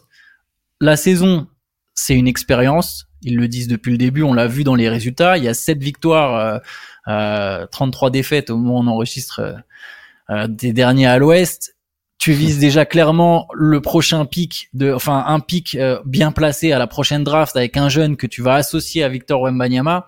la 0.81 0.97
saison 0.97 1.49
c'est 1.99 2.15
une 2.15 2.29
expérience. 2.29 3.07
Ils 3.23 3.37
le 3.37 3.49
disent 3.49 3.67
depuis 3.67 3.91
le 3.91 3.99
début, 3.99 4.23
on 4.23 4.33
l'a 4.33 4.47
vu 4.47 4.63
dans 4.63 4.77
les 4.77 4.89
résultats. 4.89 5.37
Il 5.37 5.45
y 5.45 5.49
a 5.49 5.55
7 5.55 5.83
victoires, 5.83 6.61
euh, 7.09 7.67
33 7.73 8.09
euh, 8.09 8.11
défaites 8.11 8.51
au 8.51 8.57
moment 8.57 8.79
où 8.79 8.83
on 8.85 8.87
enregistre 8.87 9.41
euh, 9.41 9.53
euh, 10.31 10.47
des 10.47 10.73
derniers 10.73 11.07
à 11.07 11.19
l'Ouest. 11.19 11.77
Tu 12.19 12.33
vises 12.33 12.59
déjà 12.61 12.87
clairement 12.87 13.49
le 13.53 13.81
prochain 13.81 14.25
pic, 14.27 14.69
de, 14.75 14.93
enfin 14.93 15.25
un 15.27 15.41
pic 15.41 15.77
bien 16.05 16.31
placé 16.31 16.71
à 16.71 16.79
la 16.79 16.87
prochaine 16.87 17.25
draft 17.25 17.57
avec 17.57 17.77
un 17.77 17.89
jeune 17.89 18.17
que 18.17 18.29
tu 18.29 18.43
vas 18.43 18.55
associer 18.55 19.03
à 19.03 19.09
Victor 19.09 19.43
Wembanyama 19.43 20.07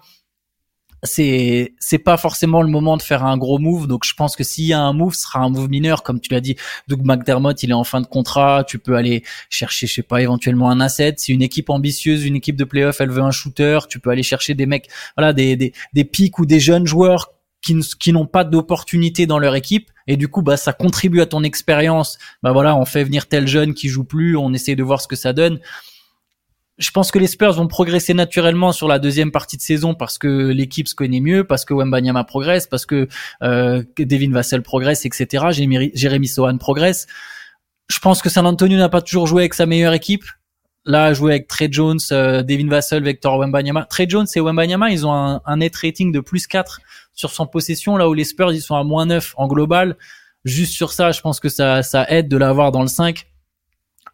c'est 1.03 1.75
c'est 1.79 1.99
pas 1.99 2.17
forcément 2.17 2.63
le 2.63 2.69
moment 2.69 2.97
de 2.97 3.03
faire 3.03 3.25
un 3.25 3.37
gros 3.39 3.59
move. 3.59 3.87
Donc 3.87 4.05
je 4.05 4.15
pense 4.15 4.37
que 4.37 4.45
s'il 4.45 4.67
y 4.67 4.73
a 4.73 4.81
un 4.81 4.93
move, 4.93 5.15
ce 5.15 5.23
sera 5.23 5.41
un 5.41 5.49
move 5.49 5.69
mineur, 5.69 6.03
comme 6.03 6.21
tu 6.21 6.33
l'as 6.33 6.41
dit. 6.41 6.57
Doug 6.89 7.01
McDermott, 7.05 7.63
il 7.63 7.71
est 7.71 7.75
en 7.75 7.85
fin 7.85 8.01
de 8.01 8.07
contrat. 8.07 8.65
Tu 8.67 8.79
peux 8.79 8.97
aller 8.97 9.23
chercher, 9.49 9.87
je 9.87 9.95
sais 9.95 10.03
pas, 10.03 10.21
éventuellement 10.23 10.71
un 10.71 10.81
asset. 10.81 11.15
C'est 11.17 11.33
une 11.33 11.43
équipe 11.43 11.71
ambitieuse, 11.71 12.25
une 12.25 12.37
équipe 12.37 12.57
de 12.57 12.65
playoff, 12.65 13.01
elle 13.01 13.11
veut 13.11 13.23
un 13.23 13.31
shooter. 13.31 13.81
Tu 13.89 14.01
peux 14.01 14.11
aller 14.11 14.23
chercher 14.23 14.55
des 14.55 14.67
mecs, 14.67 14.89
voilà, 15.17 15.33
des 15.33 15.57
des 15.57 15.73
des 15.93 16.05
pics 16.05 16.39
ou 16.39 16.47
des 16.47 16.61
jeunes 16.61 16.87
joueurs 16.87 17.33
qui, 17.63 17.79
qui 17.99 18.13
n'ont 18.13 18.27
pas 18.27 18.45
d'opportunité 18.45 19.27
dans 19.27 19.39
leur 19.39 19.55
équipe 19.55 19.91
et 20.07 20.17
du 20.17 20.29
coup 20.29 20.43
bah 20.43 20.57
ça 20.57 20.73
contribue 20.73 21.21
à 21.21 21.27
ton 21.27 21.43
expérience 21.43 22.19
bah 22.43 22.53
voilà 22.53 22.75
on 22.75 22.87
fait 22.87 23.05
venir 23.05 23.27
tel 23.27 23.47
jeune 23.47 23.75
qui 23.75 23.89
joue 23.89 24.05
plus 24.05 24.35
on 24.35 24.55
essaie 24.55 24.77
de 24.77 24.83
voir 24.83 25.01
ce 25.01 25.07
que 25.07 25.17
ça 25.17 25.35
donne 25.35 25.61
je 26.81 26.91
pense 26.91 27.11
que 27.11 27.19
les 27.19 27.27
Spurs 27.27 27.53
vont 27.53 27.69
progresser 27.69 28.15
naturellement 28.15 28.73
sur 28.73 28.89
la 28.89 28.99
deuxième 28.99 29.31
partie 29.31 29.59
de 29.59 29.63
saison 29.63 29.95
parce 29.95 30.17
que 30.17 30.49
l'équipe 30.49 30.89
se 30.89 30.95
connaît 30.95 31.21
mieux, 31.21 31.45
parce 31.45 31.67
que 31.67 31.75
Wembanyama 31.75 32.25
progresse, 32.25 32.67
parce 32.67 32.87
que, 32.87 33.07
euh, 33.43 33.85
Devin 33.99 34.33
Vassell 34.33 34.63
progresse, 34.63 35.05
etc. 35.05 35.47
Jérémy 35.51 36.27
Sohan 36.27 36.57
progresse. 36.57 37.07
Je 37.89 37.99
pense 37.99 38.23
que 38.23 38.31
San 38.31 38.47
Antonio 38.47 38.79
n'a 38.79 38.89
pas 38.89 39.03
toujours 39.03 39.27
joué 39.27 39.43
avec 39.43 39.55
sa 39.55 39.67
meilleure 39.67 39.93
équipe. 39.93 40.25
Là, 40.87 41.13
jouer 41.13 41.33
avec 41.33 41.49
Trey 41.49 41.69
Jones, 41.71 41.99
euh, 42.13 42.43
Devin 42.43 42.69
Vassell, 42.69 43.05
Victor 43.05 43.39
Wembanyama. 43.39 43.85
Trey 43.85 44.07
Jones 44.09 44.27
et 44.35 44.41
Wembanyama, 44.41 44.91
ils 44.91 45.07
ont 45.07 45.41
un, 45.45 45.57
net 45.59 45.77
rating 45.77 46.13
de 46.13 46.21
plus 46.21 46.47
4 46.47 46.81
sur 47.13 47.31
son 47.31 47.47
possession, 47.47 47.99
là 47.99 48.09
où 48.09 48.15
les 48.15 48.25
Spurs, 48.25 48.53
ils 48.53 48.63
sont 48.63 48.77
à 48.77 48.85
moins 48.85 49.05
9 49.05 49.35
en 49.37 49.47
global. 49.49 49.99
Juste 50.47 50.73
sur 50.73 50.93
ça, 50.93 51.13
je 51.13 51.21
pense 51.21 51.41
que 51.41 51.51
ça, 51.51 51.83
ça 51.83 52.07
aide 52.09 52.29
de 52.29 52.39
l'avoir 52.39 52.73
dans 52.73 52.81
le 52.81 52.89
5. 52.89 53.30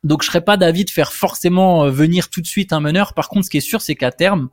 Donc 0.07 0.23
je 0.23 0.29
serais 0.29 0.41
pas 0.41 0.57
d'avis 0.57 0.85
de 0.85 0.91
faire 0.91 1.13
forcément 1.13 1.85
euh, 1.85 1.91
venir 1.91 2.31
tout 2.31 2.41
de 2.41 2.47
suite 2.47 2.73
un 2.73 2.81
meneur. 2.81 3.13
Par 3.13 3.29
contre, 3.29 3.47
ce 3.47 3.51
qui 3.51 3.57
est 3.57 3.61
sûr, 3.61 3.81
c'est 3.81 3.97
qu'à 3.97 4.13
terme, 4.13 4.49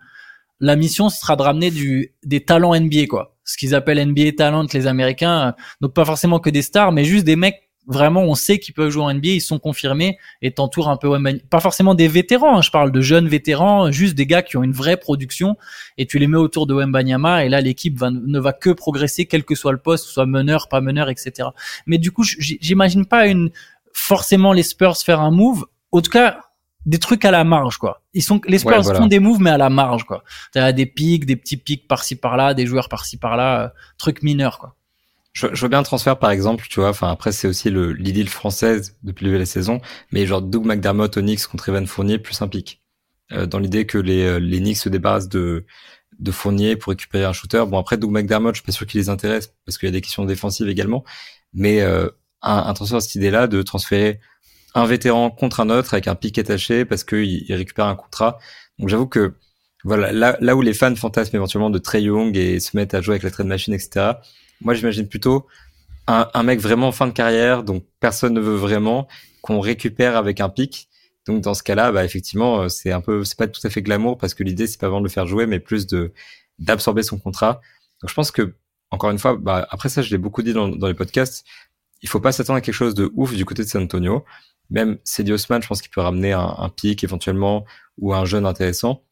la 0.59 0.75
mission 0.75 1.09
sera 1.09 1.35
de 1.35 1.43
ramener 1.43 1.69
du 1.69 2.13
des 2.23 2.43
talents 2.43 2.75
NBA 2.75 3.05
quoi. 3.07 3.35
Ce 3.45 3.57
qu'ils 3.57 3.75
appellent 3.75 4.03
NBA 4.03 4.31
talent 4.37 4.65
les 4.73 4.87
Américains, 4.87 5.49
euh, 5.49 5.51
donc 5.79 5.93
pas 5.93 6.05
forcément 6.05 6.39
que 6.39 6.49
des 6.49 6.63
stars, 6.63 6.91
mais 6.91 7.05
juste 7.05 7.25
des 7.25 7.35
mecs 7.35 7.69
vraiment 7.85 8.21
on 8.21 8.33
sait 8.33 8.59
qu'ils 8.59 8.73
peuvent 8.73 8.89
jouer 8.89 9.03
en 9.03 9.13
NBA, 9.13 9.27
ils 9.27 9.41
sont 9.41 9.59
confirmés 9.59 10.17
et 10.41 10.51
t'entourent 10.51 10.89
un 10.89 10.95
peu 10.95 11.09
pas 11.49 11.59
forcément 11.59 11.93
des 11.95 12.07
vétérans, 12.07 12.57
hein, 12.57 12.61
je 12.61 12.71
parle 12.71 12.91
de 12.93 13.01
jeunes 13.01 13.27
vétérans, 13.27 13.91
juste 13.91 14.15
des 14.15 14.25
gars 14.25 14.41
qui 14.41 14.55
ont 14.55 14.63
une 14.63 14.71
vraie 14.71 14.95
production 14.95 15.57
et 15.97 16.05
tu 16.05 16.17
les 16.17 16.27
mets 16.27 16.37
autour 16.37 16.65
de 16.65 16.73
Wembanyama 16.73 17.45
et 17.45 17.49
là 17.49 17.59
l'équipe 17.59 18.01
ne 18.01 18.39
va 18.39 18.53
que 18.53 18.69
progresser 18.69 19.25
quel 19.25 19.43
que 19.43 19.53
soit 19.53 19.73
le 19.73 19.79
poste, 19.79 20.05
soit 20.05 20.25
meneur, 20.25 20.69
pas 20.69 20.79
meneur, 20.79 21.09
etc. 21.09 21.49
Mais 21.85 21.97
du 21.97 22.11
coup, 22.11 22.23
j'imagine 22.23 23.05
pas 23.05 23.27
une 23.27 23.51
forcément 23.93 24.53
les 24.53 24.63
Spurs 24.63 24.97
faire 24.97 25.21
un 25.21 25.31
move. 25.31 25.65
En 25.91 26.01
tout 26.01 26.11
cas, 26.11 26.41
des 26.85 26.99
trucs 26.99 27.23
à 27.23 27.31
la 27.31 27.43
marge, 27.43 27.77
quoi. 27.77 28.01
Ils 28.13 28.23
sont, 28.23 28.41
les 28.45 28.57
Spurs 28.57 28.83
font 28.83 29.07
des 29.07 29.19
moves, 29.19 29.39
mais 29.39 29.51
à 29.51 29.57
la 29.57 29.69
marge, 29.69 30.03
quoi. 30.03 30.23
T'as 30.51 30.71
des 30.71 30.85
pics, 30.85 31.25
des 31.25 31.35
petits 31.35 31.57
pics 31.57 31.87
par-ci 31.87 32.15
par-là, 32.15 32.53
des 32.53 32.65
joueurs 32.65 32.89
par-ci 32.89 33.17
par-là, 33.17 33.61
euh, 33.61 33.69
trucs 33.97 34.23
mineurs, 34.23 34.59
quoi. 34.59 34.75
Je, 35.31 35.47
je, 35.51 35.61
veux 35.61 35.69
bien 35.69 35.79
un 35.79 35.83
transfert, 35.83 36.19
par 36.19 36.29
exemple, 36.29 36.65
tu 36.69 36.79
vois. 36.79 36.89
Enfin, 36.89 37.09
après, 37.09 37.31
c'est 37.31 37.47
aussi 37.47 37.71
le 37.71 37.91
l'idylle 37.91 38.29
française 38.29 38.97
depuis 39.01 39.31
la 39.35 39.45
saison, 39.45 39.81
mais 40.11 40.27
genre 40.27 40.43
Doug 40.43 40.65
McDermott, 40.65 41.17
Onyx 41.17 41.47
contre 41.47 41.69
Evan 41.69 41.87
Fournier, 41.87 42.19
plus 42.19 42.39
un 42.43 42.47
pic. 42.47 42.83
Euh, 43.31 43.47
dans 43.47 43.57
l'idée 43.57 43.85
que 43.85 43.97
les, 43.97 44.23
euh, 44.23 44.37
les 44.37 44.59
Knicks 44.59 44.77
se 44.77 44.89
débarrassent 44.89 45.29
de, 45.29 45.65
de 46.19 46.31
Fournier 46.31 46.75
pour 46.75 46.91
récupérer 46.91 47.25
un 47.25 47.33
shooter. 47.33 47.63
Bon, 47.67 47.79
après, 47.79 47.97
Doug 47.97 48.11
McDermott, 48.11 48.53
je 48.53 48.59
suis 48.59 48.65
pas 48.65 48.71
sûr 48.71 48.85
qu'il 48.85 48.99
les 48.99 49.09
intéresse 49.09 49.53
parce 49.65 49.77
qu'il 49.77 49.87
y 49.87 49.89
a 49.89 49.93
des 49.93 50.01
questions 50.01 50.25
défensives 50.25 50.69
également, 50.69 51.03
mais 51.53 51.81
euh, 51.81 52.09
un 52.43 52.73
transfert 52.73 53.01
cette 53.01 53.15
idée-là 53.15 53.47
de 53.47 53.61
transférer 53.61 54.19
un 54.75 54.85
vétéran 54.85 55.29
contre 55.29 55.59
un 55.59 55.69
autre 55.69 55.93
avec 55.93 56.07
un 56.07 56.15
pic 56.15 56.37
attaché 56.37 56.85
parce 56.85 57.03
qu'il 57.03 57.45
il 57.47 57.53
récupère 57.55 57.85
un 57.85 57.95
contrat. 57.95 58.39
Donc 58.79 58.89
j'avoue 58.89 59.07
que 59.07 59.33
voilà 59.83 60.11
là, 60.11 60.37
là 60.39 60.55
où 60.55 60.61
les 60.61 60.73
fans 60.73 60.95
fantasment 60.95 61.37
éventuellement 61.37 61.69
de 61.69 61.79
Trey 61.79 62.03
Young 62.03 62.35
et 62.35 62.59
se 62.59 62.75
mettent 62.75 62.93
à 62.93 63.01
jouer 63.01 63.13
avec 63.13 63.23
la 63.23 63.31
trade 63.31 63.47
machine, 63.47 63.73
etc. 63.73 64.13
Moi 64.61 64.73
j'imagine 64.73 65.07
plutôt 65.07 65.47
un, 66.07 66.29
un, 66.33 66.43
mec 66.43 66.59
vraiment 66.59 66.87
en 66.87 66.91
fin 66.91 67.07
de 67.07 67.11
carrière, 67.11 67.63
donc 67.63 67.85
personne 67.99 68.33
ne 68.33 68.41
veut 68.41 68.55
vraiment, 68.55 69.07
qu'on 69.41 69.59
récupère 69.59 70.17
avec 70.17 70.41
un 70.41 70.49
pic. 70.49 70.89
Donc 71.27 71.41
dans 71.41 71.53
ce 71.53 71.63
cas-là, 71.63 71.91
bah 71.91 72.03
effectivement, 72.03 72.67
c'est 72.67 72.91
un 72.91 72.99
peu, 72.99 73.23
c'est 73.23 73.37
pas 73.37 73.47
tout 73.47 73.61
à 73.63 73.69
fait 73.69 73.81
glamour 73.81 74.17
parce 74.17 74.33
que 74.33 74.43
l'idée 74.43 74.67
c'est 74.67 74.79
pas 74.79 74.87
vraiment 74.87 75.01
de 75.01 75.05
le 75.05 75.11
faire 75.11 75.27
jouer, 75.27 75.45
mais 75.45 75.59
plus 75.59 75.87
de 75.87 76.11
d'absorber 76.59 77.03
son 77.03 77.17
contrat. 77.17 77.61
Donc 78.01 78.09
je 78.09 78.15
pense 78.15 78.31
que 78.31 78.55
encore 78.91 79.11
une 79.11 79.19
fois, 79.19 79.37
bah 79.37 79.67
après 79.69 79.89
ça 79.89 80.01
je 80.01 80.09
l'ai 80.11 80.17
beaucoup 80.17 80.41
dit 80.41 80.53
dans, 80.53 80.67
dans 80.67 80.87
les 80.87 80.93
podcasts, 80.93 81.45
il 82.03 82.09
faut 82.09 82.19
pas 82.19 82.31
s'attendre 82.31 82.57
à 82.57 82.61
quelque 82.61 82.75
chose 82.75 82.93
de 82.93 83.11
ouf 83.15 83.33
du 83.33 83.45
côté 83.45 83.63
de 83.63 83.67
San 83.67 83.81
Antonio. 83.81 84.23
Même 84.69 84.97
Cedi 85.03 85.31
Osman, 85.31 85.61
je 85.61 85.67
pense 85.67 85.81
qu'il 85.81 85.89
peut 85.89 86.01
ramener 86.01 86.33
un, 86.33 86.55
un, 86.57 86.69
pic 86.69 87.03
éventuellement 87.03 87.65
ou 87.97 88.13
un 88.13 88.25
jeune 88.25 88.45
intéressant. 88.45 89.03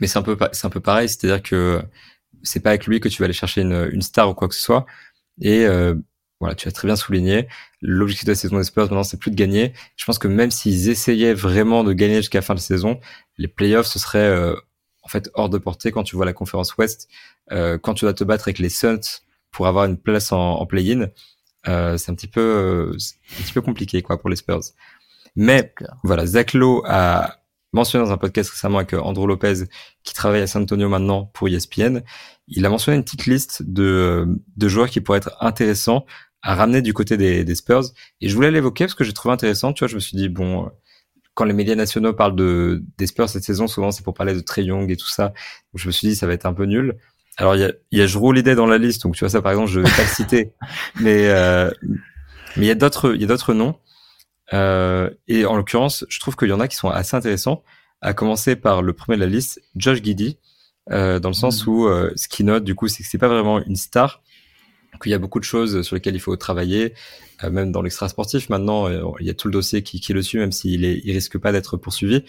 Mais 0.00 0.06
c'est 0.06 0.18
un 0.18 0.22
peu, 0.22 0.38
c'est 0.52 0.66
un 0.66 0.70
peu 0.70 0.80
pareil, 0.80 1.08
c'est-à-dire 1.08 1.42
que 1.42 1.82
c'est 2.42 2.60
pas 2.60 2.70
avec 2.70 2.86
lui 2.86 3.00
que 3.00 3.08
tu 3.08 3.18
vas 3.20 3.24
aller 3.26 3.34
chercher 3.34 3.62
une, 3.62 3.90
une 3.92 4.02
star 4.02 4.30
ou 4.30 4.34
quoi 4.34 4.48
que 4.48 4.54
ce 4.54 4.62
soit. 4.62 4.86
Et 5.40 5.66
euh, 5.66 5.94
voilà, 6.40 6.54
tu 6.54 6.68
as 6.68 6.72
très 6.72 6.86
bien 6.86 6.96
souligné. 6.96 7.48
L'objectif 7.80 8.24
de 8.26 8.32
la 8.32 8.36
saison 8.36 8.56
des 8.56 8.64
Spurs 8.64 8.84
maintenant, 8.84 9.02
c'est 9.02 9.18
plus 9.18 9.30
de 9.30 9.36
gagner. 9.36 9.72
Je 9.96 10.04
pense 10.04 10.18
que 10.18 10.28
même 10.28 10.50
s'ils 10.50 10.88
essayaient 10.88 11.34
vraiment 11.34 11.84
de 11.84 11.92
gagner 11.92 12.16
jusqu'à 12.16 12.38
la 12.38 12.42
fin 12.42 12.54
de 12.54 12.60
saison, 12.60 13.00
les 13.38 13.48
playoffs 13.48 13.86
ce 13.86 13.98
serait 13.98 14.18
euh, 14.18 14.54
en 15.02 15.08
fait 15.08 15.30
hors 15.34 15.48
de 15.48 15.58
portée 15.58 15.90
quand 15.90 16.04
tu 16.04 16.16
vois 16.16 16.26
la 16.26 16.32
conférence 16.32 16.76
Ouest, 16.76 17.08
euh, 17.50 17.78
quand 17.78 17.94
tu 17.94 18.04
dois 18.04 18.14
te 18.14 18.24
battre 18.24 18.44
avec 18.48 18.58
les 18.60 18.68
Suns 18.68 19.22
pour 19.50 19.66
avoir 19.66 19.84
une 19.84 19.98
place 19.98 20.32
en, 20.32 20.60
en 20.60 20.66
play-in 20.66 21.10
euh, 21.68 21.96
c'est 21.96 22.10
un 22.10 22.14
petit 22.14 22.28
peu 22.28 22.40
euh, 22.40 22.96
un 23.38 23.42
petit 23.42 23.52
peu 23.52 23.60
compliqué 23.60 24.02
quoi 24.02 24.18
pour 24.18 24.30
les 24.30 24.36
Spurs. 24.36 24.62
Mais 25.36 25.72
voilà, 26.02 26.26
Zach 26.26 26.54
Lowe 26.54 26.82
a 26.86 27.38
mentionné 27.72 28.04
dans 28.04 28.12
un 28.12 28.18
podcast 28.18 28.50
récemment 28.50 28.78
avec 28.78 28.92
euh, 28.92 29.00
Andrew 29.00 29.26
Lopez 29.26 29.64
qui 30.02 30.14
travaille 30.14 30.42
à 30.42 30.46
San 30.46 30.62
Antonio 30.62 30.88
maintenant 30.88 31.26
pour 31.26 31.48
ESPN. 31.48 32.00
Il 32.48 32.66
a 32.66 32.68
mentionné 32.68 32.98
une 32.98 33.04
petite 33.04 33.26
liste 33.26 33.62
de, 33.62 34.26
de 34.56 34.68
joueurs 34.68 34.90
qui 34.90 35.00
pourraient 35.00 35.18
être 35.18 35.36
intéressants 35.40 36.04
à 36.42 36.54
ramener 36.54 36.82
du 36.82 36.92
côté 36.92 37.16
des, 37.16 37.44
des 37.44 37.54
Spurs. 37.54 37.84
Et 38.20 38.28
je 38.28 38.34
voulais 38.34 38.50
l'évoquer 38.50 38.84
parce 38.84 38.94
que 38.94 39.04
j'ai 39.04 39.12
trouvé 39.12 39.32
intéressant. 39.32 39.72
Tu 39.72 39.80
vois, 39.80 39.88
je 39.88 39.94
me 39.94 40.00
suis 40.00 40.16
dit 40.16 40.28
bon, 40.28 40.70
quand 41.34 41.44
les 41.44 41.54
médias 41.54 41.74
nationaux 41.74 42.12
parlent 42.12 42.36
de 42.36 42.82
des 42.98 43.06
Spurs 43.06 43.28
cette 43.28 43.44
saison, 43.44 43.66
souvent 43.66 43.90
c'est 43.90 44.02
pour 44.02 44.14
parler 44.14 44.34
de 44.34 44.40
Trey 44.40 44.64
Young 44.64 44.90
et 44.90 44.96
tout 44.96 45.08
ça. 45.08 45.28
Donc 45.28 45.76
je 45.76 45.86
me 45.86 45.92
suis 45.92 46.08
dit 46.08 46.16
ça 46.16 46.26
va 46.26 46.34
être 46.34 46.46
un 46.46 46.52
peu 46.52 46.64
nul. 46.64 46.98
Alors 47.36 47.56
il 47.56 47.60
y 47.60 47.64
a, 47.64 47.72
y 47.92 48.02
a 48.02 48.54
dans 48.54 48.66
la 48.66 48.78
liste, 48.78 49.02
donc 49.02 49.14
tu 49.14 49.20
vois 49.20 49.30
ça 49.30 49.40
par 49.40 49.52
exemple, 49.52 49.70
je 49.70 49.80
vais 49.80 49.90
pas 49.90 50.02
le 50.02 50.08
citer, 50.08 50.52
mais 51.00 51.28
euh, 51.28 51.70
mais 52.56 52.66
il 52.66 52.68
y 52.68 52.70
a 52.70 52.74
d'autres 52.74 53.14
il 53.14 53.20
y 53.20 53.24
a 53.24 53.28
d'autres 53.28 53.54
noms. 53.54 53.76
Euh, 54.52 55.08
et 55.28 55.46
en 55.46 55.56
l'occurrence, 55.56 56.04
je 56.08 56.20
trouve 56.20 56.36
qu'il 56.36 56.48
y 56.48 56.52
en 56.52 56.60
a 56.60 56.68
qui 56.68 56.76
sont 56.76 56.90
assez 56.90 57.16
intéressants. 57.16 57.62
À 58.02 58.14
commencer 58.14 58.56
par 58.56 58.82
le 58.82 58.92
premier 58.92 59.16
de 59.16 59.22
la 59.22 59.30
liste, 59.30 59.62
Josh 59.76 60.02
Giddy, 60.02 60.36
euh, 60.90 61.20
dans 61.20 61.28
le 61.28 61.34
sens 61.34 61.64
mm. 61.64 61.70
où 61.70 61.86
euh, 61.86 62.12
ce 62.16 62.28
qu'il 62.28 62.46
note 62.46 62.64
du 62.64 62.74
coup, 62.74 62.88
c'est 62.88 63.02
que 63.02 63.08
c'est 63.08 63.18
pas 63.18 63.28
vraiment 63.28 63.64
une 63.64 63.76
star, 63.76 64.22
qu'il 65.00 65.10
y 65.10 65.14
a 65.14 65.18
beaucoup 65.18 65.40
de 65.40 65.44
choses 65.44 65.82
sur 65.82 65.94
lesquelles 65.96 66.14
il 66.14 66.20
faut 66.20 66.36
travailler, 66.36 66.94
euh, 67.44 67.50
même 67.50 67.72
dans 67.72 67.82
l'extra 67.82 68.08
sportif. 68.08 68.48
Maintenant, 68.48 68.88
euh, 68.88 69.02
il 69.20 69.26
y 69.26 69.30
a 69.30 69.34
tout 69.34 69.48
le 69.48 69.52
dossier 69.52 69.82
qui, 69.82 70.00
qui 70.00 70.12
le 70.12 70.22
suit, 70.22 70.38
même 70.38 70.52
s'il 70.52 70.84
est, 70.84 71.00
il 71.04 71.12
risque 71.12 71.38
pas 71.38 71.52
d'être 71.52 71.76
poursuivi. 71.76 72.24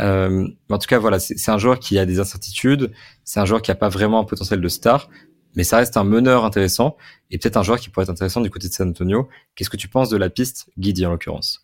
Euh, 0.00 0.48
en 0.70 0.78
tout 0.78 0.86
cas, 0.86 0.98
voilà, 0.98 1.18
c'est 1.18 1.50
un 1.50 1.58
joueur 1.58 1.78
qui 1.78 1.98
a 1.98 2.06
des 2.06 2.20
incertitudes. 2.20 2.92
C'est 3.24 3.40
un 3.40 3.44
joueur 3.44 3.62
qui 3.62 3.70
a 3.70 3.74
pas 3.74 3.88
vraiment 3.88 4.20
un 4.20 4.24
potentiel 4.24 4.60
de 4.60 4.68
star, 4.68 5.08
mais 5.54 5.64
ça 5.64 5.78
reste 5.78 5.96
un 5.96 6.04
meneur 6.04 6.44
intéressant 6.44 6.96
et 7.30 7.38
peut-être 7.38 7.56
un 7.56 7.62
joueur 7.62 7.78
qui 7.80 7.90
pourrait 7.90 8.04
être 8.04 8.10
intéressant 8.10 8.40
du 8.40 8.50
côté 8.50 8.68
de 8.68 8.72
San 8.72 8.88
Antonio. 8.88 9.28
Qu'est-ce 9.54 9.70
que 9.70 9.76
tu 9.76 9.88
penses 9.88 10.08
de 10.08 10.16
la 10.16 10.30
piste 10.30 10.70
Guidi 10.78 11.04
en 11.06 11.10
l'occurrence? 11.10 11.62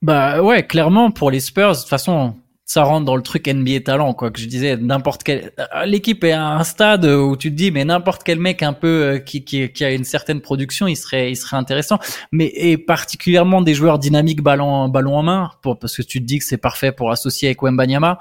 Bah 0.00 0.42
ouais, 0.42 0.66
clairement 0.66 1.10
pour 1.10 1.30
les 1.30 1.40
Spurs. 1.40 1.72
De 1.72 1.76
toute 1.78 1.88
façon, 1.88 2.34
ça 2.64 2.84
rentre 2.84 3.04
dans 3.04 3.16
le 3.16 3.22
truc 3.22 3.48
NBA 3.48 3.80
talent 3.80 4.14
quoi 4.14 4.30
que 4.30 4.40
je 4.40 4.46
disais 4.46 4.76
n'importe 4.76 5.24
quel 5.24 5.52
euh, 5.58 5.84
l'équipe 5.84 6.22
est 6.24 6.32
à 6.32 6.46
un 6.46 6.64
stade 6.64 7.04
où 7.04 7.36
tu 7.36 7.50
te 7.50 7.56
dis 7.56 7.70
mais 7.70 7.84
n'importe 7.84 8.22
quel 8.22 8.38
mec 8.38 8.62
un 8.62 8.72
peu 8.72 8.86
euh, 8.86 9.18
qui, 9.18 9.44
qui, 9.44 9.70
qui 9.72 9.84
a 9.84 9.90
une 9.90 10.04
certaine 10.04 10.40
production 10.40 10.86
il 10.86 10.96
serait 10.96 11.30
il 11.30 11.36
serait 11.36 11.56
intéressant. 11.56 11.98
Mais 12.30 12.50
et 12.54 12.78
particulièrement 12.78 13.62
des 13.62 13.74
joueurs 13.74 13.98
dynamiques 13.98 14.42
ballon 14.42 14.88
ballon 14.88 15.16
en 15.16 15.22
main 15.22 15.50
pour 15.62 15.78
parce 15.78 15.96
que 15.96 16.02
tu 16.02 16.20
te 16.20 16.24
dis 16.24 16.38
que 16.38 16.44
c'est 16.44 16.56
parfait 16.56 16.92
pour 16.92 17.10
associer 17.10 17.48
avec 17.48 17.62
Wembanyama. 17.62 18.18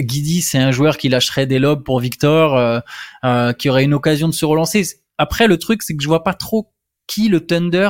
Guidi 0.00 0.42
c'est 0.42 0.58
un 0.58 0.70
joueur 0.70 0.96
qui 0.96 1.08
lâcherait 1.08 1.46
des 1.46 1.58
lobes 1.58 1.84
pour 1.84 2.00
Victor 2.00 2.56
euh, 2.56 2.80
euh, 3.24 3.52
qui 3.52 3.68
aurait 3.68 3.84
une 3.84 3.94
occasion 3.94 4.28
de 4.28 4.34
se 4.34 4.44
relancer. 4.44 4.84
Après 5.18 5.46
le 5.46 5.58
truc 5.58 5.82
c'est 5.82 5.94
que 5.94 6.02
je 6.02 6.08
vois 6.08 6.24
pas 6.24 6.34
trop 6.34 6.72
qui 7.06 7.28
le 7.28 7.46
Thunder 7.46 7.88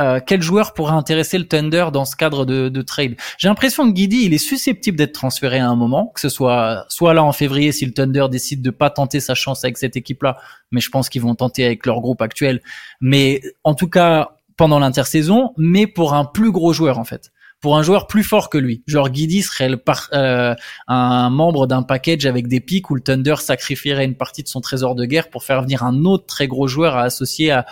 euh, 0.00 0.20
quel 0.24 0.42
joueur 0.42 0.74
pourrait 0.74 0.94
intéresser 0.94 1.38
le 1.38 1.46
Thunder 1.46 1.86
dans 1.92 2.04
ce 2.04 2.16
cadre 2.16 2.44
de, 2.44 2.68
de 2.68 2.82
trade? 2.82 3.14
J'ai 3.38 3.48
l'impression 3.48 3.86
que 3.88 3.92
Guidi, 3.94 4.24
il 4.24 4.34
est 4.34 4.38
susceptible 4.38 4.98
d'être 4.98 5.12
transféré 5.12 5.58
à 5.58 5.68
un 5.68 5.76
moment, 5.76 6.10
que 6.14 6.20
ce 6.20 6.28
soit 6.28 6.84
soit 6.88 7.14
là 7.14 7.22
en 7.22 7.32
février 7.32 7.72
si 7.72 7.86
le 7.86 7.92
Thunder 7.92 8.26
décide 8.30 8.62
de 8.62 8.70
pas 8.70 8.90
tenter 8.90 9.20
sa 9.20 9.34
chance 9.34 9.64
avec 9.64 9.78
cette 9.78 9.96
équipe-là, 9.96 10.36
mais 10.72 10.80
je 10.80 10.90
pense 10.90 11.08
qu'ils 11.08 11.22
vont 11.22 11.34
tenter 11.34 11.64
avec 11.64 11.86
leur 11.86 12.00
groupe 12.00 12.22
actuel. 12.22 12.60
Mais 13.00 13.40
en 13.62 13.74
tout 13.74 13.88
cas 13.88 14.30
pendant 14.56 14.78
l'intersaison, 14.78 15.52
mais 15.56 15.86
pour 15.86 16.14
un 16.14 16.24
plus 16.24 16.52
gros 16.52 16.72
joueur 16.72 16.98
en 16.98 17.04
fait 17.04 17.30
pour 17.64 17.78
un 17.78 17.82
joueur 17.82 18.08
plus 18.08 18.24
fort 18.24 18.50
que 18.50 18.58
lui. 18.58 18.82
Genre 18.86 19.08
Guidi 19.08 19.40
serait 19.40 19.70
le 19.70 19.78
par, 19.78 20.10
euh, 20.12 20.54
un 20.86 21.30
membre 21.30 21.66
d'un 21.66 21.82
package 21.82 22.26
avec 22.26 22.46
des 22.46 22.60
pics 22.60 22.90
où 22.90 22.94
le 22.94 23.00
Thunder 23.00 23.36
sacrifierait 23.38 24.04
une 24.04 24.16
partie 24.16 24.42
de 24.42 24.48
son 24.48 24.60
trésor 24.60 24.94
de 24.94 25.06
guerre 25.06 25.30
pour 25.30 25.44
faire 25.44 25.62
venir 25.62 25.82
un 25.82 26.04
autre 26.04 26.26
très 26.26 26.46
gros 26.46 26.68
joueur 26.68 26.94
à 26.94 27.04
associer 27.04 27.52
à, 27.52 27.64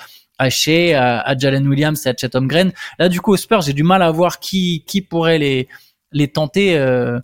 à 0.43 0.51
Shea, 0.51 0.95
à, 0.95 1.37
Jalen 1.37 1.67
Williams 1.69 2.05
et 2.07 2.09
à 2.11 2.15
Chet 2.17 2.35
Holmgren. 2.35 2.73
Là, 2.99 3.09
du 3.09 3.21
coup, 3.21 3.33
au 3.33 3.37
Spurs, 3.37 3.63
j'ai 3.63 3.73
du 3.73 3.83
mal 3.83 4.03
à 4.03 4.11
voir 4.11 4.41
qui 4.41 4.85
qui 4.87 5.01
pourrait 5.01 5.39
les 5.39 5.69
les 6.13 6.29
tenter. 6.29 6.77
Euh, 6.77 7.19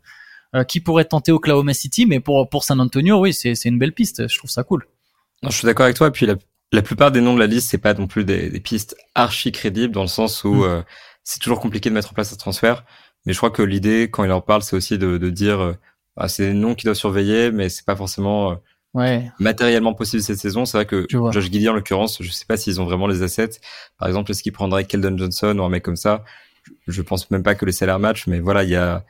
euh, 0.55 0.65
qui 0.65 0.81
pourrait 0.81 1.05
tenter 1.05 1.31
Oklahoma 1.31 1.75
City, 1.75 2.07
mais 2.07 2.21
pour 2.21 2.49
pour 2.49 2.65
San 2.65 2.81
Antonio, 2.81 3.21
oui, 3.21 3.35
c'est 3.35 3.53
une 3.67 3.79
belle 3.79 3.93
piste. 3.93 4.27
Je 4.29 4.39
trouve 4.39 4.49
ça 4.51 4.63
cool. 4.63 4.87
Non, 5.43 5.51
je 5.51 5.59
suis 5.59 5.67
d'accord 5.67 5.85
avec 5.85 5.97
toi. 5.97 6.09
Et 6.09 6.11
puis 6.11 6.25
la, 6.25 6.37
la 6.73 6.81
plupart 6.81 7.13
des 7.13 7.21
noms 7.21 7.35
de 7.35 7.39
la 7.39 7.47
liste, 7.47 7.69
c'est 7.69 7.77
pas 7.77 7.93
non 7.93 8.07
plus 8.07 8.25
des, 8.25 8.49
des, 8.49 8.61
pistes 8.61 8.97
archi 9.15 9.53
crédibles 9.53 9.93
dans 9.93 10.01
le 10.01 10.09
sens 10.09 10.45
où 10.45 10.55
mm. 10.55 10.63
euh, 10.63 10.83
c'est 11.23 11.39
toujours 11.39 11.61
compliqué 11.61 11.91
de 11.91 11.95
mettre 11.95 12.13
en 12.13 12.15
place 12.15 12.33
un 12.33 12.37
transfert. 12.37 12.85
Mais 13.27 13.35
je 13.35 13.39
crois 13.39 13.51
que 13.51 13.63
l'idée, 13.63 14.09
quand 14.11 14.25
il 14.25 14.33
en 14.33 14.41
parle, 14.41 14.63
c'est 14.63 14.75
aussi 14.75 14.97
de, 14.97 15.19
de 15.19 15.29
dire, 15.29 15.61
euh, 15.61 15.75
ah, 16.17 16.29
c'est 16.29 16.47
des 16.47 16.55
noms 16.55 16.75
qu'il 16.75 16.87
doit 16.87 16.95
surveiller, 16.95 17.51
mais 17.53 17.69
c'est 17.69 17.85
pas 17.85 17.97
forcément 17.97 18.59
ouais. 18.99 19.31
matériellement 19.39 19.95
possible 19.95 20.23
cette 20.23 20.39
saison. 20.39 20.65
C'est 20.65 20.79
vrai 20.79 20.87
que 20.87 21.07
Josh 21.09 21.45
Giddy, 21.45 21.69
en 21.69 21.75
l'occurrence, 21.75 22.19
je 22.21 22.31
sais 22.31 22.45
pas 22.47 22.57
s'ils 22.57 22.81
ont 22.81 22.85
vraiment 22.85 23.07
les 23.07 23.23
assets. 23.23 23.61
Par 23.99 24.09
exemple, 24.09 24.31
est-ce 24.31 24.43
qu'ils 24.43 24.53
prendraient 24.53 24.85
Keldon 24.85 25.17
Johnson 25.17 25.59
ou 25.59 25.63
un 25.63 25.69
mec 25.69 25.83
comme 25.83 25.97
ça? 25.97 26.25
Je 26.87 27.03
pense 27.03 27.31
même 27.31 27.43
pas 27.43 27.55
que 27.55 27.65
les 27.65 27.73
salaires 27.73 27.99
match, 27.99 28.27
mais 28.27 28.41
voilà, 28.41 28.63
il 28.65 28.71
y 28.71 28.77
a, 28.77 29.05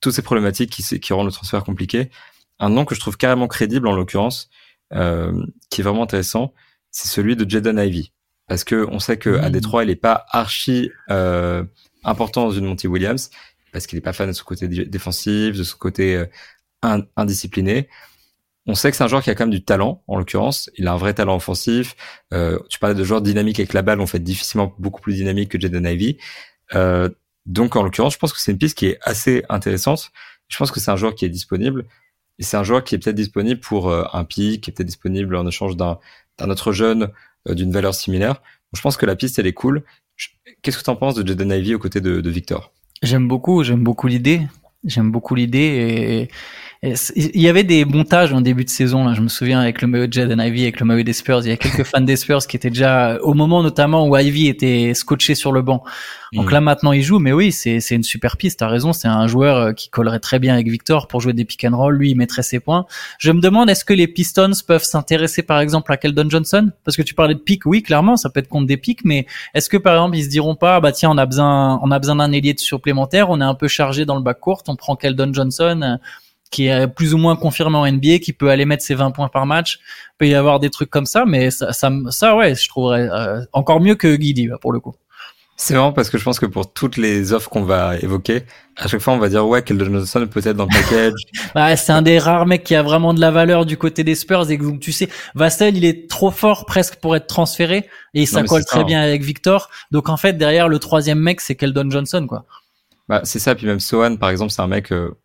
toutes 0.00 0.12
ces 0.12 0.22
problématiques 0.22 0.70
qui, 0.70 1.00
qui 1.00 1.12
rendent 1.12 1.26
le 1.26 1.32
transfert 1.32 1.64
compliqué. 1.64 2.10
Un 2.58 2.70
nom 2.70 2.84
que 2.84 2.94
je 2.94 3.00
trouve 3.00 3.16
carrément 3.16 3.48
crédible 3.48 3.86
en 3.88 3.92
l'occurrence, 3.92 4.50
euh, 4.92 5.44
qui 5.70 5.80
est 5.80 5.84
vraiment 5.84 6.04
intéressant, 6.04 6.54
c'est 6.90 7.08
celui 7.08 7.36
de 7.36 7.48
Jaden 7.48 7.78
Ivy. 7.78 8.12
Parce 8.48 8.64
que 8.64 8.86
on 8.90 8.98
sait 8.98 9.18
que 9.18 9.38
à 9.38 9.48
mmh. 9.48 9.52
Détroit, 9.52 9.84
il 9.84 9.90
est 9.90 9.96
pas 9.96 10.24
archi 10.30 10.90
euh, 11.10 11.64
important 12.04 12.44
dans 12.44 12.52
une 12.52 12.66
Monty 12.66 12.86
Williams, 12.86 13.30
parce 13.72 13.86
qu'il 13.86 13.98
est 13.98 14.02
pas 14.02 14.12
fan 14.12 14.28
de 14.28 14.32
son 14.32 14.44
côté 14.44 14.68
défensif, 14.68 15.56
de 15.56 15.64
son 15.64 15.76
côté 15.76 16.16
euh, 16.16 16.26
indiscipliné. 17.16 17.88
On 18.66 18.74
sait 18.74 18.90
que 18.90 18.96
c'est 18.96 19.04
un 19.04 19.08
joueur 19.08 19.22
qui 19.22 19.30
a 19.30 19.34
quand 19.34 19.44
même 19.44 19.54
du 19.54 19.64
talent, 19.64 20.02
en 20.08 20.18
l'occurrence. 20.18 20.70
Il 20.76 20.88
a 20.88 20.92
un 20.92 20.96
vrai 20.96 21.14
talent 21.14 21.36
offensif. 21.36 21.94
Euh, 22.32 22.58
tu 22.68 22.78
parlais 22.78 22.96
de 22.96 23.04
joueurs 23.04 23.22
dynamiques 23.22 23.60
avec 23.60 23.72
la 23.72 23.82
balle, 23.82 24.00
on 24.00 24.06
fait 24.06 24.18
difficilement 24.18 24.74
beaucoup 24.78 25.00
plus 25.00 25.14
dynamique 25.14 25.50
que 25.50 25.60
Jaden 25.60 25.86
Ivy. 25.86 26.18
Euh, 26.74 27.08
donc, 27.46 27.76
en 27.76 27.82
l'occurrence, 27.82 28.14
je 28.14 28.18
pense 28.18 28.32
que 28.32 28.40
c'est 28.40 28.50
une 28.50 28.58
piste 28.58 28.76
qui 28.76 28.86
est 28.86 28.98
assez 29.02 29.44
intéressante. 29.48 30.10
Je 30.48 30.56
pense 30.56 30.70
que 30.70 30.80
c'est 30.80 30.90
un 30.90 30.96
joueur 30.96 31.14
qui 31.14 31.24
est 31.24 31.28
disponible. 31.28 31.86
Et 32.38 32.42
c'est 32.42 32.56
un 32.56 32.64
joueur 32.64 32.84
qui 32.84 32.94
est 32.94 32.98
peut-être 32.98 33.16
disponible 33.16 33.60
pour 33.60 33.88
euh, 33.88 34.04
un 34.12 34.24
pic, 34.24 34.62
qui 34.62 34.70
est 34.70 34.72
peut-être 34.72 34.86
disponible 34.86 35.36
en 35.36 35.46
échange 35.46 35.76
d'un 35.76 35.98
autre 36.40 36.72
jeune 36.72 37.10
euh, 37.48 37.54
d'une 37.54 37.70
valeur 37.70 37.94
similaire. 37.94 38.42
Je 38.72 38.80
pense 38.80 38.96
que 38.96 39.06
la 39.06 39.16
piste, 39.16 39.38
elle 39.38 39.46
est 39.46 39.52
cool. 39.52 39.84
Qu'est-ce 40.62 40.78
que 40.78 40.82
tu 40.82 40.90
en 40.90 40.96
penses 40.96 41.14
de 41.14 41.26
Jaden 41.26 41.50
Ivy 41.50 41.74
aux 41.74 41.78
côtés 41.78 42.00
de, 42.00 42.20
de 42.20 42.30
Victor? 42.30 42.72
J'aime 43.02 43.28
beaucoup, 43.28 43.62
j'aime 43.62 43.84
beaucoup 43.84 44.06
l'idée. 44.06 44.42
J'aime 44.84 45.10
beaucoup 45.10 45.34
l'idée 45.34 45.58
et, 45.58 46.30
il 46.82 47.40
y 47.40 47.48
avait 47.48 47.64
des 47.64 47.84
montages 47.84 48.32
en 48.32 48.40
début 48.40 48.64
de 48.64 48.70
saison, 48.70 49.04
là, 49.04 49.14
je 49.14 49.20
me 49.20 49.28
souviens, 49.28 49.60
avec 49.60 49.80
le 49.82 49.88
maillot 49.88 50.06
de 50.06 50.12
Jaden 50.12 50.40
Ivy, 50.40 50.62
avec 50.62 50.80
le 50.80 50.86
maillot 50.86 51.02
des 51.02 51.12
Spurs. 51.12 51.40
Il 51.44 51.48
y 51.48 51.52
a 51.52 51.56
quelques 51.56 51.82
fans 51.84 52.00
des 52.00 52.16
Spurs 52.16 52.46
qui 52.46 52.56
étaient 52.56 52.70
déjà, 52.70 53.18
au 53.22 53.34
moment 53.34 53.62
notamment 53.62 54.06
où 54.06 54.16
Ivy 54.16 54.48
était 54.48 54.92
scotché 54.94 55.34
sur 55.34 55.52
le 55.52 55.62
banc. 55.62 55.82
Donc 56.32 56.50
mm. 56.50 56.52
là, 56.52 56.60
maintenant, 56.60 56.92
il 56.92 57.02
joue, 57.02 57.18
mais 57.18 57.32
oui, 57.32 57.52
c'est, 57.52 57.78
une 57.90 58.02
super 58.02 58.36
piste. 58.36 58.58
T'as 58.58 58.68
raison, 58.68 58.92
c'est 58.92 59.08
un 59.08 59.26
joueur 59.26 59.56
euh, 59.56 59.72
qui 59.72 59.88
collerait 59.88 60.18
très 60.18 60.38
bien 60.38 60.54
avec 60.54 60.68
Victor 60.68 61.08
pour 61.08 61.20
jouer 61.20 61.32
des 61.32 61.44
pick 61.44 61.64
and 61.64 61.76
roll. 61.76 61.96
Lui, 61.96 62.10
il 62.10 62.14
mettrait 62.16 62.42
ses 62.42 62.60
points. 62.60 62.84
Je 63.18 63.32
me 63.32 63.40
demande, 63.40 63.70
est-ce 63.70 63.84
que 63.84 63.94
les 63.94 64.06
Pistons 64.08 64.50
peuvent 64.66 64.84
s'intéresser, 64.84 65.42
par 65.42 65.60
exemple, 65.60 65.92
à 65.92 65.96
Keldon 65.96 66.28
Johnson? 66.28 66.70
Parce 66.84 66.96
que 66.96 67.02
tu 67.02 67.14
parlais 67.14 67.34
de 67.34 67.40
pick, 67.40 67.64
oui, 67.64 67.82
clairement, 67.82 68.16
ça 68.16 68.28
peut 68.28 68.40
être 68.40 68.48
contre 68.48 68.66
des 68.66 68.76
pics, 68.76 69.04
mais 69.04 69.26
est-ce 69.54 69.68
que, 69.68 69.76
par 69.76 69.94
exemple, 69.94 70.16
ils 70.16 70.24
se 70.24 70.28
diront 70.28 70.56
pas, 70.56 70.80
bah, 70.80 70.92
tiens, 70.92 71.10
on 71.10 71.18
a 71.18 71.26
besoin, 71.26 71.80
on 71.82 71.90
a 71.90 71.98
besoin 71.98 72.16
d'un 72.16 72.32
ailier 72.32 72.54
supplémentaire, 72.56 73.30
on 73.30 73.40
est 73.40 73.44
un 73.44 73.54
peu 73.54 73.68
chargé 73.68 74.04
dans 74.04 74.16
le 74.16 74.22
bac 74.22 74.40
court, 74.40 74.62
on 74.68 74.76
prend 74.76 74.96
Keldon 74.96 75.32
Johnson, 75.32 75.98
qui 76.50 76.66
est 76.66 76.86
plus 76.86 77.14
ou 77.14 77.18
moins 77.18 77.36
confirmé 77.36 77.76
en 77.76 77.90
NBA, 77.90 78.18
qui 78.18 78.32
peut 78.32 78.50
aller 78.50 78.64
mettre 78.64 78.84
ses 78.84 78.94
20 78.94 79.10
points 79.10 79.28
par 79.28 79.46
match. 79.46 79.78
Il 79.78 80.18
peut 80.18 80.28
y 80.28 80.34
avoir 80.34 80.60
des 80.60 80.70
trucs 80.70 80.90
comme 80.90 81.06
ça, 81.06 81.24
mais 81.26 81.50
ça, 81.50 81.72
ça, 81.72 81.90
ça 82.10 82.36
ouais, 82.36 82.54
je 82.54 82.68
trouverais 82.68 83.08
euh, 83.10 83.40
encore 83.52 83.80
mieux 83.80 83.94
que 83.94 84.14
Guidi 84.16 84.48
pour 84.60 84.72
le 84.72 84.80
coup. 84.80 84.94
C'est 85.58 85.72
marrant 85.72 85.92
parce 85.92 86.10
que 86.10 86.18
je 86.18 86.24
pense 86.24 86.38
que 86.38 86.44
pour 86.44 86.70
toutes 86.70 86.98
les 86.98 87.32
offres 87.32 87.48
qu'on 87.48 87.62
va 87.62 87.96
évoquer, 87.96 88.42
à 88.76 88.88
chaque 88.88 89.00
fois 89.00 89.14
on 89.14 89.18
va 89.18 89.30
dire 89.30 89.46
ouais, 89.46 89.62
Keldon 89.62 89.86
Johnson 89.86 90.28
peut-être 90.30 90.56
dans 90.56 90.66
le 90.66 90.70
package. 90.70 91.14
bah, 91.54 91.74
c'est 91.76 91.92
un 91.92 92.02
des 92.02 92.18
rares 92.18 92.44
mecs 92.44 92.62
qui 92.62 92.74
a 92.74 92.82
vraiment 92.82 93.14
de 93.14 93.20
la 93.20 93.30
valeur 93.30 93.64
du 93.64 93.78
côté 93.78 94.04
des 94.04 94.14
Spurs 94.14 94.50
et 94.50 94.58
donc 94.58 94.80
tu 94.80 94.92
sais, 94.92 95.08
Vassell 95.34 95.74
il 95.74 95.86
est 95.86 96.10
trop 96.10 96.30
fort 96.30 96.66
presque 96.66 96.96
pour 96.96 97.16
être 97.16 97.26
transféré 97.26 97.88
et 98.12 98.26
ça 98.26 98.42
colle 98.42 98.66
très 98.66 98.84
bien 98.84 99.00
avec 99.00 99.22
Victor. 99.22 99.70
Donc 99.90 100.10
en 100.10 100.18
fait 100.18 100.34
derrière 100.34 100.68
le 100.68 100.78
troisième 100.78 101.20
mec 101.20 101.40
c'est 101.40 101.54
Keldon 101.54 101.90
Johnson 101.90 102.26
quoi. 102.28 102.44
Bah 103.08 103.22
c'est 103.24 103.38
ça 103.38 103.54
puis 103.54 103.66
même 103.66 103.80
Sohan 103.80 104.16
par 104.16 104.28
exemple 104.28 104.50
c'est 104.50 104.62
un 104.62 104.66
mec 104.66 104.92
euh, 104.92 105.16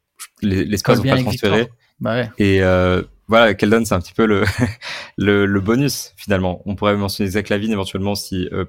l'espace 0.41 0.99
vont 0.99 1.09
pas 1.09 1.21
transférer. 1.21 1.69
Bah 1.99 2.15
ouais. 2.15 2.29
Et 2.37 2.63
euh, 2.63 3.03
voilà, 3.27 3.53
Keldon, 3.53 3.85
c'est 3.85 3.93
un 3.93 4.01
petit 4.01 4.13
peu 4.13 4.25
le, 4.25 4.43
le, 5.17 5.45
le, 5.45 5.59
bonus 5.61 6.13
finalement. 6.17 6.61
On 6.65 6.75
pourrait 6.75 6.97
mentionner 6.97 7.29
Zach 7.29 7.49
Lavine 7.49 7.71
éventuellement 7.71 8.15
si 8.15 8.49
euh, 8.51 8.65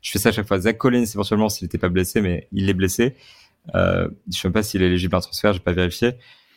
je 0.00 0.10
fais 0.10 0.18
ça 0.18 0.30
à 0.30 0.32
chaque 0.32 0.48
fois. 0.48 0.58
Zach 0.58 0.78
Collins 0.78 1.04
éventuellement 1.04 1.48
s'il 1.48 1.66
n'était 1.66 1.76
pas 1.76 1.90
blessé, 1.90 2.20
mais 2.20 2.48
il 2.52 2.70
est 2.70 2.74
blessé. 2.74 3.16
Euh, 3.74 4.08
je 4.32 4.38
sais 4.38 4.48
même 4.48 4.54
pas 4.54 4.62
s'il 4.62 4.82
est 4.82 4.86
éligible 4.86 5.14
à 5.14 5.18
un 5.18 5.20
transfert, 5.20 5.52
j'ai 5.52 5.60
pas 5.60 5.72
vérifié. 5.72 6.12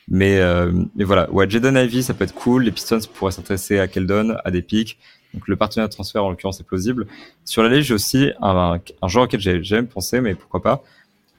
Mais, 0.08 0.38
euh, 0.39 0.71
mais 0.95 1.04
voilà, 1.04 1.30
ouais, 1.32 1.50
Jaden 1.50 1.76
Ivy, 1.76 2.04
ça 2.04 2.13
peut 2.13 2.24
être 2.24 2.34
cool. 2.34 2.63
Les 2.63 2.71
Pistons 2.71 3.00
pourraient 3.13 3.32
s'intéresser 3.32 3.80
à 3.80 3.88
Keldon, 3.88 4.38
à 4.43 4.52
des 4.52 4.62
pics. 4.62 4.97
Donc 5.34 5.47
le 5.47 5.56
partenaire 5.56 5.88
de 5.88 5.93
transfert 5.93 6.24
en 6.24 6.30
l'occurrence 6.30 6.60
est 6.60 6.65
plausible. 6.65 7.08
Sur 7.45 7.63
la 7.63 7.69
liste, 7.69 7.89
j'ai 7.89 7.93
aussi 7.93 8.32
un, 8.41 8.80
un, 9.02 9.08
joueur 9.08 9.26
auquel 9.26 9.39
j'ai 9.39 9.63
jamais 9.63 9.88
pensé, 9.88 10.21
mais 10.21 10.36
pourquoi 10.36 10.62
pas. 10.62 10.84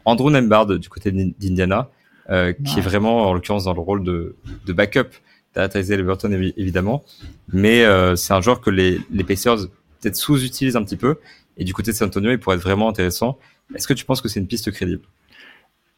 Andrew 0.04 0.30
Nembard 0.30 0.66
du 0.66 0.88
côté 0.88 1.10
d'Indiana. 1.10 1.90
Euh, 2.30 2.52
qui 2.52 2.78
est 2.78 2.82
vraiment 2.82 3.28
en 3.28 3.32
l'occurrence 3.32 3.64
dans 3.64 3.74
le 3.74 3.80
rôle 3.80 4.04
de, 4.04 4.36
de 4.64 4.72
backup 4.72 5.08
d'Ataïsé 5.54 5.94
Everton 5.94 6.30
évidemment, 6.56 7.02
mais 7.52 7.84
euh, 7.84 8.14
c'est 8.14 8.32
un 8.32 8.40
joueur 8.40 8.60
que 8.60 8.70
les, 8.70 9.00
les 9.10 9.24
Pacers 9.24 9.66
peut-être 10.00 10.14
sous-utilisent 10.14 10.76
un 10.76 10.84
petit 10.84 10.96
peu, 10.96 11.16
et 11.56 11.64
du 11.64 11.74
côté 11.74 11.90
de 11.90 11.96
San 11.96 12.06
Antonio, 12.06 12.30
il 12.30 12.38
pourrait 12.38 12.56
être 12.56 12.62
vraiment 12.62 12.88
intéressant. 12.88 13.38
Est-ce 13.74 13.88
que 13.88 13.92
tu 13.92 14.04
penses 14.04 14.20
que 14.20 14.28
c'est 14.28 14.38
une 14.38 14.46
piste 14.46 14.70
crédible? 14.70 15.02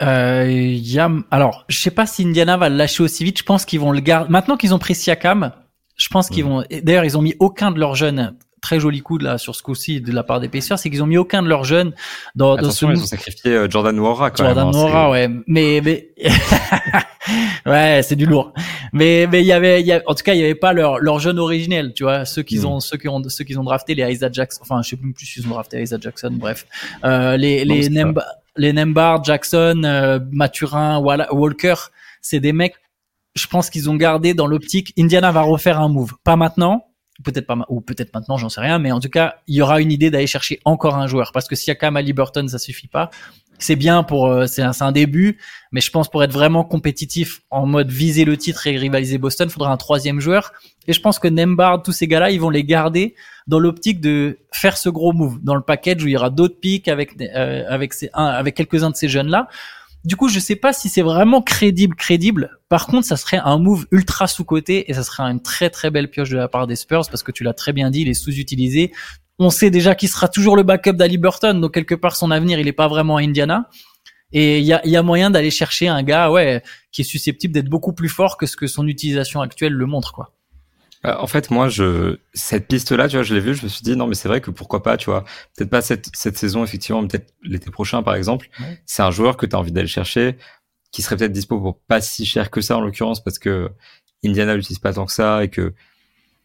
Euh, 0.03 0.51
y 0.51 0.99
a... 0.99 1.11
Alors, 1.31 1.67
je 1.69 1.79
sais 1.79 1.91
pas 1.91 2.07
si 2.07 2.25
Indiana 2.25 2.57
va 2.57 2.69
le 2.69 2.77
lâcher 2.77 3.03
aussi 3.03 3.23
vite. 3.23 3.39
Je 3.39 3.45
pense 3.45 3.65
qu'ils 3.65 3.81
vont 3.81 3.93
le 3.93 4.01
garder. 4.01 4.31
Maintenant 4.31 4.57
qu'ils 4.57 4.75
ont 4.75 4.79
pris 4.79 4.95
Siakam, 4.95 5.53
je 5.97 6.09
pense 6.09 6.29
qu'ils 6.31 6.45
vont. 6.45 6.65
D'ailleurs, 6.83 7.05
ils 7.05 7.17
ont 7.17 7.23
mis 7.23 7.37
aucun 7.39 7.71
de 7.71 7.79
leurs 7.79 7.95
jeunes 7.95 8.35
très 8.65 8.81
joli 8.81 9.03
coup 9.03 9.19
là 9.19 9.37
sur 9.37 9.55
ce 9.55 9.63
coup-ci 9.63 10.01
de 10.01 10.11
la 10.11 10.23
part 10.23 10.41
des 10.41 10.49
Pacers, 10.49 10.79
c'est 10.79 10.89
qu'ils 10.89 11.03
ont 11.03 11.07
mis 11.07 11.19
aucun 11.19 11.43
de 11.43 11.49
leurs 11.49 11.65
jeunes 11.65 11.93
dans, 12.35 12.57
dans 12.57 12.71
ce 12.71 12.87
ils 12.87 13.03
ont 13.03 13.07
sacrifié 13.07 13.53
euh, 13.53 13.69
Jordan 13.69 13.95
Noira 13.95 14.31
quand 14.31 14.43
Jordan 14.43 14.65
même. 14.65 14.73
Jordan 14.73 14.89
hein, 14.89 14.93
Noira, 14.93 15.11
ouais, 15.11 15.29
mais 15.47 15.83
mais 15.85 16.09
ouais, 17.67 18.01
c'est 18.03 18.17
du 18.17 18.25
lourd. 18.25 18.55
Mais 18.95 19.29
mais 19.31 19.43
il 19.43 19.47
y 19.47 19.53
avait, 19.53 19.83
y 19.83 19.93
a, 19.93 20.03
en 20.07 20.15
tout 20.15 20.25
cas, 20.25 20.33
il 20.33 20.41
y 20.41 20.43
avait 20.43 20.55
pas 20.55 20.73
leur 20.73 20.99
leur 20.99 21.19
jeune 21.19 21.39
originel, 21.39 21.93
tu 21.95 22.05
vois, 22.05 22.25
ceux 22.25 22.43
qu'ils 22.43 22.63
hmm. 22.63 22.67
ont, 22.67 22.81
ceux 22.81 22.97
qui 22.97 23.07
ont, 23.07 23.23
ceux 23.29 23.45
qu'ils 23.45 23.61
ont 23.61 23.65
drafté, 23.65 23.95
les 23.95 24.11
Isaac 24.11 24.33
Jackson, 24.33 24.61
enfin, 24.63 24.81
je 24.83 24.89
sais 24.89 24.97
plus 24.97 25.13
plus 25.13 25.27
s'ils 25.27 25.47
ont 25.47 25.51
drafté 25.51 25.83
Isaac 25.83 26.01
Jackson, 26.01 26.31
bref, 26.33 26.67
euh, 27.05 27.37
les 27.37 27.67
les 27.67 27.91
Nemba, 27.91 28.25
les 28.57 28.73
Nembard, 28.73 29.23
Jackson, 29.25 29.83
euh, 29.85 30.19
Mathurin, 30.33 30.99
Walker, 30.99 31.75
c'est 32.23 32.41
des 32.41 32.55
mecs. 32.55 32.77
Je 33.35 33.47
pense 33.47 33.69
qu'ils 33.69 33.91
ont 33.91 33.97
gardé 33.97 34.33
dans 34.33 34.47
l'optique. 34.47 34.95
Indiana 34.97 35.33
va 35.33 35.43
refaire 35.43 35.81
un 35.81 35.89
move, 35.89 36.15
pas 36.23 36.37
maintenant, 36.37 36.87
peut-être 37.23 37.47
pas 37.47 37.57
ou 37.69 37.81
peut-être 37.81 38.13
maintenant 38.13 38.37
j'en 38.37 38.49
sais 38.49 38.61
rien 38.61 38.79
mais 38.79 38.91
en 38.91 39.01
tout 39.01 39.09
cas 39.09 39.37
il 39.47 39.55
y 39.55 39.63
aura 39.63 39.81
une 39.81 39.93
idée 39.93 40.11
d'aller 40.11 40.27
chercher 40.27 40.61
encore 40.65 40.97
un 40.97 41.07
joueur. 41.07 41.33
Parce 41.33 41.47
que 41.47 41.55
quand 41.73 41.87
même 41.87 41.97
Ali 41.97 42.13
Burton 42.13 42.49
ça 42.49 42.59
suffit 42.59 42.89
pas 42.89 43.11
c'est 43.59 43.77
bien 43.77 44.03
pour 44.03 44.27
euh, 44.27 44.47
c'est 44.47 44.63
un, 44.63 44.73
un, 44.81 44.93
début 44.93 45.39
mais 45.71 45.81
je 45.81 45.91
pense 45.91 46.11
pour 46.11 46.25
être 46.25 46.33
vraiment 46.33 46.65
compétitif 46.65 47.43
en 47.51 47.67
mode 47.67 47.91
viser 47.91 48.25
le 48.25 48.37
titre 48.37 48.67
et 48.67 48.77
rivaliser 48.77 49.19
Boston 49.19 49.49
faudra 49.49 49.73
un 49.73 49.77
troisième 49.77 50.21
joueur. 50.21 50.53
Et 50.87 50.93
je 50.93 51.01
pense 51.01 51.19
que 51.19 51.29
Nembard 51.29 51.83
tous 51.83 51.93
ces 51.93 52.09
gars-là 52.09 52.31
ils 52.31 52.41
vont 52.41 52.51
les 52.51 52.65
garder 52.65 53.15
dans 53.47 53.59
l'optique 53.59 54.01
de 54.01 54.39
faire 54.53 54.77
ce 54.77 54.89
gros 54.89 55.13
move 55.13 55.39
dans 55.43 55.55
le 55.55 55.63
package 55.63 56.03
où 56.03 56.09
il 56.09 56.13
y 56.13 56.17
aura 56.17 56.31
d'autres 56.31 56.59
pics 56.59 56.89
avec 56.89 57.21
euh, 57.21 57.65
avec 57.69 57.93
ces 57.93 58.11
un, 58.15 58.27
avec 58.27 58.55
quelques-uns 58.57 58.91
de 58.91 58.97
ces 58.97 59.09
jeunes 59.09 59.29
là 59.29 59.49
du 60.05 60.17
coup, 60.17 60.29
je 60.29 60.39
sais 60.39 60.57
pas 60.57 60.73
si 60.73 60.89
c'est 60.89 61.03
vraiment 61.03 61.41
crédible, 61.41 61.97
crédible. 61.97 62.59
Par 62.69 62.87
contre, 62.87 63.07
ça 63.07 63.17
serait 63.17 63.41
un 63.43 63.59
move 63.59 63.87
ultra 63.91 64.27
sous-côté 64.27 64.91
et 64.91 64.95
ça 64.95 65.03
serait 65.03 65.23
une 65.23 65.41
très 65.41 65.71
très 65.71 65.91
belle 65.91 66.11
pioche 66.11 66.29
de 66.29 66.37
la 66.37 66.49
part 66.49 66.67
des 66.67 66.77
Spurs 66.77 67.09
parce 67.09 67.23
que 67.23 67.33
tu 67.33 67.43
l'as 67.43 67.55
très 67.55 67.73
bien 67.73 67.91
dit, 67.91 68.03
il 68.03 68.09
est 68.09 68.15
sous-utilisé. 68.15 68.93
On 69.39 69.51
sait 69.51 69.71
déjà 69.71 69.95
qu'il 69.95 70.11
sera 70.11 70.29
toujours 70.29 70.57
le 70.57 70.63
backup 70.63 70.93
d'Ali 70.93 71.17
Burton, 71.17 71.61
donc 71.61 71.73
quelque 71.73 71.95
part 71.95 72.17
son 72.17 72.31
avenir, 72.31 72.59
il 72.59 72.69
est 72.69 72.73
pas 72.73 72.89
vraiment 72.89 73.17
à 73.17 73.23
Indiana. 73.23 73.69
Et 74.33 74.59
il 74.59 74.65
y 74.65 74.73
a, 74.73 74.87
y 74.87 74.97
a, 74.97 75.03
moyen 75.03 75.31
d'aller 75.31 75.51
chercher 75.51 75.89
un 75.89 76.03
gars, 76.03 76.31
ouais, 76.31 76.63
qui 76.91 77.03
est 77.03 77.05
susceptible 77.05 77.55
d'être 77.55 77.69
beaucoup 77.69 77.93
plus 77.93 78.09
fort 78.09 78.37
que 78.37 78.47
ce 78.47 78.57
que 78.57 78.67
son 78.67 78.87
utilisation 78.87 79.41
actuelle 79.41 79.73
le 79.73 79.87
montre, 79.87 80.13
quoi. 80.13 80.34
Euh, 81.07 81.15
en 81.19 81.27
fait, 81.27 81.51
moi, 81.51 81.69
je 81.69 82.19
cette 82.33 82.67
piste-là, 82.69 83.09
tu 83.09 83.17
vois, 83.17 83.23
je 83.23 83.35
l'ai 83.35 83.41
vue, 83.41 83.55
je 83.55 83.65
me 83.65 83.69
suis 83.69 83.83
dit 83.83 83.97
non, 83.97 84.07
mais 84.07 84.15
c'est 84.15 84.29
vrai 84.29 84.41
que 84.41 84.51
pourquoi 84.51 84.83
pas, 84.83 84.97
tu 84.97 85.07
vois, 85.11 85.25
peut-être 85.57 85.71
pas 85.71 85.83
cette 85.83 86.09
cette 86.15 86.39
saison 86.39 86.65
effectivement, 86.65 87.03
mais 87.03 87.09
peut-être 87.09 87.35
l'été 87.43 87.71
prochain, 87.71 88.03
par 88.03 88.15
exemple. 88.15 88.49
C'est 88.87 89.03
un 89.03 89.11
joueur 89.11 89.37
que 89.37 89.47
tu 89.47 89.55
as 89.55 89.59
envie 89.59 89.73
d'aller 89.73 89.87
chercher, 89.87 90.37
qui 90.93 91.03
serait 91.03 91.17
peut-être 91.17 91.33
dispo 91.33 91.61
pour 91.61 91.79
pas 91.81 92.01
si 92.01 92.27
cher 92.27 92.51
que 92.51 92.61
ça 92.61 92.77
en 92.77 92.81
l'occurrence, 92.81 93.23
parce 93.23 93.39
que 93.39 93.71
Indiana 94.25 94.57
l'utilise 94.57 94.79
pas 94.79 94.95
tant 94.95 95.07
que 95.07 95.13
ça 95.13 95.45
et 95.45 95.49
que 95.51 95.75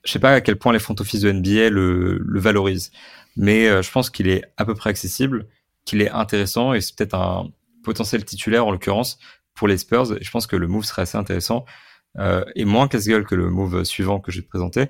je 0.03 0.11
sais 0.11 0.19
pas 0.19 0.33
à 0.33 0.41
quel 0.41 0.57
point 0.57 0.73
les 0.73 0.79
front 0.79 0.95
office 0.99 1.21
de 1.21 1.31
NBA 1.31 1.69
le 1.69 2.17
le 2.19 2.39
valorisent, 2.39 2.91
mais 3.37 3.67
euh, 3.67 3.81
je 3.81 3.91
pense 3.91 4.09
qu'il 4.09 4.27
est 4.27 4.43
à 4.57 4.65
peu 4.65 4.75
près 4.75 4.89
accessible, 4.89 5.47
qu'il 5.85 6.01
est 6.01 6.09
intéressant 6.09 6.73
et 6.73 6.81
c'est 6.81 6.95
peut-être 6.95 7.15
un 7.15 7.49
potentiel 7.83 8.25
titulaire 8.25 8.65
en 8.67 8.71
l'occurrence 8.71 9.19
pour 9.55 9.67
les 9.67 9.77
Spurs. 9.77 10.13
Et 10.13 10.23
je 10.23 10.31
pense 10.31 10.47
que 10.47 10.55
le 10.55 10.67
move 10.67 10.85
serait 10.85 11.03
assez 11.03 11.17
intéressant 11.17 11.65
euh, 12.17 12.43
et 12.55 12.65
moins 12.65 12.87
casse-gueule 12.87 13.25
que 13.25 13.35
le 13.35 13.49
move 13.49 13.83
suivant 13.83 14.19
que 14.19 14.31
te 14.31 14.39
présenter. 14.41 14.89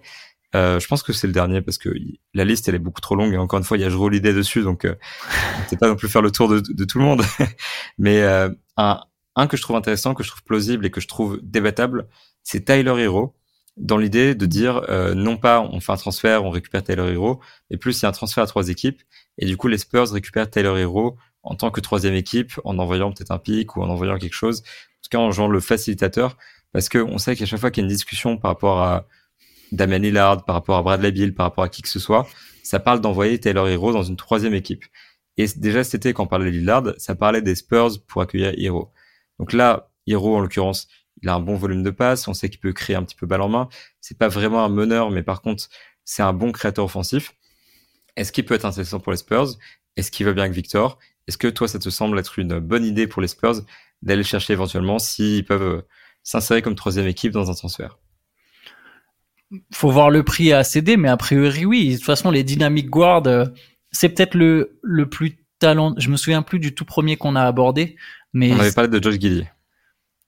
Euh, 0.56 0.80
je 0.80 0.88
pense 0.88 1.04
que 1.04 1.14
c'est 1.14 1.28
le 1.28 1.34
dernier 1.34 1.62
parce 1.62 1.78
que 1.78 1.90
la 2.34 2.44
liste 2.44 2.68
elle 2.68 2.74
est 2.74 2.80
beaucoup 2.80 3.02
trop 3.02 3.16
longue 3.16 3.34
et 3.34 3.38
encore 3.38 3.60
une 3.60 3.66
fois 3.66 3.78
il 3.78 3.82
y 3.82 3.84
a 3.84 3.90
Jero 3.90 4.10
l'idée 4.10 4.34
dessus 4.34 4.64
donc 4.64 4.84
euh, 4.84 4.96
c'est 5.68 5.78
pas 5.78 5.88
non 5.88 5.96
plus 5.96 6.10
faire 6.10 6.24
le 6.24 6.32
tour 6.32 6.50
de, 6.50 6.60
de 6.60 6.86
tout 6.86 6.98
le 6.98 7.06
monde 7.06 7.22
mais 8.00 8.22
euh, 8.24 8.50
un, 8.76 9.00
un 9.36 9.46
que 9.46 9.58
je 9.58 9.62
trouve 9.62 9.76
intéressant 9.76 10.16
que 10.16 10.24
je 10.24 10.30
trouve 10.30 10.44
plausible 10.44 10.88
et 10.88 10.90
que 10.90 11.02
je 11.02 11.08
trouve 11.08 11.40
débattable 11.44 12.08
c'est 12.42 12.66
Tyler 12.66 12.96
Hero 12.98 13.36
dans 13.78 13.98
l'idée 13.98 14.34
de 14.34 14.48
dire 14.48 14.82
euh, 14.90 15.14
non 15.14 15.38
pas 15.38 15.62
on 15.62 15.80
fait 15.82 15.92
un 15.92 15.98
transfert 15.98 16.44
on 16.44 16.50
récupère 16.50 16.84
Tyler 16.84 17.14
Hero 17.14 17.40
mais 17.70 17.78
plus 17.78 18.00
il 18.00 18.04
y 18.04 18.06
a 18.08 18.10
un 18.10 18.12
transfert 18.12 18.44
à 18.44 18.48
trois 18.48 18.70
équipes 18.70 19.04
et 19.38 19.46
du 19.46 19.56
coup 19.56 19.68
les 19.68 19.78
Spurs 19.78 20.10
récupèrent 20.10 20.50
Tyler 20.50 20.74
Hero 20.80 21.16
en 21.44 21.54
tant 21.54 21.70
que 21.70 21.80
troisième 21.80 22.16
équipe 22.16 22.60
en 22.64 22.80
envoyant 22.80 23.12
peut-être 23.12 23.32
un 23.32 23.38
pic 23.38 23.76
ou 23.76 23.84
en 23.84 23.90
envoyant 23.90 24.18
quelque 24.18 24.34
chose 24.34 24.62
en 24.62 25.02
tout 25.04 25.10
cas 25.12 25.20
en 25.20 25.30
jouant 25.30 25.48
le 25.48 25.60
facilitateur 25.60 26.38
parce 26.72 26.90
qu'on 26.90 27.18
sait 27.18 27.36
qu'à 27.36 27.46
chaque 27.46 27.60
fois 27.60 27.72
qu'il 27.72 27.82
y 27.82 27.86
a 27.86 27.88
une 27.88 27.94
discussion 27.94 28.38
par 28.38 28.52
rapport 28.52 28.82
à 28.82 29.08
Damien 29.72 30.00
Lillard, 30.00 30.46
par 30.46 30.56
rapport 30.56 30.78
à 30.78 30.84
Bradley 30.84 31.12
Bill, 31.12 31.34
par 31.34 31.48
rapport 31.48 31.64
à 31.64 31.70
qui 31.70 31.82
que 31.82 31.90
ce 31.90 32.00
soit, 32.00 32.28
ça 32.64 32.80
parle 32.80 33.02
d'envoyer 33.02 33.40
Taylor 33.40 33.68
Hero 33.68 33.92
dans 33.92 34.04
une 34.04 34.16
troisième 34.16 34.54
équipe. 34.54 34.86
Et 35.38 35.46
déjà 35.56 35.84
cet 35.84 36.06
été, 36.06 36.14
quand 36.14 36.24
on 36.24 36.28
parlait 36.28 36.52
de 36.52 36.58
Lillard, 36.58 36.84
ça 36.98 37.16
parlait 37.16 37.42
des 37.42 37.56
Spurs 37.56 38.04
pour 38.08 38.22
accueillir 38.22 38.54
Hero. 38.58 38.92
Donc 39.40 39.54
là, 39.54 39.90
Hero 40.06 40.36
en 40.36 40.42
l'occurrence, 40.42 40.88
il 41.22 41.30
a 41.30 41.36
un 41.36 41.40
bon 41.40 41.56
volume 41.56 41.84
de 41.84 41.92
passe, 41.92 42.28
on 42.28 42.34
sait 42.34 42.50
qu'il 42.50 42.60
peut 42.60 42.74
créer 42.74 42.96
un 42.96 43.04
petit 43.04 43.16
peu 43.16 43.26
balle 43.26 43.42
en 43.42 43.50
main. 43.50 43.70
C'est 44.02 44.18
pas 44.18 44.28
vraiment 44.28 44.64
un 44.64 44.70
meneur, 44.70 45.12
mais 45.12 45.24
par 45.24 45.42
contre, 45.42 45.68
c'est 46.04 46.24
un 46.24 46.34
bon 46.34 46.52
créateur 46.52 46.86
offensif. 46.86 47.34
Est-ce 48.16 48.32
qu'il 48.32 48.46
peut 48.46 48.56
être 48.56 48.66
intéressant 48.66 49.00
pour 49.00 49.12
les 49.12 49.18
Spurs? 49.18 49.56
Est-ce 49.96 50.12
qu'il 50.12 50.26
va 50.26 50.34
bien 50.34 50.44
avec 50.44 50.56
Victor? 50.56 50.98
Est-ce 51.28 51.38
que 51.38 51.48
toi, 51.48 51.68
ça 51.68 51.80
te 51.80 51.90
semble 51.90 52.18
être 52.20 52.40
une 52.40 52.60
bonne 52.60 52.86
idée 52.86 53.08
pour 53.08 53.22
les 53.22 53.28
Spurs 53.28 53.62
d'aller 54.02 54.24
chercher 54.24 54.54
éventuellement 54.54 54.98
s'ils 54.98 55.46
peuvent 55.46 55.62
euh, 55.62 55.82
s'insérer 56.24 56.62
comme 56.62 56.76
troisième 56.76 57.08
équipe 57.08 57.32
dans 57.32 57.50
un 57.50 57.54
transfert 57.54 57.98
Faut 59.74 59.92
voir 59.92 60.10
le 60.10 60.24
prix 60.24 60.54
à 60.54 60.64
céder, 60.64 60.98
mais 60.98 61.10
a 61.10 61.18
priori 61.18 61.66
oui. 61.66 61.92
De 61.92 61.96
toute 61.96 62.06
façon, 62.06 62.32
les 62.32 62.44
dynamic 62.44 62.90
guards, 62.90 63.28
euh, 63.28 63.46
c'est 63.92 64.10
peut-être 64.10 64.36
le, 64.36 64.80
le 64.82 65.10
plus 65.10 65.40
talent. 65.60 65.94
Je 65.98 66.10
me 66.10 66.18
souviens 66.18 66.42
plus 66.42 66.60
du 66.60 66.74
tout 66.74 66.86
premier 66.86 67.18
qu'on 67.18 67.36
a 67.36 67.44
abordé, 67.44 67.98
mais 68.34 68.54
on 68.54 68.60
avait 68.60 68.72
parlé 68.72 68.90
de 68.90 69.02
Josh 69.02 69.20
Giddy. 69.20 69.46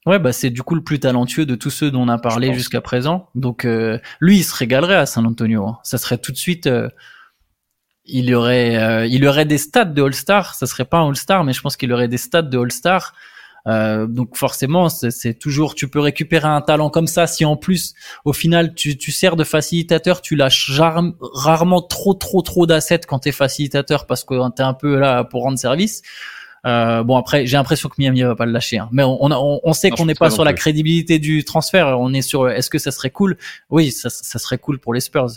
Ouais, 0.08 0.18
bah 0.18 0.34
c'est 0.34 0.50
du 0.50 0.64
coup 0.64 0.74
le 0.74 0.84
plus 0.84 1.00
talentueux 1.00 1.46
de 1.46 1.54
tous 1.54 1.70
ceux 1.70 1.92
dont 1.92 2.02
on 2.02 2.08
a 2.08 2.18
parlé 2.18 2.54
jusqu'à 2.56 2.82
présent. 2.82 3.30
Donc 3.36 3.66
euh, 3.66 4.00
lui, 4.20 4.38
il 4.38 4.44
se 4.44 4.56
régalerait 4.56 4.96
à 4.96 5.06
San 5.06 5.26
Antonio. 5.28 5.68
Hein. 5.68 5.80
Ça 5.84 6.00
serait 6.00 6.18
tout 6.18 6.32
de 6.32 6.38
suite. 6.38 6.66
Euh, 6.66 6.90
il 8.06 8.26
y 8.26 8.34
aurait, 8.34 8.78
euh, 8.78 9.06
il 9.06 9.26
aurait 9.28 9.46
des 9.46 9.60
stats 9.60 9.86
de 9.86 10.02
All-Star. 10.02 10.56
Ça 10.56 10.66
serait 10.66 10.86
pas 10.86 10.98
un 10.98 11.10
All-Star, 11.10 11.44
mais 11.44 11.54
je 11.54 11.62
pense 11.62 11.78
qu'il 11.78 11.94
aurait 11.94 12.08
des 12.08 12.18
stats 12.18 12.42
de 12.42 12.58
All-Star. 12.58 13.14
Donc 13.66 14.38
forcément, 14.38 14.90
c'est 14.90 15.34
toujours, 15.34 15.76
tu 15.76 15.88
peux 15.88 16.00
récupérer 16.00 16.48
un 16.48 16.62
talent 16.62 16.90
comme 16.90 17.08
ça 17.08 17.28
si 17.28 17.46
en 17.46 17.56
plus, 17.56 17.94
au 18.26 18.34
final, 18.34 18.74
tu, 18.74 18.98
tu 18.98 19.12
sers 19.12 19.36
de 19.36 19.44
facilitateur, 19.44 20.22
tu 20.22 20.36
lâches 20.36 20.72
rarement 20.72 21.82
trop, 21.82 22.14
trop, 22.14 22.42
trop 22.42 22.66
d'assets 22.66 23.02
quand 23.08 23.20
t'es 23.20 23.32
facilitateur 23.32 24.06
parce 24.06 24.24
que 24.24 24.50
t'es 24.56 24.64
un 24.64 24.74
peu 24.74 24.98
là 24.98 25.24
pour 25.24 25.44
rendre 25.44 25.60
service. 25.60 26.02
Euh, 26.66 27.04
bon 27.04 27.18
après, 27.18 27.48
j'ai 27.48 27.58
l'impression 27.58 27.90
que 27.90 27.96
Miami 27.98 28.22
va 28.22 28.36
pas 28.36 28.46
le 28.46 28.52
lâcher, 28.52 28.78
hein. 28.78 28.88
mais 28.92 29.04
on, 29.04 29.18
on, 29.20 29.60
on 29.64 29.74
sait 29.74 29.90
qu'on 29.90 30.06
n'est 30.06 30.14
pas, 30.14 30.30
sur 30.30 30.44
la 30.44 30.54
crédibilité 30.54 31.18
du 31.18 31.44
transfert. 31.44 32.00
On 32.00 32.14
est 32.14 32.22
sur 32.22 32.50
est-ce 32.50 32.70
que 32.70 32.78
ça 32.78 32.92
serait 32.92 33.10
cool? 33.10 33.38
Oui, 33.72 33.92
ça, 33.92 34.10
ça 34.12 34.38
serait 34.38 34.60
cool 34.60 34.80
pour 34.80 34.94
les 34.94 35.00
Spurs. 35.00 35.32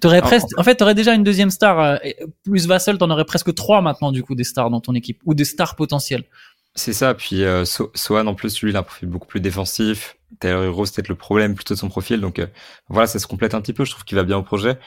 T'aurais 0.00 0.22
presque, 0.22 0.46
en 0.56 0.62
fait, 0.62 0.76
t'aurais 0.76 0.94
déjà 0.94 1.12
une 1.12 1.24
deuxième 1.24 1.50
star 1.50 1.80
euh, 1.80 1.96
plus 2.44 2.66
Vassell, 2.66 2.98
t'en 2.98 3.10
aurais 3.10 3.24
presque 3.24 3.52
trois 3.54 3.82
maintenant 3.82 4.12
du 4.12 4.22
coup 4.22 4.34
des 4.34 4.44
stars 4.44 4.70
dans 4.70 4.80
ton 4.80 4.94
équipe 4.94 5.20
ou 5.26 5.34
des 5.34 5.44
stars 5.44 5.74
potentielles. 5.76 6.24
C'est 6.78 6.92
ça. 6.92 7.12
Puis 7.14 7.42
euh, 7.42 7.64
en 8.10 8.34
plus, 8.34 8.62
lui, 8.62 8.70
il 8.70 8.76
a 8.76 8.80
un 8.80 8.82
profil 8.84 9.08
beaucoup 9.08 9.26
plus 9.26 9.40
défensif. 9.40 10.16
Taylor 10.38 10.62
Hero, 10.62 10.86
c'est 10.86 10.94
peut-être 10.94 11.08
le 11.08 11.16
problème 11.16 11.54
plutôt 11.56 11.74
de 11.74 11.78
son 11.78 11.88
profil. 11.88 12.20
Donc 12.20 12.38
euh, 12.38 12.46
voilà, 12.88 13.08
ça 13.08 13.18
se 13.18 13.26
complète 13.26 13.54
un 13.54 13.60
petit 13.60 13.72
peu. 13.72 13.84
Je 13.84 13.90
trouve 13.90 14.04
qu'il 14.04 14.16
va 14.16 14.22
bien 14.22 14.36
au 14.38 14.44
projet. 14.44 14.78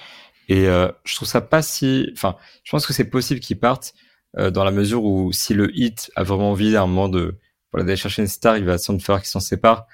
Et 0.48 0.68
euh, 0.68 0.90
je 1.04 1.16
trouve 1.16 1.28
ça 1.28 1.42
pas 1.42 1.62
si. 1.62 2.10
Enfin, 2.14 2.38
je 2.64 2.72
pense 2.72 2.88
que 2.88 2.94
c'est 2.94 3.10
possible 3.10 3.42
qu'il 3.42 3.60
parte. 3.60 3.94
Euh, 4.38 4.52
dans 4.52 4.64
la 4.64 4.72
mesure 4.72 5.04
où 5.04 5.34
si 5.34 5.54
le 5.54 5.70
hit 5.78 6.10
a 6.16 6.24
vraiment 6.24 6.52
envie 6.52 6.78
à 6.78 6.84
un 6.84 6.88
moment 6.88 7.10
de 7.10 7.38
voilà 7.74 7.86
d'aller 7.86 7.98
chercher 7.98 8.22
une 8.22 8.30
star, 8.30 8.56
il 8.58 8.64
va 8.64 8.78
sans 8.78 8.98
falloir 9.00 9.22
qu'il 9.22 9.30
s'en 9.30 9.42
sépare. 9.42 9.86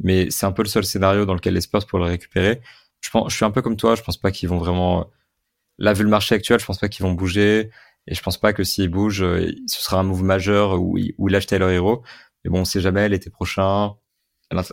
Mais 0.00 0.30
c'est 0.30 0.46
un 0.46 0.52
peu 0.52 0.62
le 0.62 0.68
seul 0.68 0.84
scénario 0.84 1.26
dans 1.26 1.34
lequel 1.34 1.52
les 1.54 1.60
Spurs 1.60 1.86
pourraient 1.86 2.04
le 2.04 2.10
récupérer. 2.10 2.62
Je 3.02 3.10
pense, 3.10 3.30
je 3.30 3.36
suis 3.36 3.44
un 3.44 3.50
peu 3.50 3.60
comme 3.60 3.76
toi. 3.76 3.94
Je 3.94 4.02
pense 4.02 4.16
pas 4.16 4.30
qu'ils 4.30 4.48
vont 4.48 4.58
vraiment. 4.58 5.10
Là, 5.78 5.92
vu 5.92 6.04
le 6.04 6.10
marché 6.10 6.34
actuel, 6.34 6.60
je 6.60 6.64
pense 6.66 6.78
pas 6.78 6.88
qu'ils 6.88 7.04
vont 7.04 7.12
bouger. 7.12 7.70
Et 8.06 8.14
je 8.14 8.22
pense 8.22 8.38
pas 8.38 8.52
que 8.52 8.64
s'ils 8.64 8.88
bougent, 8.88 9.22
euh, 9.22 9.52
ce 9.66 9.80
sera 9.80 10.00
un 10.00 10.02
move 10.02 10.24
majeur 10.24 10.80
où, 10.80 10.98
où 11.18 11.28
ils 11.28 11.32
lâchent 11.32 11.46
Taylor 11.46 11.70
Hero. 11.70 12.02
Mais 12.44 12.50
bon, 12.50 12.60
on 12.60 12.64
sait 12.64 12.80
jamais, 12.80 13.08
l'été 13.08 13.30
prochain, 13.30 13.94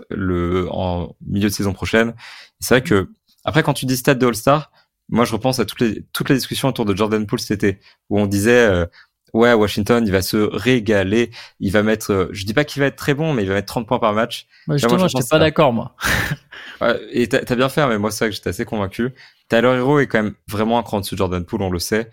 le, 0.10 0.68
en 0.72 1.16
milieu 1.26 1.50
de 1.50 1.54
saison 1.54 1.74
prochaine. 1.74 2.14
C'est 2.60 2.76
vrai 2.76 2.84
que, 2.84 3.10
après, 3.44 3.64
quand 3.64 3.74
tu 3.74 3.86
dis 3.86 3.98
stade 3.98 4.20
de 4.20 4.28
All-Star, 4.28 4.72
moi, 5.10 5.26
je 5.26 5.34
repense 5.34 5.60
à 5.60 5.66
toutes 5.66 5.82
les, 5.82 6.04
toutes 6.14 6.30
les 6.30 6.36
discussions 6.36 6.68
autour 6.68 6.86
de 6.86 6.96
Jordan 6.96 7.26
Poole 7.26 7.40
cet 7.40 7.64
été, 7.64 7.80
où 8.10 8.20
on 8.20 8.28
disait, 8.28 8.68
euh, 8.68 8.86
ouais, 9.34 9.54
Washington, 9.54 10.06
il 10.06 10.12
va 10.12 10.22
se 10.22 10.38
régaler. 10.38 11.32
Il 11.60 11.72
va 11.72 11.84
mettre, 11.84 12.12
euh, 12.12 12.30
je 12.32 12.46
dis 12.46 12.54
pas 12.54 12.64
qu'il 12.64 12.82
va 12.82 12.88
être 12.88 12.96
très 12.96 13.14
bon, 13.14 13.34
mais 13.34 13.44
il 13.44 13.50
va 13.50 13.56
mettre 13.56 13.68
30 13.68 13.88
points 13.88 14.00
par 14.00 14.14
match. 14.14 14.48
Ouais, 14.68 14.78
justement, 14.78 15.08
je 15.08 15.30
pas 15.30 15.40
d'accord, 15.40 15.74
moi. 15.74 15.96
ouais, 16.82 17.00
et 17.12 17.28
t'as 17.28 17.40
as 17.48 17.56
bien 17.56 17.70
fait, 17.70 17.86
mais 17.88 17.98
moi, 17.98 18.12
c'est 18.12 18.26
vrai 18.26 18.30
que 18.30 18.36
j'étais 18.36 18.50
assez 18.50 18.66
convaincu. 18.66 19.10
Tyler 19.50 19.76
Hero 19.78 20.00
est 20.00 20.08
quand 20.08 20.22
même 20.22 20.36
vraiment 20.48 20.78
un 20.78 20.84
cran 20.84 21.00
dessus 21.00 21.16
de 21.16 21.20
Jordan 21.20 21.44
Poole, 21.44 21.64
on 21.64 21.72
le 21.72 21.80
sait. 21.80 22.10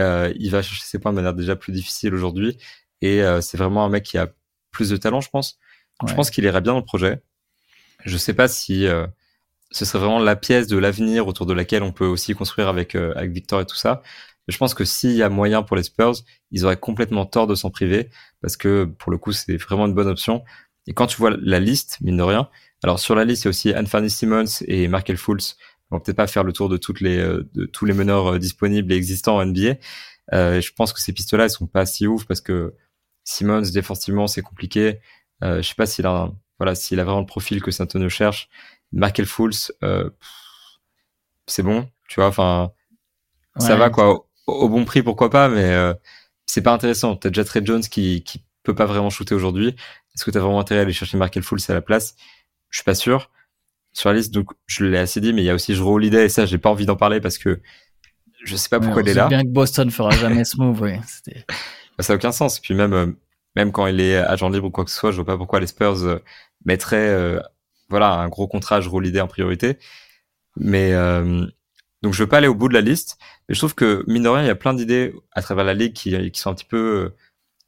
Euh, 0.00 0.32
il 0.38 0.50
va 0.50 0.62
chercher 0.62 0.84
ses 0.84 0.98
points 0.98 1.12
de 1.12 1.16
manière 1.16 1.34
déjà 1.34 1.56
plus 1.56 1.72
difficile 1.72 2.14
aujourd'hui. 2.14 2.58
Et 3.02 3.22
euh, 3.22 3.40
c'est 3.40 3.56
vraiment 3.56 3.84
un 3.84 3.88
mec 3.88 4.04
qui 4.04 4.18
a 4.18 4.28
plus 4.70 4.90
de 4.90 4.96
talent, 4.96 5.20
je 5.20 5.30
pense. 5.30 5.58
Je 6.06 6.14
pense 6.14 6.30
qu'il 6.30 6.44
irait 6.44 6.62
bien 6.62 6.72
dans 6.72 6.78
le 6.78 6.84
projet. 6.84 7.22
Je 8.06 8.16
sais 8.16 8.32
pas 8.32 8.48
si 8.48 8.86
euh, 8.86 9.06
ce 9.70 9.84
serait 9.84 9.98
vraiment 9.98 10.18
la 10.18 10.34
pièce 10.34 10.66
de 10.66 10.78
l'avenir 10.78 11.26
autour 11.26 11.44
de 11.44 11.52
laquelle 11.52 11.82
on 11.82 11.92
peut 11.92 12.06
aussi 12.06 12.34
construire 12.34 12.68
avec, 12.68 12.94
euh, 12.94 13.12
avec 13.16 13.32
Victor 13.32 13.60
et 13.60 13.66
tout 13.66 13.76
ça 13.76 14.02
je 14.50 14.58
pense 14.58 14.74
que 14.74 14.84
s'il 14.84 15.12
y 15.12 15.22
a 15.22 15.28
moyen 15.28 15.62
pour 15.62 15.76
les 15.76 15.82
Spurs, 15.82 16.14
ils 16.50 16.64
auraient 16.64 16.76
complètement 16.76 17.26
tort 17.26 17.46
de 17.46 17.54
s'en 17.54 17.70
priver 17.70 18.10
parce 18.40 18.56
que 18.56 18.84
pour 18.84 19.12
le 19.12 19.18
coup, 19.18 19.32
c'est 19.32 19.56
vraiment 19.56 19.86
une 19.86 19.94
bonne 19.94 20.08
option. 20.08 20.44
Et 20.86 20.92
quand 20.92 21.06
tu 21.06 21.16
vois 21.18 21.30
la 21.30 21.60
liste, 21.60 21.98
mine 22.00 22.16
de 22.16 22.22
rien, 22.22 22.48
alors 22.82 22.98
sur 22.98 23.14
la 23.14 23.24
liste, 23.24 23.42
il 23.42 23.46
y 23.46 23.48
a 23.48 23.50
aussi 23.50 23.74
Anthony 23.74 24.10
Simmons 24.10 24.62
et 24.66 24.88
Markel 24.88 25.16
Fultz. 25.16 25.56
On 25.90 25.96
va 25.96 26.00
peut-être 26.00 26.16
pas 26.16 26.26
faire 26.26 26.44
le 26.44 26.52
tour 26.52 26.68
de 26.68 26.76
toutes 26.76 27.00
les 27.00 27.18
euh, 27.18 27.48
de 27.54 27.66
tous 27.66 27.84
les 27.84 27.94
meneurs 27.94 28.34
euh, 28.34 28.38
disponibles 28.38 28.92
et 28.92 28.96
existants 28.96 29.38
en 29.38 29.44
NBA. 29.44 29.74
Euh, 30.32 30.60
je 30.60 30.72
pense 30.72 30.92
que 30.92 31.00
ces 31.00 31.12
pistes-là, 31.12 31.44
elles 31.44 31.50
sont 31.50 31.66
pas 31.66 31.86
si 31.86 32.06
ouf 32.06 32.24
parce 32.26 32.40
que 32.40 32.74
Simmons 33.24 33.62
défensivement, 33.72 34.26
c'est 34.26 34.42
compliqué. 34.42 35.00
Euh, 35.42 35.62
je 35.62 35.68
sais 35.68 35.74
pas 35.74 35.86
s'il 35.86 36.06
a 36.06 36.30
voilà 36.58 36.74
s'il 36.74 37.00
a 37.00 37.04
vraiment 37.04 37.20
le 37.20 37.26
profil 37.26 37.62
que 37.62 37.70
Saint-Antonio 37.70 38.08
cherche. 38.08 38.48
Markel 38.92 39.26
Fultz, 39.26 39.72
euh, 39.82 40.10
c'est 41.46 41.62
bon, 41.62 41.88
tu 42.08 42.16
vois. 42.16 42.28
Enfin, 42.28 42.72
ça 43.58 43.76
va 43.76 43.90
quoi 43.90 44.26
au 44.46 44.68
bon 44.68 44.84
prix, 44.84 45.02
pourquoi 45.02 45.30
pas, 45.30 45.48
mais 45.48 45.64
euh, 45.64 45.94
c'est 46.46 46.62
pas 46.62 46.72
intéressant. 46.72 47.16
T'as 47.16 47.30
déjà 47.30 47.44
Trey 47.44 47.62
Jones 47.64 47.82
qui, 47.82 48.22
qui 48.24 48.44
peut 48.62 48.74
pas 48.74 48.86
vraiment 48.86 49.10
shooter 49.10 49.34
aujourd'hui. 49.34 49.68
Est-ce 50.14 50.24
que 50.24 50.30
t'as 50.30 50.40
vraiment 50.40 50.60
intérêt 50.60 50.80
à 50.80 50.82
aller 50.82 50.92
chercher 50.92 51.16
Markel 51.16 51.42
Fultz 51.42 51.70
à 51.70 51.74
la 51.74 51.82
place? 51.82 52.16
Je 52.68 52.78
suis 52.78 52.84
pas 52.84 52.94
sûr. 52.94 53.30
Sur 53.92 54.10
la 54.10 54.16
liste, 54.16 54.32
donc 54.32 54.50
je 54.66 54.84
l'ai 54.84 54.98
assez 54.98 55.20
dit, 55.20 55.32
mais 55.32 55.42
il 55.42 55.46
y 55.46 55.50
a 55.50 55.54
aussi 55.54 55.74
Jero 55.74 55.94
Holiday 55.94 56.26
et 56.26 56.28
ça, 56.28 56.46
j'ai 56.46 56.58
pas 56.58 56.70
envie 56.70 56.86
d'en 56.86 56.96
parler 56.96 57.20
parce 57.20 57.38
que 57.38 57.60
je 58.44 58.56
sais 58.56 58.68
pas 58.68 58.80
pourquoi 58.80 59.02
il 59.02 59.08
est 59.08 59.14
là. 59.14 59.28
bien 59.28 59.42
que 59.42 59.48
Boston 59.48 59.90
fera 59.90 60.10
jamais 60.10 60.44
ce 60.44 60.56
move, 60.56 60.80
oui. 60.80 60.92
Ça 61.98 62.14
a 62.14 62.16
aucun 62.16 62.32
sens. 62.32 62.60
Puis 62.60 62.72
même, 62.72 62.94
euh, 62.94 63.06
même 63.56 63.72
quand 63.72 63.86
il 63.86 64.00
est 64.00 64.16
agent 64.16 64.48
libre 64.48 64.68
ou 64.68 64.70
quoi 64.70 64.84
que 64.84 64.90
ce 64.90 64.96
soit, 64.96 65.10
je 65.10 65.16
vois 65.16 65.26
pas 65.26 65.36
pourquoi 65.36 65.60
les 65.60 65.66
Spurs 65.66 66.02
euh, 66.04 66.22
mettraient, 66.64 67.38
voilà, 67.88 68.14
un 68.14 68.28
gros 68.28 68.48
contrat 68.48 68.76
à 68.76 68.80
Jero 68.80 68.98
Holiday 68.98 69.20
en 69.20 69.26
priorité. 69.26 69.78
Mais 70.56 70.94
donc 72.02 72.14
je 72.14 72.22
veux 72.22 72.28
pas 72.28 72.38
aller 72.38 72.48
au 72.48 72.54
bout 72.54 72.68
de 72.68 72.74
la 72.74 72.80
liste, 72.80 73.18
mais 73.48 73.54
je 73.54 73.60
trouve 73.60 73.74
que 73.74 74.04
mine 74.06 74.22
de 74.22 74.28
rien, 74.28 74.42
il 74.42 74.46
y 74.46 74.50
a 74.50 74.54
plein 74.54 74.74
d'idées 74.74 75.14
à 75.32 75.42
travers 75.42 75.64
la 75.64 75.74
ligue 75.74 75.92
qui, 75.92 76.30
qui 76.30 76.40
sont 76.40 76.50
un 76.50 76.54
petit 76.54 76.64
peu, 76.64 77.04
euh, 77.04 77.16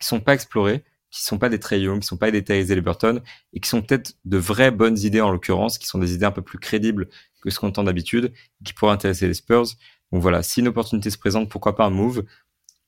qui 0.00 0.06
sont 0.06 0.20
pas 0.20 0.34
explorées, 0.34 0.84
qui 1.12 1.22
sont 1.22 1.38
pas 1.38 1.50
des 1.50 1.60
Trey 1.60 1.82
Young, 1.82 2.00
qui 2.00 2.06
sont 2.06 2.16
pas 2.16 2.30
des 2.30 2.42
Tyrese 2.42 2.70
Liberton, 2.70 3.22
et 3.52 3.60
qui 3.60 3.68
sont 3.68 3.82
peut-être 3.82 4.14
de 4.24 4.38
vraies 4.38 4.70
bonnes 4.70 4.98
idées 4.98 5.20
en 5.20 5.30
l'occurrence, 5.30 5.78
qui 5.78 5.86
sont 5.86 5.98
des 5.98 6.14
idées 6.14 6.24
un 6.24 6.32
peu 6.32 6.42
plus 6.42 6.58
crédibles 6.58 7.08
que 7.42 7.50
ce 7.50 7.60
qu'on 7.60 7.68
entend 7.68 7.84
d'habitude, 7.84 8.32
qui 8.64 8.72
pourraient 8.72 8.92
intéresser 8.92 9.28
les 9.28 9.34
Spurs. 9.34 9.66
Donc 10.10 10.22
voilà, 10.22 10.42
si 10.42 10.60
une 10.60 10.68
opportunité 10.68 11.10
se 11.10 11.18
présente, 11.18 11.50
pourquoi 11.50 11.76
pas 11.76 11.84
un 11.84 11.90
move? 11.90 12.24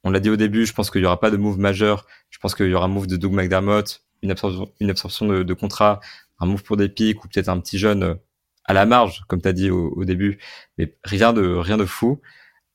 On 0.05 0.11
l'a 0.11 0.21
dit 0.21 0.31
au 0.31 0.37
début, 0.37 0.65
je 0.65 0.73
pense 0.73 0.91
qu'il 0.91 1.03
y 1.03 1.07
aura 1.07 1.21
pas 1.21 1.31
de 1.31 1.37
move 1.37 1.59
majeur. 1.59 2.07
Je 2.31 2.39
pense 2.39 2.55
qu'il 2.55 2.67
y 2.69 2.75
aura 2.75 2.87
un 2.87 2.89
move 2.89 3.07
de 3.07 3.17
Doug 3.17 3.33
McDermott, 3.33 4.03
une 4.23 4.31
absorption, 4.31 4.73
une 4.81 4.91
absorption 4.91 5.27
de, 5.27 5.55
contrat, 5.55 6.01
un 6.41 6.47
move 6.47 6.63
pour 6.63 6.77
des 6.77 6.89
pics 6.89 7.23
ou 7.25 7.29
peut-être 7.29 7.49
un 7.49 7.61
petit 7.61 7.79
jeune 7.79 8.03
euh, 8.03 8.15
à 8.65 8.73
la 8.73 8.87
marge, 8.87 9.23
comme 9.29 9.43
tu 9.43 9.49
as 9.49 9.53
dit 9.53 9.71
au, 9.71 10.05
début, 10.05 10.39
mais 10.79 10.97
rien 11.05 11.35
de 11.35 11.43
rien 11.43 11.77
de 11.77 11.85
fou. 11.85 12.23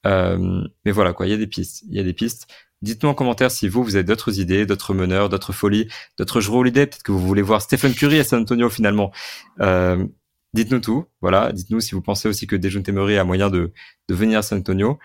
Euh, 0.06 0.64
mais 0.86 0.92
voilà 0.92 1.14
quoi, 1.14 1.26
il 1.26 1.32
y 1.32 1.34
a 1.34 1.38
des 1.38 1.48
pistes, 1.48 1.84
il 1.90 1.96
y 1.96 2.00
a 2.00 2.04
des 2.04 2.14
pistes. 2.14 2.48
Dites-nous 2.82 3.10
en 3.10 3.14
commentaire 3.14 3.52
si 3.52 3.68
vous, 3.68 3.84
vous 3.84 3.96
avez 3.96 4.06
d'autres 4.06 4.40
idées, 4.40 4.66
d'autres 4.66 4.94
meneurs, 4.94 5.30
d'autres 5.30 5.52
folies, 5.52 5.88
d'autres 6.18 6.40
joueurs 6.40 6.64
l'idée. 6.64 6.86
Peut-être 6.86 7.04
que 7.04 7.12
vous 7.12 7.20
voulez 7.20 7.42
voir 7.42 7.62
Stephen 7.62 7.94
Curry 7.94 8.20
à 8.20 8.24
San 8.24 8.42
Antonio 8.42 8.70
finalement. 8.70 9.12
Euh, 9.60 10.06
dites-nous 10.54 10.80
tout. 10.80 11.06
Voilà, 11.22 11.52
dites-nous 11.52 11.82
si 11.82 11.94
vous 11.94 12.02
pensez 12.02 12.30
aussi 12.30 12.48
que 12.48 12.56
Dejounte 12.56 12.90
Murray 12.90 13.18
a 13.18 13.26
moyen 13.26 13.50
de, 13.50 13.74
de 14.08 14.16
venir 14.16 14.40
à 14.40 14.42
San 14.42 14.60
Antonio. 14.60 14.98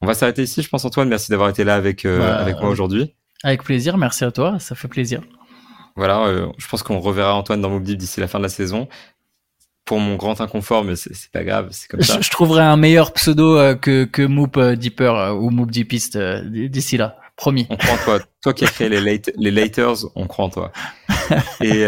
On 0.00 0.06
va 0.06 0.14
s'arrêter 0.14 0.42
ici, 0.42 0.62
je 0.62 0.68
pense 0.68 0.84
Antoine. 0.84 1.08
Merci 1.08 1.30
d'avoir 1.30 1.48
été 1.48 1.64
là 1.64 1.74
avec 1.74 2.04
euh, 2.04 2.18
bah, 2.18 2.36
avec 2.38 2.56
moi 2.60 2.70
aujourd'hui. 2.70 3.14
Avec 3.44 3.62
plaisir, 3.62 3.98
merci 3.98 4.24
à 4.24 4.30
toi, 4.30 4.58
ça 4.58 4.74
fait 4.74 4.88
plaisir. 4.88 5.22
Voilà, 5.96 6.24
euh, 6.26 6.48
je 6.56 6.66
pense 6.68 6.82
qu'on 6.82 6.98
reverra 6.98 7.34
Antoine 7.34 7.60
dans 7.60 7.68
Mob 7.68 7.82
d'ici 7.82 8.20
la 8.20 8.28
fin 8.28 8.38
de 8.38 8.44
la 8.44 8.48
saison 8.48 8.88
pour 9.84 9.98
mon 9.98 10.16
grand 10.16 10.40
inconfort, 10.40 10.84
mais 10.84 10.94
c'est 10.96 11.30
pas 11.32 11.44
grave, 11.44 11.68
c'est 11.72 11.88
comme 11.88 12.02
ça. 12.02 12.20
Je, 12.20 12.30
trouverai 12.30 12.62
un 12.62 12.76
meilleur 12.76 13.12
pseudo 13.12 13.56
euh, 13.56 13.74
que, 13.74 14.04
que 14.04 14.22
Moop 14.22 14.56
euh, 14.56 14.76
Deeper 14.76 15.14
euh, 15.14 15.32
ou 15.32 15.50
Moop 15.50 15.70
Deepist 15.70 16.16
d'ici 16.16 16.96
là, 16.96 17.18
promis. 17.36 17.66
On 17.68 17.76
croit 17.76 17.94
en 17.94 17.98
toi. 17.98 18.20
toi 18.42 18.54
qui 18.54 18.64
as 18.64 18.68
créé 18.68 18.88
les, 18.88 19.00
late, 19.00 19.30
les 19.36 19.50
Laters, 19.50 20.06
on 20.14 20.26
croit 20.26 20.44
en 20.44 20.50
toi. 20.50 20.72
Et 21.60 21.84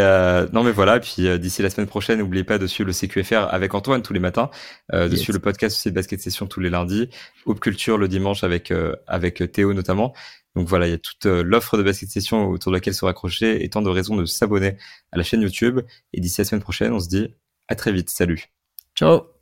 non 0.52 0.64
mais 0.64 0.72
voilà, 0.72 0.98
puis 0.98 1.38
d'ici 1.38 1.62
la 1.62 1.70
semaine 1.70 1.86
prochaine, 1.86 2.18
n'oubliez 2.18 2.44
pas 2.44 2.58
de 2.58 2.66
suivre 2.66 2.88
le 2.88 2.92
CQFR 2.92 3.48
avec 3.50 3.74
Antoine 3.74 4.02
tous 4.02 4.12
les 4.12 4.20
matins, 4.20 4.50
de 4.92 5.14
suivre 5.16 5.34
le 5.34 5.40
podcast 5.40 5.76
aussi 5.76 5.90
de 5.90 5.94
Basket 5.94 6.20
Session 6.20 6.46
tous 6.46 6.60
les 6.60 6.70
lundis, 6.70 7.10
Hoop 7.46 7.60
Culture 7.60 7.98
le 7.98 8.08
dimanche 8.08 8.44
avec 8.44 8.72
avec 9.06 9.52
Théo 9.52 9.72
notamment. 9.72 10.14
Donc 10.54 10.68
voilà, 10.68 10.86
il 10.86 10.90
y 10.90 10.94
a 10.94 10.98
toute 10.98 11.26
l'offre 11.26 11.76
de 11.76 11.82
Basket 11.82 12.08
Session 12.08 12.48
autour 12.48 12.70
de 12.70 12.76
laquelle 12.76 12.94
se 12.94 13.04
raccrocher 13.04 13.64
et 13.64 13.68
tant 13.68 13.82
de 13.82 13.90
raisons 13.90 14.16
de 14.16 14.24
s'abonner 14.24 14.76
à 15.10 15.16
la 15.16 15.24
chaîne 15.24 15.42
YouTube. 15.42 15.80
Et 16.12 16.20
d'ici 16.20 16.40
la 16.40 16.44
semaine 16.44 16.62
prochaine, 16.62 16.92
on 16.92 17.00
se 17.00 17.08
dit 17.08 17.34
à 17.68 17.74
très 17.74 17.92
vite. 17.92 18.10
Salut. 18.10 18.44
Ciao. 18.94 19.33